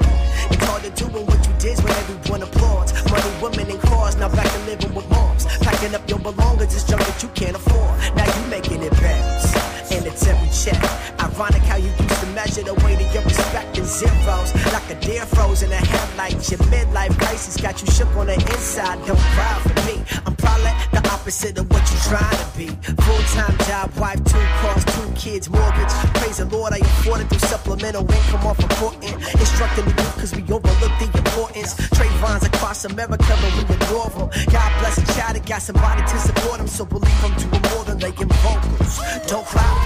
It's 0.55 0.63
hard 0.63 0.83
to 0.87 0.91
do 0.95 1.03
when 1.11 1.25
what 1.25 1.43
you 1.43 1.53
did 1.59 1.83
when 1.83 1.91
everyone 1.99 2.43
applauds. 2.43 2.95
Money, 3.11 3.31
women, 3.43 3.75
and 3.75 3.81
cars. 3.91 4.15
Now 4.15 4.29
back 4.29 4.47
to 4.47 4.59
living 4.71 4.95
with 4.95 5.09
moms. 5.09 5.43
Packing 5.59 5.93
up 5.93 6.09
your 6.09 6.19
belongings, 6.19 6.73
it's 6.73 6.87
junk 6.87 7.03
that 7.03 7.21
you 7.21 7.27
can't 7.35 7.57
afford. 7.59 7.91
Now 8.15 8.23
you 8.23 8.47
making 8.47 8.83
it 8.83 8.95
bounce. 9.03 9.68
And 9.91 10.05
it's 10.05 10.25
every 10.27 10.49
check. 10.49 10.79
Ironic 11.19 11.61
how 11.63 11.77
you 11.77 11.89
used 11.89 12.19
to 12.21 12.27
measure 12.27 12.63
the 12.63 12.73
weight 12.85 12.99
of 13.01 13.13
your 13.13 13.23
respect 13.23 13.77
in 13.77 13.85
zeros. 13.85 14.53
Like 14.73 14.89
a 14.89 14.95
deer 15.01 15.25
froze 15.25 15.63
in 15.63 15.71
a 15.71 15.75
headlight. 15.75 16.49
Your 16.49 16.59
midlife 16.71 17.17
crisis 17.17 17.57
got 17.57 17.81
you 17.81 17.87
shook 17.91 18.09
on 18.15 18.27
the 18.27 18.33
inside. 18.33 18.97
Don't 19.05 19.19
cry 19.19 19.59
for 19.63 19.75
me. 19.87 20.03
I'm 20.25 20.35
probably 20.35 20.73
the 20.91 21.01
opposite 21.11 21.57
of 21.57 21.69
what 21.71 21.83
you're 21.89 22.05
trying 22.11 22.37
to 22.37 22.47
be. 22.57 22.67
Full 23.03 23.23
time 23.35 23.57
job, 23.67 23.91
wife, 23.97 24.23
two 24.25 24.45
cars, 24.61 24.85
two 24.85 25.09
kids, 25.15 25.49
mortgage. 25.49 25.93
Praise 26.19 26.37
the 26.37 26.45
Lord, 26.45 26.73
I 26.73 26.77
afford 26.77 27.21
it 27.21 27.29
through 27.29 27.39
supplemental 27.39 28.03
income 28.03 28.45
off 28.45 28.59
reporting. 28.59 29.13
Instructing 29.13 29.85
the 29.85 29.91
youth 29.91 30.15
cause 30.19 30.35
we 30.35 30.41
overlook 30.43 30.93
the 30.99 31.09
importance. 31.17 31.73
Trayvons 31.95 32.45
across 32.45 32.85
America, 32.85 33.33
but 33.41 33.51
we 33.57 33.61
ignore 33.75 34.09
them. 34.09 34.29
God 34.51 34.69
bless 34.79 34.97
a 34.97 35.05
child 35.13 35.35
that 35.35 35.45
got 35.45 35.61
somebody 35.61 36.01
to 36.01 36.17
support 36.19 36.57
them. 36.57 36.67
So 36.67 36.85
believe 36.85 37.21
them 37.21 37.33
doing 37.37 37.63
more 37.73 37.83
than 37.85 37.97
they 37.97 38.11
can 38.11 38.27
vocals. 38.27 38.99
Don't 39.27 39.45
cry 39.45 39.78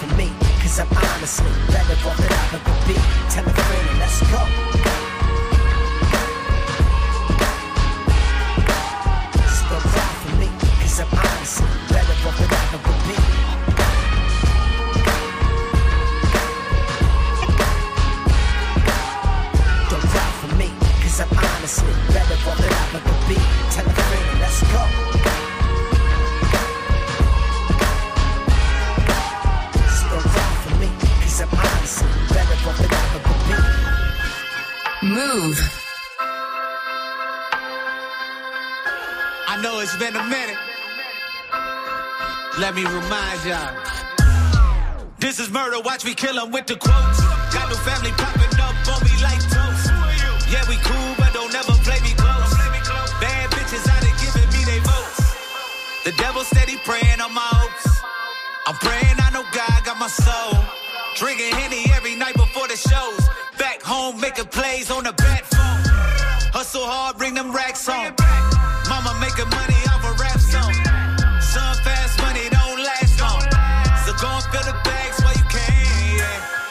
for 0.00 0.16
me. 0.16 0.28
Cause 0.62 0.80
I'm 0.80 0.88
honestly 0.90 1.52
better 1.68 1.94
than 1.94 2.32
I 2.32 2.58
could 2.64 2.82
be 2.88 2.94
Tell 3.30 3.46
a 3.46 3.50
friend 3.50 3.98
let's 4.00 4.20
go 4.30 4.40
Don't 9.70 9.86
cry 9.92 10.10
for 10.22 10.36
me, 10.36 10.48
cause 10.80 11.00
I'm 11.00 11.08
honestly 11.12 12.03
Me 42.74 42.82
remind 42.86 43.38
y'all. 43.46 43.70
This 45.20 45.38
is 45.38 45.48
murder, 45.48 45.80
watch 45.84 46.04
me 46.04 46.12
kill 46.12 46.36
'em 46.40 46.50
with 46.50 46.66
the 46.66 46.74
quotes. 46.74 47.20
Got 47.54 47.70
no 47.70 47.76
family 47.86 48.10
popping 48.18 48.58
up 48.58 48.74
on 48.92 49.00
me 49.06 49.14
like 49.22 49.38
toast. 49.48 49.92
Yeah, 50.50 50.64
we 50.68 50.76
cool, 50.82 51.14
but 51.16 51.32
don't 51.32 51.54
ever 51.54 51.70
play 51.86 52.00
me 52.00 52.12
close. 52.18 52.52
Bad 53.20 53.50
bitches 53.52 53.86
out 53.86 54.00
there 54.00 54.16
giving 54.18 54.48
me 54.54 54.64
they 54.64 54.80
votes. 54.80 55.22
The 56.02 56.12
devil 56.18 56.42
steady 56.42 56.76
praying 56.84 57.20
on 57.20 57.32
my 57.32 57.46
hopes. 57.46 57.86
I'm 58.66 58.74
praying 58.86 59.20
I 59.20 59.30
know 59.30 59.44
God 59.52 59.84
got 59.84 59.98
my 60.00 60.08
soul. 60.08 60.58
Drinking 61.14 61.54
Henny 61.54 61.92
every 61.94 62.16
night 62.16 62.34
before 62.34 62.66
the 62.66 62.76
shows. 62.76 63.22
Back 63.56 63.82
home 63.82 64.20
making 64.20 64.46
plays 64.46 64.90
on 64.90 65.04
the 65.04 65.12
bat 65.12 65.46
phone. 65.46 65.82
Hustle 66.52 66.84
hard, 66.84 67.18
bring 67.18 67.34
them 67.34 67.52
racks 67.52 67.86
home. 67.86 68.16
Mama 68.88 69.14
making 69.20 69.48
money 69.50 69.83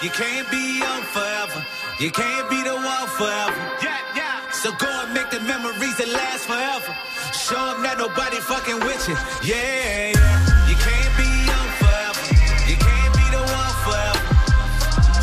You 0.03 0.09
can't 0.09 0.51
be 0.51 0.79
young 0.79 1.01
forever. 1.15 1.65
You 1.97 2.11
can't 2.11 2.49
be 2.49 2.61
the 2.61 2.75
one 2.75 3.07
forever. 3.15 3.55
Yeah, 3.81 3.97
yeah. 4.13 4.51
So 4.51 4.73
go 4.73 4.89
and 4.99 5.13
make 5.13 5.29
the 5.31 5.39
memories 5.39 5.95
that 5.95 6.09
last 6.09 6.43
forever. 6.43 6.91
Show 7.31 7.63
'em 7.71 7.83
that 7.83 7.97
nobody 7.97 8.39
fucking 8.51 8.81
with 8.83 9.07
you. 9.07 9.15
Yeah, 9.47 10.11
yeah. 10.11 10.67
You 10.67 10.75
can't 10.75 11.13
be 11.15 11.29
young 11.51 11.69
forever. 11.79 12.21
You 12.67 12.75
can't 12.75 13.13
be 13.15 13.25
the 13.31 13.43
one 13.47 13.75
forever. 13.85 14.23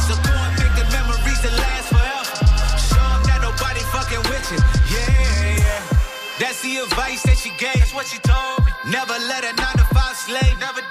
So 0.09 0.13
go 0.25 0.33
and 0.47 0.55
make 0.57 0.75
the 0.81 0.87
memories 0.97 1.41
that 1.45 1.55
last 1.65 1.89
forever. 1.93 2.35
Show 2.89 3.05
'em 3.05 3.23
that 3.29 3.41
nobody 3.43 3.83
fucking 3.93 4.25
with 4.33 4.47
you. 4.53 4.61
Yeah, 4.97 5.61
yeah. 5.61 5.83
That's 6.41 6.61
the 6.63 6.79
advice 6.79 7.23
that 7.29 7.37
she 7.37 7.51
gave. 7.65 7.81
That's 7.81 7.93
what 7.93 8.07
she 8.07 8.19
told 8.19 8.65
me. 8.65 8.73
Never 8.87 9.17
let 9.29 9.45
a 9.45 9.53
nine 9.53 9.77
to 9.77 9.87
five 9.93 10.17
slave. 10.17 10.57
Never 10.59 10.81
do 10.81 10.87
it. 10.87 10.89
Never 10.89 10.90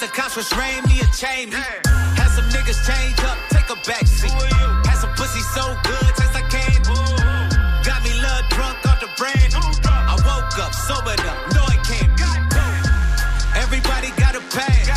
the 0.00 0.08
cops 0.16 0.34
restrain 0.34 0.80
me 0.88 0.96
or 1.04 1.12
chain 1.12 1.50
me. 1.50 1.60
Had 2.16 2.32
some 2.32 2.48
niggas 2.56 2.80
change 2.88 3.20
up, 3.20 3.36
take 3.52 3.68
a 3.68 3.76
back 3.84 4.06
seat. 4.08 4.32
Had 4.88 4.96
some 4.96 5.12
pussy 5.12 5.44
so 5.52 5.76
good, 5.84 6.08
taste 6.16 6.32
like 6.32 6.48
candy. 6.48 6.80
Got 7.84 8.00
me 8.00 8.12
love 8.24 8.48
drunk 8.48 8.80
off 8.88 8.96
the 9.04 9.12
brand. 9.20 9.52
I 9.52 10.16
woke 10.24 10.56
up, 10.56 10.72
sobered 10.72 11.20
up, 11.20 11.36
no 11.52 11.68
it 11.68 11.84
can't 11.84 12.08
be. 12.16 12.32
Everybody 13.60 14.08
got 14.16 14.32
a 14.32 14.42
pass. 14.48 14.88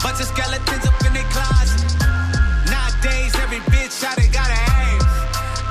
Bunch 0.00 0.20
of 0.24 0.32
skeletons 0.32 0.86
up 0.88 0.96
in 1.04 1.12
their 1.12 1.28
closet. 1.28 1.76
Nowadays, 2.72 3.36
every 3.44 3.60
bitch 3.68 4.00
out 4.00 4.16
there 4.16 4.32
got 4.32 4.48
a 4.48 4.60
ass. 4.80 5.04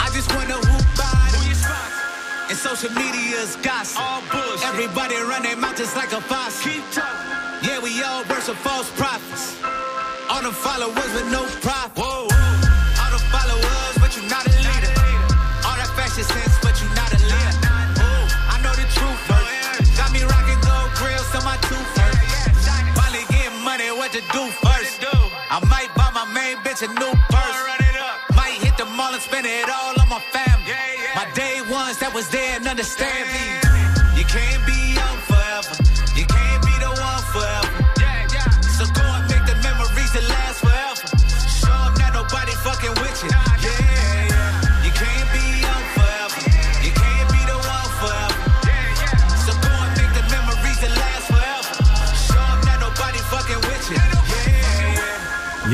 I 0.06 0.14
just 0.14 0.30
wonder 0.38 0.54
who 0.54 0.78
bought 0.94 1.34
it. 1.50 2.54
And 2.54 2.58
social 2.58 2.94
media's 2.94 3.58
gossip. 3.66 3.98
All 3.98 4.22
bullshit. 4.30 4.70
Everybody 4.70 5.16
run 5.18 5.42
their 5.42 5.58
mouth 5.58 5.78
just 5.78 5.96
like 5.96 6.14
a 6.14 6.22
faucet. 6.22 6.62
Keep 6.62 6.84
talking. 6.94 7.55
Yeah, 7.64 7.80
we 7.80 8.02
all 8.04 8.24
worship 8.30 8.56
false 8.58 8.90
prophets. 8.92 9.62
All 10.30 10.42
the 10.42 10.52
followers 10.52 11.12
with 11.16 11.30
no 11.32 11.46
profit. 11.62 11.98
Whoa. 11.98 12.28
All 12.28 13.12
the 13.12 13.22
followers, 13.32 13.94
but 14.02 14.16
you're 14.16 14.30
not 14.30 14.46
a 14.46 14.54
leader. 14.66 14.92
All 15.64 15.78
that 15.78 15.92
fashion 15.96 16.24
sense, 16.24 16.58
but 16.62 16.74
you're 16.82 16.96
not 16.98 17.12
a 17.14 17.20
leader. 17.22 17.56
Ooh, 18.02 18.26
I 18.52 18.60
know 18.64 18.74
the 18.76 18.88
truth 18.98 19.20
first. 19.30 19.96
Got 19.98 20.12
me 20.12 20.22
rocking 20.24 20.60
gold 20.66 20.92
grills 21.00 21.30
on 21.38 21.44
my 21.46 21.58
tooth 21.68 21.90
first. 21.96 22.20
Finally 22.98 23.24
getting 23.30 23.58
money, 23.64 23.90
what 23.94 24.12
to 24.12 24.22
do 24.34 24.44
first? 24.64 25.06
I 25.56 25.64
might 25.70 25.94
buy 25.96 26.10
my 26.12 26.26
main 26.34 26.58
bitch 26.66 26.82
a 26.84 26.90
new 27.00 27.14
purse. 27.32 27.60
Might 28.36 28.60
hit 28.60 28.76
the 28.78 28.86
mall 28.86 29.14
and 29.14 29.22
spend 29.22 29.46
it 29.46 29.70
all 29.70 29.96
on 30.02 30.10
my 30.10 30.20
family. 30.34 30.74
My 31.16 31.26
day 31.34 31.62
ones 31.72 31.98
that 32.00 32.12
was 32.14 32.28
there 32.30 32.58
and 32.58 32.68
understand 32.68 33.30
me. 33.32 33.45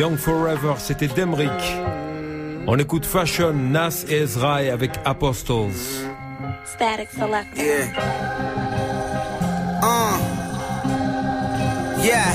Young 0.02 0.18
Forever, 0.18 0.74
c'était 0.80 1.08
Demrick. 1.08 1.52
On 2.66 2.80
écoute 2.80 3.06
Fashawn, 3.06 3.72
Nas 3.72 4.04
et 4.10 4.24
Ezraï 4.24 4.72
avec 4.72 4.94
Apostles. 5.06 5.78
Statik 6.66 7.08
Selektah. 7.12 7.62
Uh. 9.84 10.18
Yeah. 12.04 12.34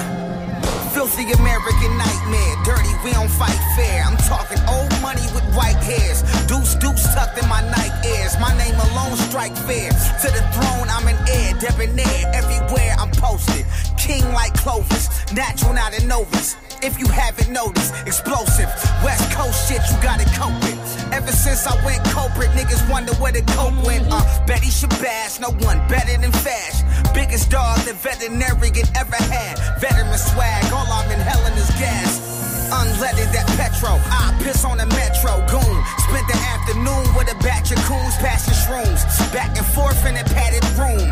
Filthy 0.95 1.25
American 1.33 1.99
nightmare. 1.99 2.55
Dirty, 2.64 2.95
we 3.03 3.11
don't 3.11 3.29
fight 3.29 3.59
fair. 3.75 4.05
I'm 4.07 4.17
talking 4.29 4.62
old 4.69 4.95
money 5.03 5.27
with 5.35 5.43
white 5.57 5.83
hairs. 5.83 6.23
Deuce, 6.47 6.77
deuce 6.77 7.03
tucked 7.17 7.37
in 7.43 7.49
my 7.49 7.62
night 7.62 7.91
ears. 8.07 8.39
My 8.39 8.57
name 8.57 8.77
alone 8.77 9.17
strike 9.17 9.57
fair. 9.67 9.91
To 9.91 10.29
the 10.31 10.43
throne, 10.55 10.87
I'm 10.89 11.09
an 11.09 11.19
heir. 11.29 11.55
Debonair. 11.59 12.31
Everywhere 12.33 12.95
I'm 12.97 13.11
posted. 13.11 13.67
King 13.99 14.23
like 14.33 14.55
Clovis. 14.55 15.09
Natural, 15.33 15.75
not 15.75 15.99
a 15.99 16.07
novice. 16.07 16.55
If 16.83 16.99
you 16.99 17.07
haven't 17.09 17.51
noticed, 17.51 17.95
explosive. 18.07 18.68
West 19.03 19.33
Coast 19.33 19.68
shit, 19.68 19.81
you 19.91 19.97
gotta 20.03 20.24
cope 20.37 20.55
with. 20.62 20.79
Ever 21.12 21.33
since 21.33 21.66
I 21.66 21.74
went 21.85 22.05
corporate, 22.12 22.51
niggas 22.51 22.83
wonder 22.91 23.14
where 23.14 23.33
the 23.33 23.43
coke 23.57 23.77
went. 23.85 24.07
Uh, 24.11 24.22
Betty 24.47 24.68
Shabazz, 24.68 25.41
no 25.41 25.51
one 25.64 25.79
better 25.89 26.16
than 26.20 26.33
Fash. 26.33 26.83
Biggest 27.14 27.51
dog 27.51 27.79
the 27.87 27.95
veterinarian 27.95 28.87
ever 28.95 29.16
had. 29.16 29.59
Veteran 29.81 30.18
swag, 30.18 30.72
all 30.72 30.87
I'm 30.87 31.11
in 31.11 31.20
inhaling 31.20 31.55
is 31.55 31.70
gas. 31.81 32.20
Unleaded 32.66 33.31
that 33.33 33.47
petro, 33.55 33.95
I 34.11 34.35
piss 34.43 34.64
on 34.64 34.79
the 34.79 34.87
metro 34.87 35.39
goon. 35.47 35.79
Spent 36.03 36.27
the 36.27 36.39
afternoon 36.51 37.07
with 37.14 37.31
a 37.31 37.39
batch 37.43 37.70
of 37.70 37.79
coons 37.87 38.16
passing 38.18 38.59
shrooms. 38.66 39.07
Back 39.33 39.57
and 39.57 39.66
forth 39.66 40.05
in 40.05 40.16
a 40.16 40.24
padded 40.35 40.66
room. 40.74 41.09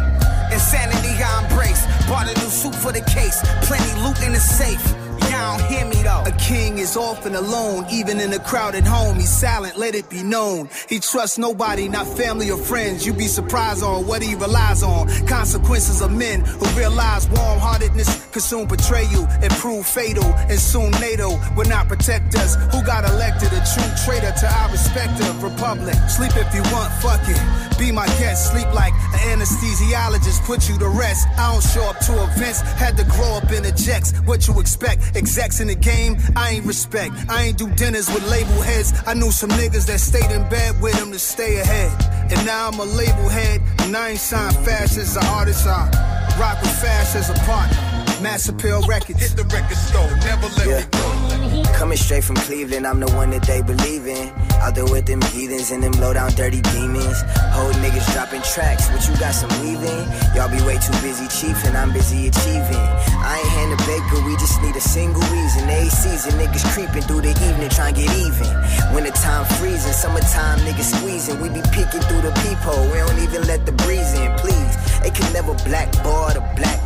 Insanity 0.52 1.14
I 1.22 1.46
embrace. 1.46 1.86
Bought 2.08 2.26
a 2.26 2.34
new 2.40 2.50
suit 2.50 2.74
for 2.74 2.92
the 2.92 3.02
case. 3.10 3.38
Plenty 3.62 3.94
loot 4.02 4.20
in 4.22 4.32
the 4.32 4.40
safe. 4.40 4.82
Y'all 5.22 5.58
don't 5.58 5.68
hear 5.68 5.84
me 5.84 6.02
though. 6.02 6.22
A 6.26 6.32
is 6.85 6.99
often 6.99 7.35
alone, 7.35 7.87
even 7.91 8.20
in 8.20 8.30
a 8.35 8.39
crowded 8.39 8.85
home. 8.85 9.16
He's 9.16 9.32
silent, 9.32 9.78
let 9.78 9.95
it 9.95 10.11
be 10.11 10.22
known. 10.22 10.68
He 10.87 11.01
trusts 11.01 11.39
nobody, 11.39 11.89
not 11.89 12.07
family 12.07 12.51
or 12.51 12.59
friends. 12.59 13.07
You'd 13.07 13.16
be 13.16 13.26
surprised 13.26 13.82
on 13.82 14.07
what 14.07 14.20
he 14.20 14.35
relies 14.35 14.82
on. 14.82 15.09
Consequences 15.26 16.03
of 16.03 16.12
men 16.12 16.43
who 16.45 16.66
realize 16.78 17.26
warm 17.30 17.59
heartedness 17.59 18.26
could 18.32 18.43
soon 18.43 18.66
betray 18.68 19.05
you 19.11 19.24
and 19.43 19.51
prove 19.55 19.87
fatal. 19.87 20.28
And 20.51 20.61
soon 20.61 20.91
NATO 21.01 21.30
will 21.57 21.70
not 21.76 21.89
protect 21.89 22.35
us. 22.37 22.55
Who 22.72 22.85
got 22.85 23.09
elected 23.09 23.49
a 23.53 23.62
true 23.72 23.93
traitor 24.05 24.32
to 24.41 24.47
our 24.47 24.70
respective 24.70 25.43
republic? 25.43 25.97
Sleep 26.09 26.37
if 26.37 26.55
you 26.55 26.62
want, 26.70 26.93
fuck 27.01 27.24
it. 27.24 27.41
Be 27.78 27.93
my 27.93 28.07
guest, 28.20 28.53
sleep 28.53 28.70
like 28.74 28.93
an 29.16 29.41
anesthesiologist, 29.41 30.45
put 30.45 30.68
you 30.68 30.78
to 30.78 30.89
rest. 30.89 31.26
I 31.39 31.51
don't 31.51 31.64
show 31.64 31.85
up 31.85 31.99
to 32.07 32.12
events, 32.24 32.61
had 32.61 32.99
to 32.99 33.05
grow 33.05 33.39
up 33.41 33.51
in 33.51 33.62
the 33.62 33.72
jets. 33.72 34.12
What 34.26 34.47
you 34.47 34.61
expect? 34.61 35.16
Execs 35.16 35.61
in 35.61 35.68
the 35.68 35.74
game, 35.74 36.18
I 36.37 36.51
ain't 36.51 36.66
respect. 36.74 37.14
I 37.28 37.44
ain't 37.44 37.58
do 37.58 37.70
dinners 37.74 38.08
with 38.12 38.28
label 38.28 38.60
heads. 38.60 38.92
I 39.06 39.14
knew 39.14 39.30
some 39.30 39.50
niggas 39.50 39.86
that 39.86 40.00
stayed 40.00 40.30
in 40.30 40.42
bed 40.48 40.80
with 40.82 40.98
them 40.98 41.12
to 41.12 41.18
stay 41.18 41.60
ahead. 41.60 41.92
And 42.32 42.44
now 42.44 42.68
I'm 42.68 42.78
a 42.80 42.84
label 42.84 43.28
head, 43.28 43.62
and 43.82 43.96
I 43.96 44.10
ain't 44.10 44.18
signed 44.18 44.56
Fash 44.66 44.96
as 44.96 45.16
an 45.16 45.24
artist. 45.26 45.66
I 45.66 45.86
rock 46.40 46.60
with 46.60 46.76
Fash 46.82 47.14
as 47.14 47.30
a 47.30 47.34
partner. 47.46 47.78
Mass 48.22 48.48
Appeal 48.48 48.82
Records. 48.88 49.20
Hit 49.20 49.36
the 49.36 49.44
record 49.54 49.76
store, 49.76 50.10
never 50.26 50.48
let 50.58 50.66
Yeah. 50.66 51.03
Coming 51.74 51.98
straight 51.98 52.24
from 52.24 52.36
Cleveland, 52.36 52.86
I'm 52.86 53.00
the 53.00 53.11
one 53.12 53.30
that 53.30 53.42
they 53.42 53.62
believe 53.62 54.07
in. 54.07 54.32
Out 54.62 54.74
there 54.74 54.84
with 54.84 55.07
them 55.07 55.20
heathens 55.20 55.70
and 55.70 55.82
them 55.82 55.92
low 56.00 56.14
down 56.14 56.32
dirty 56.32 56.61
demons. 56.61 57.22
Whole 57.52 57.72
niggas 57.78 58.11
dropping 58.12 58.42
tracks, 58.42 58.88
what 58.90 59.07
you 59.07 59.14
got 59.20 59.34
some 59.34 59.50
weaving? 59.62 60.02
Y'all 60.34 60.50
be 60.50 60.59
way 60.64 60.78
too 60.78 60.96
busy 61.05 61.26
chiefing, 61.28 61.74
I'm 61.76 61.92
busy 61.92 62.28
achieving. 62.28 62.84
I 63.20 63.38
ain't 63.38 63.52
Hannah 63.55 63.82
Baker, 63.86 64.24
we 64.26 64.34
just 64.36 64.61
need 64.62 64.74
a 64.74 64.80
single 64.80 65.22
reason. 65.30 65.68
A 65.68 65.90
season, 65.90 66.32
niggas 66.40 66.64
creeping 66.72 67.02
through 67.02 67.22
the 67.22 67.30
evening, 67.30 67.68
trying 67.70 67.94
to 67.94 68.00
get 68.00 68.11
even. 68.16 68.50
When 68.94 69.05
the 69.05 69.14
Wintertime 69.14 69.44
freezing, 69.61 69.92
summertime 69.92 70.59
niggas 70.61 70.96
squeezing. 70.96 71.40
We 71.40 71.48
be 71.48 71.62
peeking 71.70 72.02
through 72.09 72.22
the 72.22 72.32
peephole, 72.42 72.86
we 72.90 72.98
don't 72.98 73.20
even 73.22 73.46
let 73.46 73.66
the 73.66 73.72
breeze 73.72 74.14
in, 74.14 74.32
please. 74.38 74.74
They 75.02 75.11
can 75.11 75.30
never 75.32 75.55
blackboard 75.68 76.36
a 76.36 76.42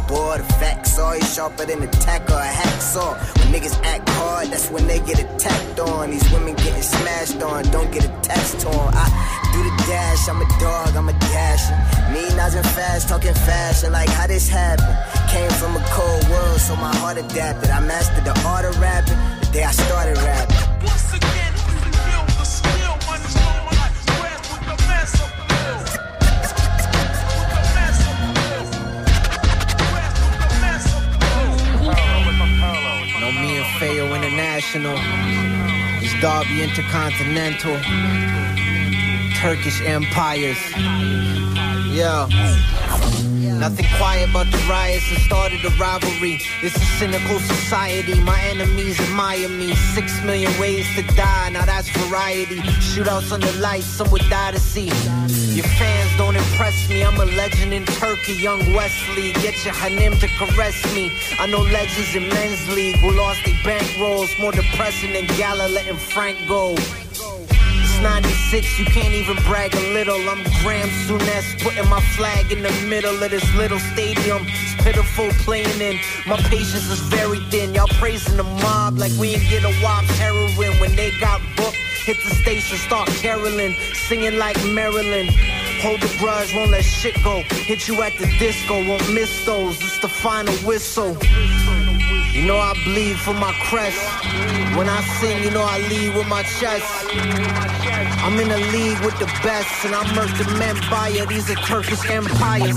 The 0.09 0.45
facts 0.61 0.99
always 0.99 1.35
sharper 1.35 1.67
than 1.67 1.83
a 1.83 1.87
tack 1.89 2.31
or 2.31 2.39
a 2.39 2.53
hacksaw. 2.61 3.13
When 3.39 3.49
niggas 3.53 3.77
act 3.85 4.09
hard, 4.11 4.49
that's 4.49 4.71
when 4.71 4.87
they 4.87 5.01
get 5.01 5.19
attacked 5.19 5.81
on. 5.81 6.11
These 6.11 6.31
women 6.33 6.55
getting 6.55 6.81
smashed 6.81 7.43
on, 7.43 7.65
don't 7.71 7.91
get 7.91 8.05
attached 8.05 8.61
to 8.61 8.69
'em. 8.69 8.91
I 8.95 9.07
do 9.53 9.63
the 9.69 9.75
dash, 9.87 10.29
I'm 10.29 10.41
a 10.41 10.49
dog, 10.61 10.97
I'm 10.97 11.09
a 11.09 11.13
dasher. 11.13 11.77
Me, 12.13 12.23
Nas 12.37 12.55
fast, 12.77 13.09
talking 13.09 13.35
fashion, 13.35 13.93
like 13.93 14.09
how 14.09 14.27
this 14.29 14.49
happened. 14.49 14.97
Came 15.29 15.51
from 15.61 15.77
a 15.77 15.85
cold 15.91 16.29
world, 16.31 16.61
so 16.61 16.77
my 16.77 16.95
heart 16.97 17.19
adapted. 17.19 17.71
I 17.71 17.81
mastered 17.81 18.25
the 18.25 18.37
art 18.47 18.65
of 18.65 18.81
rapping 18.81 19.19
the 19.41 19.47
day 19.53 19.65
I 19.65 19.73
started 19.73 20.17
rapping. 20.19 20.57
Feo 33.79 34.13
International. 34.13 34.97
It's 36.03 36.13
Derby 36.21 36.63
Intercontinental. 36.63 37.77
Turkish 39.37 39.81
Empires. 39.83 40.59
Yeah. 41.95 42.27
Nothing 43.69 43.99
quiet 43.99 44.31
but 44.33 44.51
the 44.51 44.57
riots 44.67 45.11
that 45.11 45.21
started 45.27 45.61
the 45.61 45.69
rivalry. 45.77 46.41
It's 46.63 46.75
a 46.75 46.87
cynical 46.97 47.39
society. 47.39 48.19
My 48.19 48.41
enemies 48.45 48.99
admire 48.99 49.47
me. 49.47 49.75
Six 49.93 50.25
million 50.25 50.51
ways 50.59 50.87
to 50.97 51.03
die. 51.15 51.51
Now 51.51 51.67
that's 51.67 51.91
variety. 51.91 52.61
Shootouts 52.81 53.31
under 53.31 53.53
lights, 53.61 53.85
some 53.85 54.11
would 54.11 54.27
die 54.31 54.53
to 54.53 54.59
see. 54.59 54.87
Your 55.55 55.69
fans 55.77 56.17
don't 56.17 56.35
impress 56.35 56.89
me. 56.89 57.05
I'm 57.05 57.21
a 57.21 57.27
legend 57.27 57.75
in 57.75 57.85
Turkey, 57.85 58.33
young 58.33 58.61
Wesley. 58.73 59.35
Get 59.45 59.63
your 59.67 59.75
Hanim 59.75 60.19
to 60.19 60.29
caress 60.39 60.83
me. 60.95 61.13
I 61.39 61.45
know 61.45 61.61
legends 61.61 62.15
in 62.17 62.27
men's 62.31 62.67
league 62.75 62.97
who 62.97 63.11
lost 63.11 63.45
their 63.45 63.61
bankrolls. 63.69 64.31
More 64.41 64.53
depressing 64.53 65.13
than 65.13 65.27
Gala 65.37 65.69
letting 65.69 65.99
Frank 65.99 66.39
go. 66.49 66.75
It's 67.99 68.05
96, 68.05 68.79
you 68.79 68.85
can't 68.85 69.13
even 69.13 69.35
brag 69.43 69.75
a 69.75 69.93
little. 69.93 70.21
I'm 70.31 70.45
Graham 70.63 70.89
Souness, 70.89 71.61
putting 71.61 71.89
my 71.89 72.01
flag 72.15 72.53
in 72.53 72.63
the 72.63 72.71
middle 72.87 73.21
of 73.21 73.29
this 73.29 73.43
little 73.57 73.81
stadium. 73.81 74.47
It's 74.47 74.81
pitiful 74.85 75.31
playing 75.43 75.81
in. 75.81 75.99
My 76.25 76.37
patience 76.37 76.89
is 76.91 77.01
very 77.01 77.41
thin. 77.51 77.75
Y'all 77.75 77.89
praising 77.99 78.37
the 78.37 78.45
mob 78.45 78.99
like 78.99 79.11
we 79.19 79.35
ain't 79.35 79.51
get 79.51 79.65
a 79.65 79.75
wop's 79.83 80.17
heroin 80.17 80.79
when 80.79 80.95
they 80.95 81.11
got 81.19 81.41
booked. 81.57 81.75
Hit 82.07 82.19
the 82.23 82.37
station, 82.37 82.79
start 82.79 83.09
caroling, 83.09 83.75
singing 84.07 84.39
like 84.39 84.57
Marilyn. 84.65 85.27
Hold 85.83 86.01
the 86.01 86.15
grudge, 86.21 86.55
won't 86.55 86.71
let 86.71 86.85
shit 86.85 87.21
go. 87.25 87.43
Hit 87.67 87.89
you 87.89 88.01
at 88.03 88.17
the 88.17 88.27
disco, 88.39 88.75
won't 88.87 89.13
miss 89.13 89.45
those. 89.45 89.75
It's 89.81 89.99
the 89.99 90.09
final 90.09 90.55
whistle. 90.59 91.17
You 92.33 92.47
know 92.47 92.59
I 92.59 92.75
bleed 92.85 93.19
for 93.19 93.35
my 93.35 93.53
crest. 93.65 93.99
When 94.77 94.89
I 94.89 95.01
sing, 95.19 95.43
you 95.43 95.51
know 95.51 95.65
I 95.65 95.79
lead 95.89 96.15
with 96.15 96.29
my 96.29 96.45
chest. 96.45 97.88
I'm 98.29 98.39
in 98.41 98.51
a 98.51 98.59
league 98.59 99.01
with 99.01 99.19
the 99.19 99.25
best, 99.43 99.87
and 99.87 99.95
I 99.95 100.05
murk 100.15 100.29
the 100.37 100.45
men 100.59 100.77
by 100.91 101.09
it. 101.09 101.27
These 101.31 101.49
are 101.51 101.55
Turkish 101.65 102.11
empires. 102.11 102.77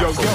Yo, 0.00 0.10
yo. 0.10 0.32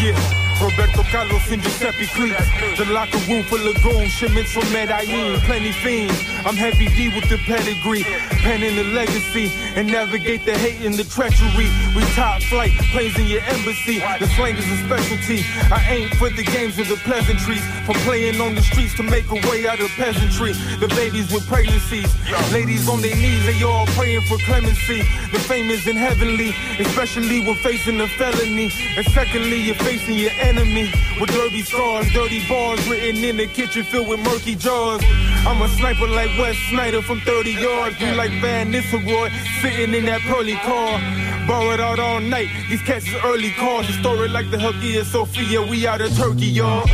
Yeah. 0.00 0.39
Roberto 0.60 1.02
Carlos 1.10 1.50
and 1.50 1.62
Giuseppe 1.62 2.06
Cleats. 2.06 2.44
The 2.76 2.84
locker 2.92 3.18
room 3.28 3.42
full 3.44 3.66
of 3.66 3.82
goons, 3.82 4.10
shipments 4.12 4.52
from 4.52 4.70
Medellin, 4.72 5.40
plenty 5.40 5.72
fiends. 5.72 6.14
I'm 6.44 6.54
heavy 6.54 6.86
D 6.88 7.08
with 7.08 7.28
the 7.28 7.38
pedigree, 7.48 8.04
penning 8.44 8.76
the 8.76 8.84
legacy, 8.92 9.50
and 9.74 9.88
navigate 9.88 10.44
the 10.44 10.56
hate 10.56 10.84
and 10.84 10.94
the 10.94 11.04
treachery. 11.04 11.68
We 11.96 12.04
top 12.12 12.42
flight, 12.42 12.72
planes 12.92 13.18
in 13.18 13.26
your 13.26 13.40
embassy. 13.42 14.00
The 14.20 14.26
slang 14.36 14.56
is 14.56 14.68
a 14.70 14.76
specialty. 14.84 15.44
I 15.72 15.80
ain't 15.88 16.14
for 16.16 16.28
the 16.30 16.44
games 16.44 16.78
or 16.78 16.84
the 16.84 16.96
pleasantries. 17.08 17.64
From 17.86 17.96
playing 18.04 18.40
on 18.40 18.54
the 18.54 18.62
streets 18.62 18.94
to 18.96 19.02
make 19.02 19.30
a 19.30 19.40
way 19.48 19.66
out 19.66 19.80
of 19.80 19.88
peasantry. 19.96 20.52
The 20.78 20.88
babies 20.88 21.32
with 21.32 21.46
pregnancies, 21.48 22.12
ladies 22.52 22.88
on 22.88 23.00
their 23.00 23.16
knees, 23.16 23.44
they 23.46 23.62
all 23.62 23.86
praying 23.98 24.22
for 24.22 24.36
clemency. 24.44 25.00
The 25.32 25.40
fame 25.40 25.70
is 25.70 25.86
in 25.86 25.96
heavenly, 25.96 26.54
especially 26.78 27.40
when 27.40 27.56
facing 27.56 28.00
a 28.00 28.08
felony. 28.08 28.70
And 28.96 29.06
secondly, 29.06 29.60
you're 29.60 29.74
facing 29.76 30.16
your 30.16 30.32
enemy 30.50 30.90
with 31.20 31.30
dirty 31.30 31.62
scars, 31.62 32.12
dirty 32.12 32.46
bars 32.48 32.80
written 32.88 33.22
in 33.22 33.36
the 33.36 33.46
kitchen 33.46 33.84
filled 33.84 34.08
with 34.08 34.20
murky 34.20 34.56
jars. 34.56 35.00
I'm 35.46 35.62
a 35.62 35.68
sniper 35.68 36.08
like 36.08 36.30
Wes 36.38 36.56
Sneijder 36.70 37.02
from 37.02 37.20
30 37.20 37.52
yards. 37.52 38.00
You 38.00 38.12
like 38.14 38.32
Van 38.42 38.72
Nistelrooy 38.72 39.30
sitting 39.62 39.94
in 39.94 40.06
that 40.06 40.20
pearly 40.22 40.56
car. 40.56 40.98
Borrowed 41.46 41.80
out 41.80 42.00
all 42.00 42.20
night. 42.20 42.48
These 42.68 42.82
cats 42.82 43.06
is 43.06 43.14
early 43.24 43.52
calls. 43.52 43.86
The 43.86 43.92
story 43.94 44.28
like 44.28 44.50
the 44.50 44.58
Hagia 44.58 45.04
Sophia. 45.04 45.62
We 45.62 45.86
out 45.86 46.00
of 46.00 46.16
Turkey, 46.16 46.46
y'all. 46.46 46.86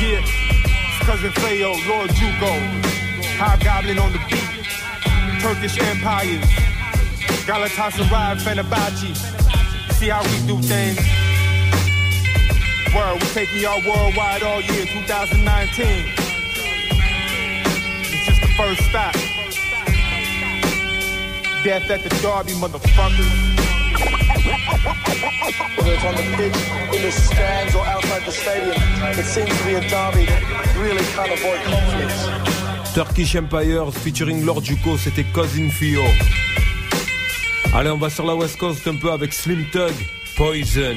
Yeah, 0.00 0.24
it's 0.24 1.06
cousin 1.06 1.32
Feo, 1.32 1.72
Lord 1.86 2.10
Juco. 2.10 2.52
Hobgoblin 3.36 3.98
on 3.98 4.12
the 4.12 4.20
beat. 4.30 4.50
Turkish 5.42 5.78
empires. 5.80 6.44
Galatasaray, 7.44 8.40
Fenerbahce. 8.40 9.12
See 9.92 10.08
how 10.08 10.22
we 10.22 10.46
do 10.46 10.62
things. 10.62 11.19
Word, 12.94 13.22
we 13.22 13.28
taking 13.28 13.60
y'all 13.60 13.80
worldwide 13.86 14.42
all 14.42 14.60
year, 14.60 14.84
2019. 14.84 15.86
It's 18.02 18.26
just 18.26 18.40
the 18.40 18.48
first 18.58 18.82
stop. 18.90 19.14
Death 21.62 21.88
at 21.88 22.02
the 22.02 22.08
Derby, 22.20 22.52
motherfuckers. 22.58 23.30
Whether 25.76 25.92
it's 25.94 26.04
on 26.04 26.14
the 26.16 26.22
pitch, 26.36 26.56
in 26.96 27.02
the 27.02 27.12
stands, 27.12 27.76
or 27.76 27.86
outside 27.86 28.22
the 28.26 28.32
stadium, 28.32 28.74
it 28.74 29.24
seems 29.24 29.56
to 29.56 29.64
be 29.64 29.74
a 29.74 29.80
derby 29.88 30.26
that 30.26 30.42
really 30.76 31.04
can't 31.14 31.30
avoid 31.30 31.60
conflicts. 31.62 32.94
Turkish 32.94 33.36
Empires 33.36 33.94
featuring 33.98 34.44
Lord 34.44 34.64
Juko, 34.64 34.98
c'était 34.98 35.26
Cousin 35.32 35.70
Fio. 35.70 36.02
Allez, 37.72 37.90
on 37.90 37.98
va 37.98 38.10
sur 38.10 38.26
la 38.26 38.34
West 38.34 38.58
Coast 38.58 38.88
un 38.88 38.96
peu 38.96 39.12
avec 39.12 39.32
Slim 39.32 39.64
Tug, 39.70 39.94
Poison. 40.34 40.96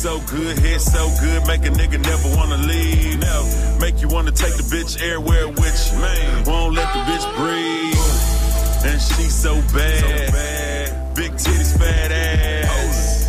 so 0.00 0.18
good, 0.20 0.58
head 0.60 0.80
so 0.80 1.12
good, 1.20 1.46
make 1.46 1.60
a 1.66 1.68
nigga 1.68 2.00
never 2.00 2.34
wanna 2.34 2.56
leave. 2.56 3.18
Never. 3.20 3.80
Make 3.80 4.00
you 4.00 4.08
wanna 4.08 4.32
take 4.32 4.56
the 4.56 4.62
bitch 4.62 4.96
everywhere 4.96 5.48
with 5.48 5.92
you. 5.92 5.98
Man, 6.00 6.44
won't 6.44 6.74
let 6.74 6.88
the 6.94 7.00
bitch 7.00 7.26
breathe. 7.36 8.88
And 8.88 8.98
she 8.98 9.28
so 9.28 9.56
bad. 9.76 10.00
so 10.00 10.32
bad. 10.32 11.14
Big 11.14 11.32
titties, 11.32 11.76
fat 11.76 12.12
ass. 12.12 13.28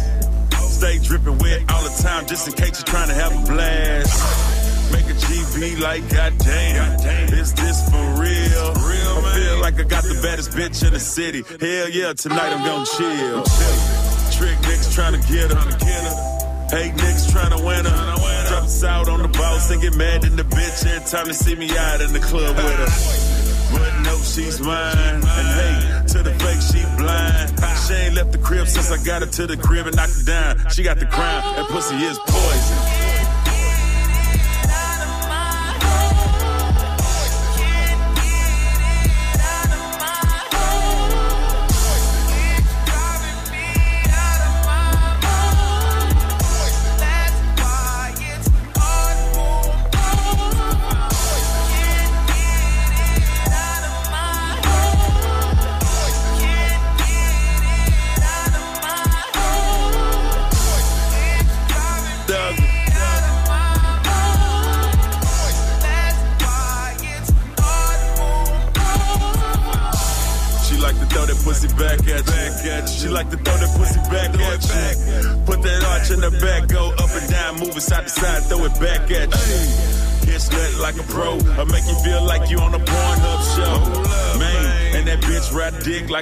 Stay 0.77 0.97
dripping 0.99 1.37
wet 1.39 1.69
all 1.73 1.83
the 1.83 2.01
time, 2.01 2.25
just 2.25 2.47
in 2.47 2.53
case 2.53 2.79
you're 2.79 2.85
trying 2.85 3.09
to 3.09 3.15
have 3.15 3.33
a 3.35 3.51
blast. 3.51 4.93
Make 4.93 5.09
a 5.09 5.17
GB 5.27 5.81
like 5.81 6.07
goddamn. 6.07 7.33
Is 7.33 7.53
this 7.53 7.83
for 7.89 8.05
real? 8.15 8.71
I 8.71 9.35
feel 9.35 9.59
like 9.59 9.77
I 9.77 9.83
got 9.83 10.05
the 10.05 10.17
baddest 10.23 10.51
bitch 10.51 10.87
in 10.87 10.93
the 10.93 11.01
city. 11.01 11.43
Hell 11.59 11.89
yeah, 11.89 12.13
tonight 12.13 12.53
I'm 12.55 12.63
gonna 12.63 12.85
chill. 12.85 13.43
Trick 14.31 14.57
niggas 14.59 14.95
trying 14.95 15.19
to 15.19 15.27
get 15.27 15.51
her. 15.51 16.30
Hate 16.71 16.93
niggas 16.93 17.31
trying 17.31 17.51
to 17.51 17.63
win 17.63 17.83
her. 17.83 18.15
Drop 18.47 18.63
us 18.63 18.83
out 18.83 19.09
on 19.09 19.21
the 19.21 19.27
boss 19.27 19.69
and 19.71 19.81
get 19.81 19.95
mad 19.95 20.23
in 20.23 20.37
the 20.37 20.43
bitch 20.43 20.85
every 20.87 21.05
time 21.05 21.27
they 21.27 21.33
see 21.33 21.55
me 21.55 21.69
out 21.77 21.99
in 21.99 22.13
the 22.13 22.19
club 22.19 22.55
with 22.55 22.79
her. 22.79 23.77
But 23.77 24.01
no, 24.03 24.17
she's 24.19 24.59
mine. 24.61 24.95
And 24.95 25.23
hey, 25.23 26.03
to 26.13 26.23
the 26.23 26.33
fake, 26.39 26.61
she 26.61 26.81
blind. 26.97 27.59
She 27.87 27.93
ain't 27.93 28.15
left 28.15 28.31
the 28.31 28.37
crib 28.37 28.67
since 28.67 28.89
I 28.89 29.03
got 29.03 29.21
her 29.21 29.27
to 29.27 29.47
the 29.47 29.57
crib 29.57 29.87
and 29.87 29.95
knocked 29.95 30.15
her 30.15 30.23
down. 30.23 30.69
She 30.69 30.83
got 30.83 30.97
the 30.99 31.07
crown. 31.07 31.55
That 31.55 31.67
pussy 31.69 31.95
is 31.95 32.17
poison. 32.19 32.90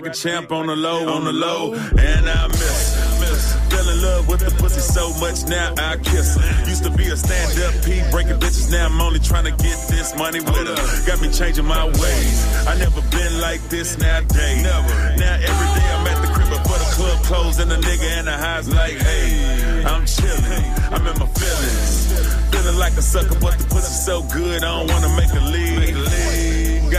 Like 0.02 0.12
a 0.12 0.16
champ 0.16 0.52
on 0.52 0.68
the 0.68 0.76
low, 0.76 1.10
on 1.14 1.26
the 1.26 1.34
low, 1.34 1.74
and 1.74 2.30
I 2.30 2.48
miss. 2.48 3.20
miss. 3.20 3.54
Fell 3.70 3.90
in 3.90 4.02
love 4.02 4.28
with 4.30 4.40
the 4.40 4.52
pussy 4.62 4.80
so 4.80 5.12
much 5.20 5.44
now 5.50 5.74
I 5.78 5.98
kiss 5.98 6.38
her. 6.38 6.70
Used 6.70 6.84
to 6.86 6.92
be 6.92 7.08
a 7.08 7.18
stand-up 7.18 7.84
P, 7.84 8.00
breaking 8.10 8.40
bitches. 8.40 8.72
Now 8.72 8.86
I'm 8.86 9.02
only 9.02 9.20
trying 9.20 9.44
to 9.46 9.52
get 9.52 9.78
this 9.92 10.16
money 10.16 10.40
with 10.40 10.68
her. 10.72 11.06
Got 11.06 11.22
me 11.22 11.30
changing 11.32 11.66
my 11.66 11.86
ways. 11.86 12.38
I 12.66 12.78
never 12.78 13.02
been 13.12 13.42
like 13.42 13.62
this 13.68 13.98
nowadays. 13.98 14.64
Never. 14.64 14.94
Now 15.20 15.36
every 15.36 15.70
day 15.76 15.88
I'm 15.92 16.08
at 16.08 16.22
the 16.24 16.32
crib 16.32 16.48
before 16.48 16.80
the 16.80 16.92
club 16.96 17.18
closed 17.26 17.60
and 17.60 17.70
the 17.70 17.76
nigga 17.76 18.20
in 18.20 18.26
the 18.26 18.38
house 18.38 18.70
like, 18.70 18.96
hey, 18.96 19.84
I'm 19.84 20.06
chilling. 20.06 20.64
I'm 20.96 21.06
in 21.08 21.16
my 21.20 21.28
feelings. 21.36 22.08
Feeling 22.52 22.78
like 22.80 22.94
a 22.94 23.02
sucker, 23.02 23.38
but 23.40 23.58
the 23.58 23.66
pussy 23.66 23.92
so 23.92 24.24
good 24.32 24.64
I 24.64 24.80
don't 24.80 24.88
wanna 24.88 25.12
make 25.20 25.32
a 25.32 25.44
leave. 25.44 25.96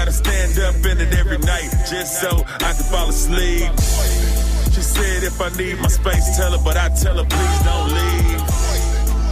Gotta 0.01 0.13
stand 0.13 0.59
up 0.61 0.77
in 0.87 0.99
it 0.99 1.13
every 1.13 1.37
night 1.37 1.69
just 1.91 2.23
so 2.23 2.43
I 2.49 2.73
can 2.73 2.85
fall 2.89 3.11
asleep. 3.11 3.69
She 4.73 4.81
said 4.81 5.25
if 5.25 5.39
I 5.43 5.51
need 5.59 5.79
my 5.79 5.89
space, 5.89 6.39
tell 6.39 6.53
her, 6.53 6.65
but 6.65 6.75
I 6.79 6.89
tell 6.89 7.19
her 7.19 7.25
please 7.29 7.63
don't 7.69 7.93
leave. 7.93 8.41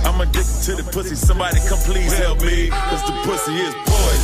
I'm 0.04 0.20
addicted 0.20 0.60
to 0.66 0.76
the 0.76 0.84
pussy, 0.92 1.14
somebody 1.14 1.58
come 1.66 1.78
please 1.88 2.12
help 2.18 2.42
me, 2.42 2.68
cause 2.68 3.02
the 3.06 3.12
pussy 3.24 3.54
is 3.56 3.74
poison. 3.86 4.17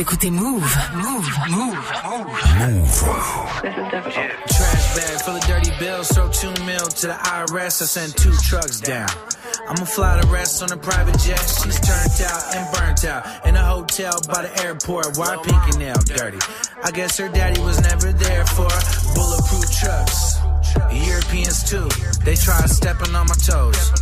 Écoutez 0.00 0.30
Move, 0.30 0.64
Move, 0.94 1.28
Move, 1.50 1.92
Move. 2.08 3.02
Yeah. 3.62 3.90
Trash 4.48 4.96
bag 4.96 5.20
full 5.22 5.36
of 5.36 5.42
dirty 5.46 5.70
bills, 5.78 6.08
So 6.08 6.28
two 6.30 6.52
mil 6.64 6.86
to 6.86 7.06
the 7.08 7.12
IRS. 7.12 7.82
I 7.82 7.84
send 7.84 8.16
two 8.16 8.32
trucks 8.42 8.80
down. 8.80 9.08
I'ma 9.68 9.84
fly 9.84 10.20
the 10.20 10.26
rest 10.28 10.62
on 10.62 10.72
a 10.72 10.76
private 10.76 11.18
jet. 11.18 11.38
She's 11.38 11.78
turned 11.80 12.20
out 12.22 12.56
and 12.56 12.72
burnt 12.74 13.04
out 13.04 13.46
in 13.46 13.56
a 13.56 13.62
hotel 13.62 14.18
by 14.26 14.42
the 14.42 14.64
airport. 14.64 15.18
Why 15.18 15.36
pink 15.36 15.62
and 15.68 15.78
nail 15.78 16.00
dirty? 16.06 16.38
I 16.82 16.90
guess 16.90 17.18
her 17.18 17.28
daddy 17.28 17.60
was 17.60 17.80
never 17.82 18.12
there 18.12 18.46
for 18.46 18.68
bulletproof 19.14 19.70
trucks. 19.80 20.38
Europeans 20.92 21.68
too, 21.68 21.88
they 22.24 22.34
try 22.36 22.60
stepping 22.66 23.14
on 23.14 23.26
my 23.26 23.34
toes. 23.34 23.92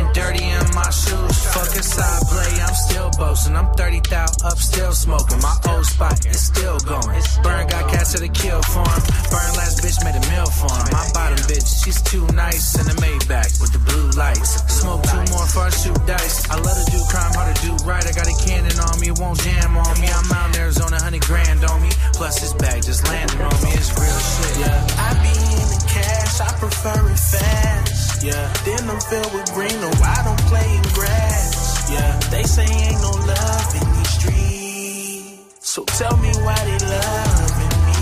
And 0.00 0.14
dirty 0.14 0.44
in 0.48 0.64
my 0.72 0.88
shoes. 0.88 1.36
Fuck 1.52 1.76
a 1.76 1.82
side 1.84 2.24
play, 2.32 2.52
I'm 2.64 2.72
still 2.72 3.10
boasting. 3.20 3.54
I'm 3.54 3.68
30 3.76 4.00
thou 4.08 4.24
up, 4.48 4.56
still 4.56 4.92
smoking. 4.92 5.40
My 5.44 5.52
old 5.68 5.84
spot 5.84 6.24
is 6.24 6.40
still 6.40 6.78
going. 6.88 7.20
Burn 7.44 7.68
got 7.68 7.84
cats 7.92 8.16
at 8.16 8.22
a 8.24 8.32
kill 8.32 8.62
for 8.72 8.80
him. 8.80 9.02
Burn 9.28 9.50
last 9.60 9.84
bitch 9.84 10.00
made 10.00 10.16
a 10.16 10.24
meal 10.32 10.48
for 10.56 10.72
him. 10.72 10.88
My 10.88 11.04
bottom 11.12 11.44
bitch, 11.44 11.84
she's 11.84 12.00
too 12.00 12.24
nice 12.32 12.80
in 12.80 12.88
the 12.88 12.96
Maybach 12.96 13.60
with 13.60 13.76
the 13.76 13.82
blue 13.92 14.08
lights. 14.16 14.56
Smoke 14.72 15.04
two 15.04 15.20
more 15.36 15.44
for 15.52 15.68
I 15.68 15.70
shoot 15.70 16.00
dice. 16.08 16.48
I 16.48 16.56
love 16.56 16.80
to 16.80 16.86
do 16.88 17.00
crime, 17.12 17.36
hard 17.36 17.52
to 17.52 17.56
do 17.60 17.72
right. 17.84 18.00
I 18.00 18.12
got 18.16 18.24
a 18.24 18.36
cannon 18.48 18.80
on 18.80 18.96
me, 19.04 19.12
it 19.12 19.20
won't 19.20 19.36
jam 19.44 19.76
on 19.76 20.00
me. 20.00 20.08
I'm 20.08 20.32
out 20.32 20.56
in 20.56 20.64
Arizona, 20.64 20.96
100 20.96 21.20
grand 21.28 21.60
on 21.68 21.82
me. 21.84 21.92
Plus 22.16 22.40
this 22.40 22.56
bag 22.56 22.88
just 22.88 23.04
landed 23.04 23.36
on 23.36 23.52
me, 23.60 23.76
it's 23.76 23.92
real 24.00 24.20
shit. 24.32 24.64
Yeah, 24.64 24.80
I 24.96 25.12
be 25.20 25.36
in 25.60 25.68
the 25.68 25.80
cash, 25.92 26.40
I 26.40 26.48
prefer 26.56 26.96
it 27.12 27.20
fast. 27.20 27.99
Yeah, 28.22 28.52
then 28.66 28.90
I'm 28.90 29.00
filled 29.00 29.32
with 29.32 29.50
green, 29.54 29.80
no, 29.80 29.90
I 30.04 30.22
don't 30.22 30.40
play 30.40 30.76
in 30.76 30.82
grass. 30.92 31.90
Yeah, 31.90 32.18
they 32.30 32.42
say 32.42 32.64
ain't 32.64 33.00
no 33.00 33.10
love 33.12 33.74
in 33.74 33.96
these 33.96 34.10
streets. 34.10 35.56
So 35.60 35.84
tell 35.84 36.14
me 36.18 36.28
why 36.44 36.54
they 36.68 36.78
loving 36.84 37.76
me. 37.86 38.00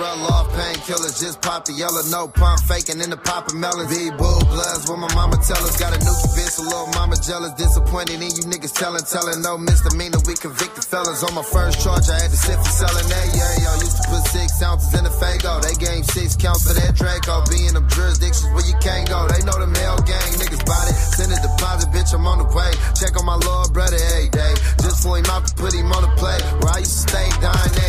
Mr. 0.00 0.16
Mozzarella 0.16 0.32
off 0.32 0.48
painkillers. 0.56 1.20
Just 1.20 1.42
pop 1.42 1.64
the 1.64 1.72
yellow, 1.72 2.00
no 2.10 2.28
pump 2.28 2.60
faking 2.64 3.00
in 3.00 3.10
the 3.10 3.16
poppin' 3.16 3.60
melons. 3.60 3.92
V 3.92 4.10
bull 4.16 4.40
bloods, 4.48 4.88
what 4.88 4.98
my 4.98 5.12
mama 5.14 5.36
tell 5.44 5.60
us. 5.60 5.76
Got 5.76 5.92
a 5.92 6.00
new 6.00 6.16
bitch, 6.32 6.56
a 6.58 6.62
little 6.64 6.88
mama 6.96 7.16
jealous. 7.20 7.52
Disappointed 7.54 8.16
in 8.16 8.32
you 8.32 8.44
niggas 8.48 8.72
telling, 8.72 9.04
telling 9.04 9.42
no 9.42 9.58
misdemeanor. 9.58 10.18
We 10.24 10.34
convicted 10.34 10.84
felons. 10.84 11.22
On 11.22 11.34
my 11.34 11.44
first 11.44 11.84
charge, 11.84 12.08
I 12.08 12.16
had 12.16 12.30
to 12.32 12.40
sit 12.40 12.56
for 12.56 12.72
selling 12.72 13.08
that. 13.12 13.26
Yeah, 13.36 13.68
y'all 13.68 13.80
used 13.80 14.00
to 14.00 14.04
put 14.08 14.24
six 14.32 14.56
ounces 14.62 14.92
in 14.96 15.04
the 15.04 15.12
Fago. 15.12 15.60
They 15.60 15.76
gave 15.76 16.04
six 16.08 16.36
counts 16.36 16.64
for 16.64 16.74
that 16.74 16.96
Draco. 16.96 17.44
Being 17.52 17.76
them 17.76 17.86
jurisdictions 17.88 18.48
where 18.56 18.64
you 18.64 18.76
can't 18.80 19.08
go. 19.08 19.28
They 19.28 19.44
know 19.44 19.56
the 19.60 19.68
mail 19.68 20.00
gang 20.08 20.30
niggas 20.40 20.64
bought 20.64 20.88
it. 20.88 20.96
Send 20.96 21.32
a 21.32 21.38
deposit, 21.44 21.92
bitch, 21.92 22.12
I'm 22.16 22.24
on 22.24 22.40
the 22.40 22.48
way. 22.56 22.72
Check 22.96 23.20
on 23.20 23.28
my 23.28 23.36
little 23.36 23.68
brother 23.72 24.00
every 24.16 24.32
day. 24.32 24.54
Just 24.80 25.04
flew 25.04 25.20
him 25.20 25.28
out 25.28 25.44
to 25.44 25.52
put 25.60 25.76
him 25.76 25.92
on 25.92 26.02
the 26.08 26.12
play, 26.16 26.40
Where 26.64 26.72
I 26.72 26.78
used 26.80 27.04
to 27.04 27.12
stay 27.12 27.28
dying. 27.44 27.79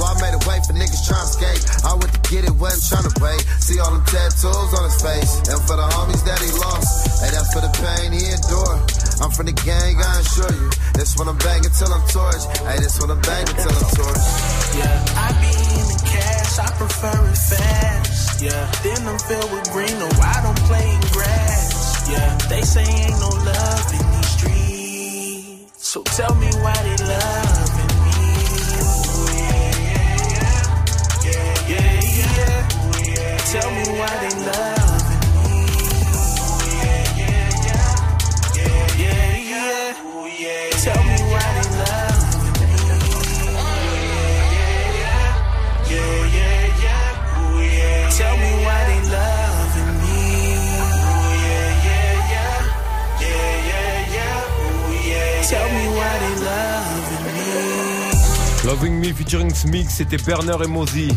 So 0.00 0.08
I 0.08 0.16
made 0.16 0.32
a 0.32 0.40
way 0.48 0.56
for 0.64 0.72
niggas 0.72 1.04
trying 1.04 1.28
to 1.28 1.32
skate. 1.36 1.60
I 1.84 1.92
went 1.92 2.08
to 2.08 2.20
get 2.32 2.48
it, 2.48 2.56
wasn't 2.56 2.88
trying 2.88 3.04
to 3.04 3.12
wait. 3.20 3.44
See 3.60 3.76
all 3.84 3.92
them 3.92 4.00
tattoos 4.08 4.72
on 4.72 4.84
his 4.88 4.96
face. 4.96 5.44
And 5.44 5.60
for 5.68 5.76
the 5.76 5.84
homies 5.92 6.24
that 6.24 6.40
he 6.40 6.48
lost. 6.56 7.20
Hey, 7.20 7.28
that's 7.28 7.52
for 7.52 7.60
the 7.60 7.68
pain 7.68 8.08
he 8.16 8.24
endured. 8.32 8.80
I'm 9.20 9.28
from 9.28 9.52
the 9.52 9.56
gang, 9.60 10.00
I 10.00 10.24
assure 10.24 10.56
you. 10.56 10.72
This 10.96 11.20
when 11.20 11.28
I'm 11.28 11.36
banging 11.36 11.68
till 11.76 11.92
I'm 11.92 12.00
torched. 12.08 12.48
Hey, 12.64 12.80
this 12.80 12.96
when 12.96 13.12
I'm 13.12 13.20
banging 13.20 13.56
till 13.60 13.76
I'm 13.76 13.88
torched. 13.92 14.28
Yeah, 14.80 15.20
I 15.20 15.28
be 15.36 15.52
in 15.52 15.84
the 15.92 16.00
cash, 16.08 16.52
I 16.64 16.68
prefer 16.80 17.20
it 17.20 17.36
fast. 17.36 18.40
Yeah, 18.40 18.64
then 18.80 19.04
I'm 19.04 19.20
filled 19.20 19.52
with 19.52 19.68
green. 19.68 19.92
No, 20.00 20.08
I 20.16 20.40
don't 20.40 20.60
play 20.64 20.96
in 20.96 21.04
grass. 21.12 22.08
Yeah, 22.08 22.24
they 22.48 22.64
say 22.64 22.88
ain't 22.88 23.20
no 23.20 23.28
love 23.28 23.84
in 23.92 24.04
these 24.16 24.32
streets. 24.32 25.92
So 25.92 26.00
tell 26.16 26.32
me 26.40 26.48
why 26.64 26.72
they 26.88 26.96
loving 27.04 27.69
Tell 33.50 33.66
me 33.72 33.82
why 33.98 34.06
they 34.22 34.30
loving 34.46 35.18
me. 57.34 57.42
Loving 58.64 59.00
Me 59.00 59.12
featuring 59.12 59.52
Smix, 59.52 59.96
c'était 59.96 60.18
Berner 60.18 60.62
et 60.62 60.68
Mozy. 60.68 61.08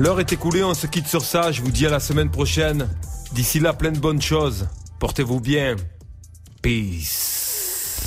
L'heure 0.00 0.20
est 0.20 0.32
écoulée, 0.32 0.62
on 0.62 0.74
se 0.74 0.86
quitte 0.86 1.08
sur 1.08 1.24
ça. 1.24 1.50
Je 1.50 1.60
vous 1.60 1.70
dis 1.70 1.86
à 1.86 1.90
la 1.90 2.00
semaine 2.00 2.30
prochaine. 2.30 2.88
D'ici 3.32 3.58
là, 3.58 3.72
plein 3.72 3.90
de 3.90 3.98
bonnes 3.98 4.22
choses. 4.22 4.68
Portez-vous 5.00 5.40
bien. 5.40 5.74
Peace. 6.62 8.00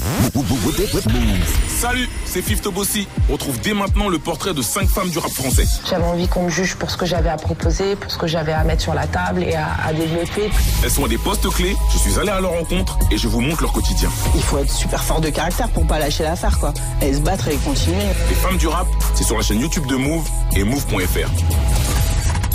Salut, 1.82 2.08
c'est 2.26 2.44
Fifth 2.44 2.68
Bossy. 2.68 3.08
Retrouve 3.28 3.60
dès 3.60 3.74
maintenant 3.74 4.08
le 4.08 4.20
portrait 4.20 4.54
de 4.54 4.62
5 4.62 4.88
femmes 4.88 5.10
du 5.10 5.18
rap 5.18 5.32
français. 5.32 5.66
J'avais 5.90 6.04
envie 6.04 6.28
qu'on 6.28 6.44
me 6.44 6.50
juge 6.52 6.76
pour 6.76 6.92
ce 6.92 6.96
que 6.96 7.08
j'avais 7.08 7.30
à 7.30 7.38
proposer, 7.38 7.96
pour 7.96 8.12
ce 8.12 8.20
que 8.20 8.28
j'avais 8.28 8.52
à 8.52 8.64
mettre 8.64 8.84
sur 8.84 8.94
la 8.94 9.08
table 9.08 9.42
et 9.42 9.56
à, 9.56 9.70
à 9.84 9.92
développer. 9.92 10.52
Elles 10.84 10.92
sont 10.92 11.06
à 11.06 11.08
des 11.08 11.18
postes 11.18 11.50
clés, 11.50 11.76
je 11.92 11.98
suis 11.98 12.20
allé 12.20 12.30
à 12.30 12.40
leur 12.40 12.52
rencontre 12.52 13.00
et 13.10 13.18
je 13.18 13.28
vous 13.28 13.42
montre 13.42 13.64
leur 13.64 13.74
quotidien. 13.74 14.12
Il 14.36 14.44
faut 14.44 14.60
être 14.60 14.72
super 14.72 15.04
fort 15.04 15.22
de 15.22 15.30
caractère 15.30 15.70
pour 15.70 15.88
pas 15.88 15.98
lâcher 15.98 16.22
l'affaire, 16.22 16.60
quoi. 16.60 16.72
Et 17.02 17.16
se 17.16 17.20
battre 17.20 17.48
et 17.48 17.56
continuer. 17.56 18.04
Les 18.30 18.36
femmes 18.36 18.58
du 18.58 18.68
rap, 18.68 18.86
c'est 19.16 19.24
sur 19.24 19.38
la 19.38 19.42
chaîne 19.42 19.60
YouTube 19.62 19.88
de 19.88 19.96
Move 19.96 20.30
et 20.56 20.64
Move.fr. 20.64 21.32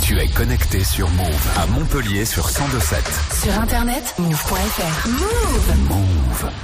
Tu 0.01 0.17
es 0.17 0.27
connecté 0.29 0.85
sur 0.85 1.09
Move 1.09 1.47
à 1.61 1.65
Montpellier 1.77 2.23
sur 2.23 2.45
1027. 2.47 3.03
Sur 3.43 3.59
internet, 3.59 4.15
move.fr. 4.19 5.09
Move. 5.09 5.89
Move. 5.89 6.49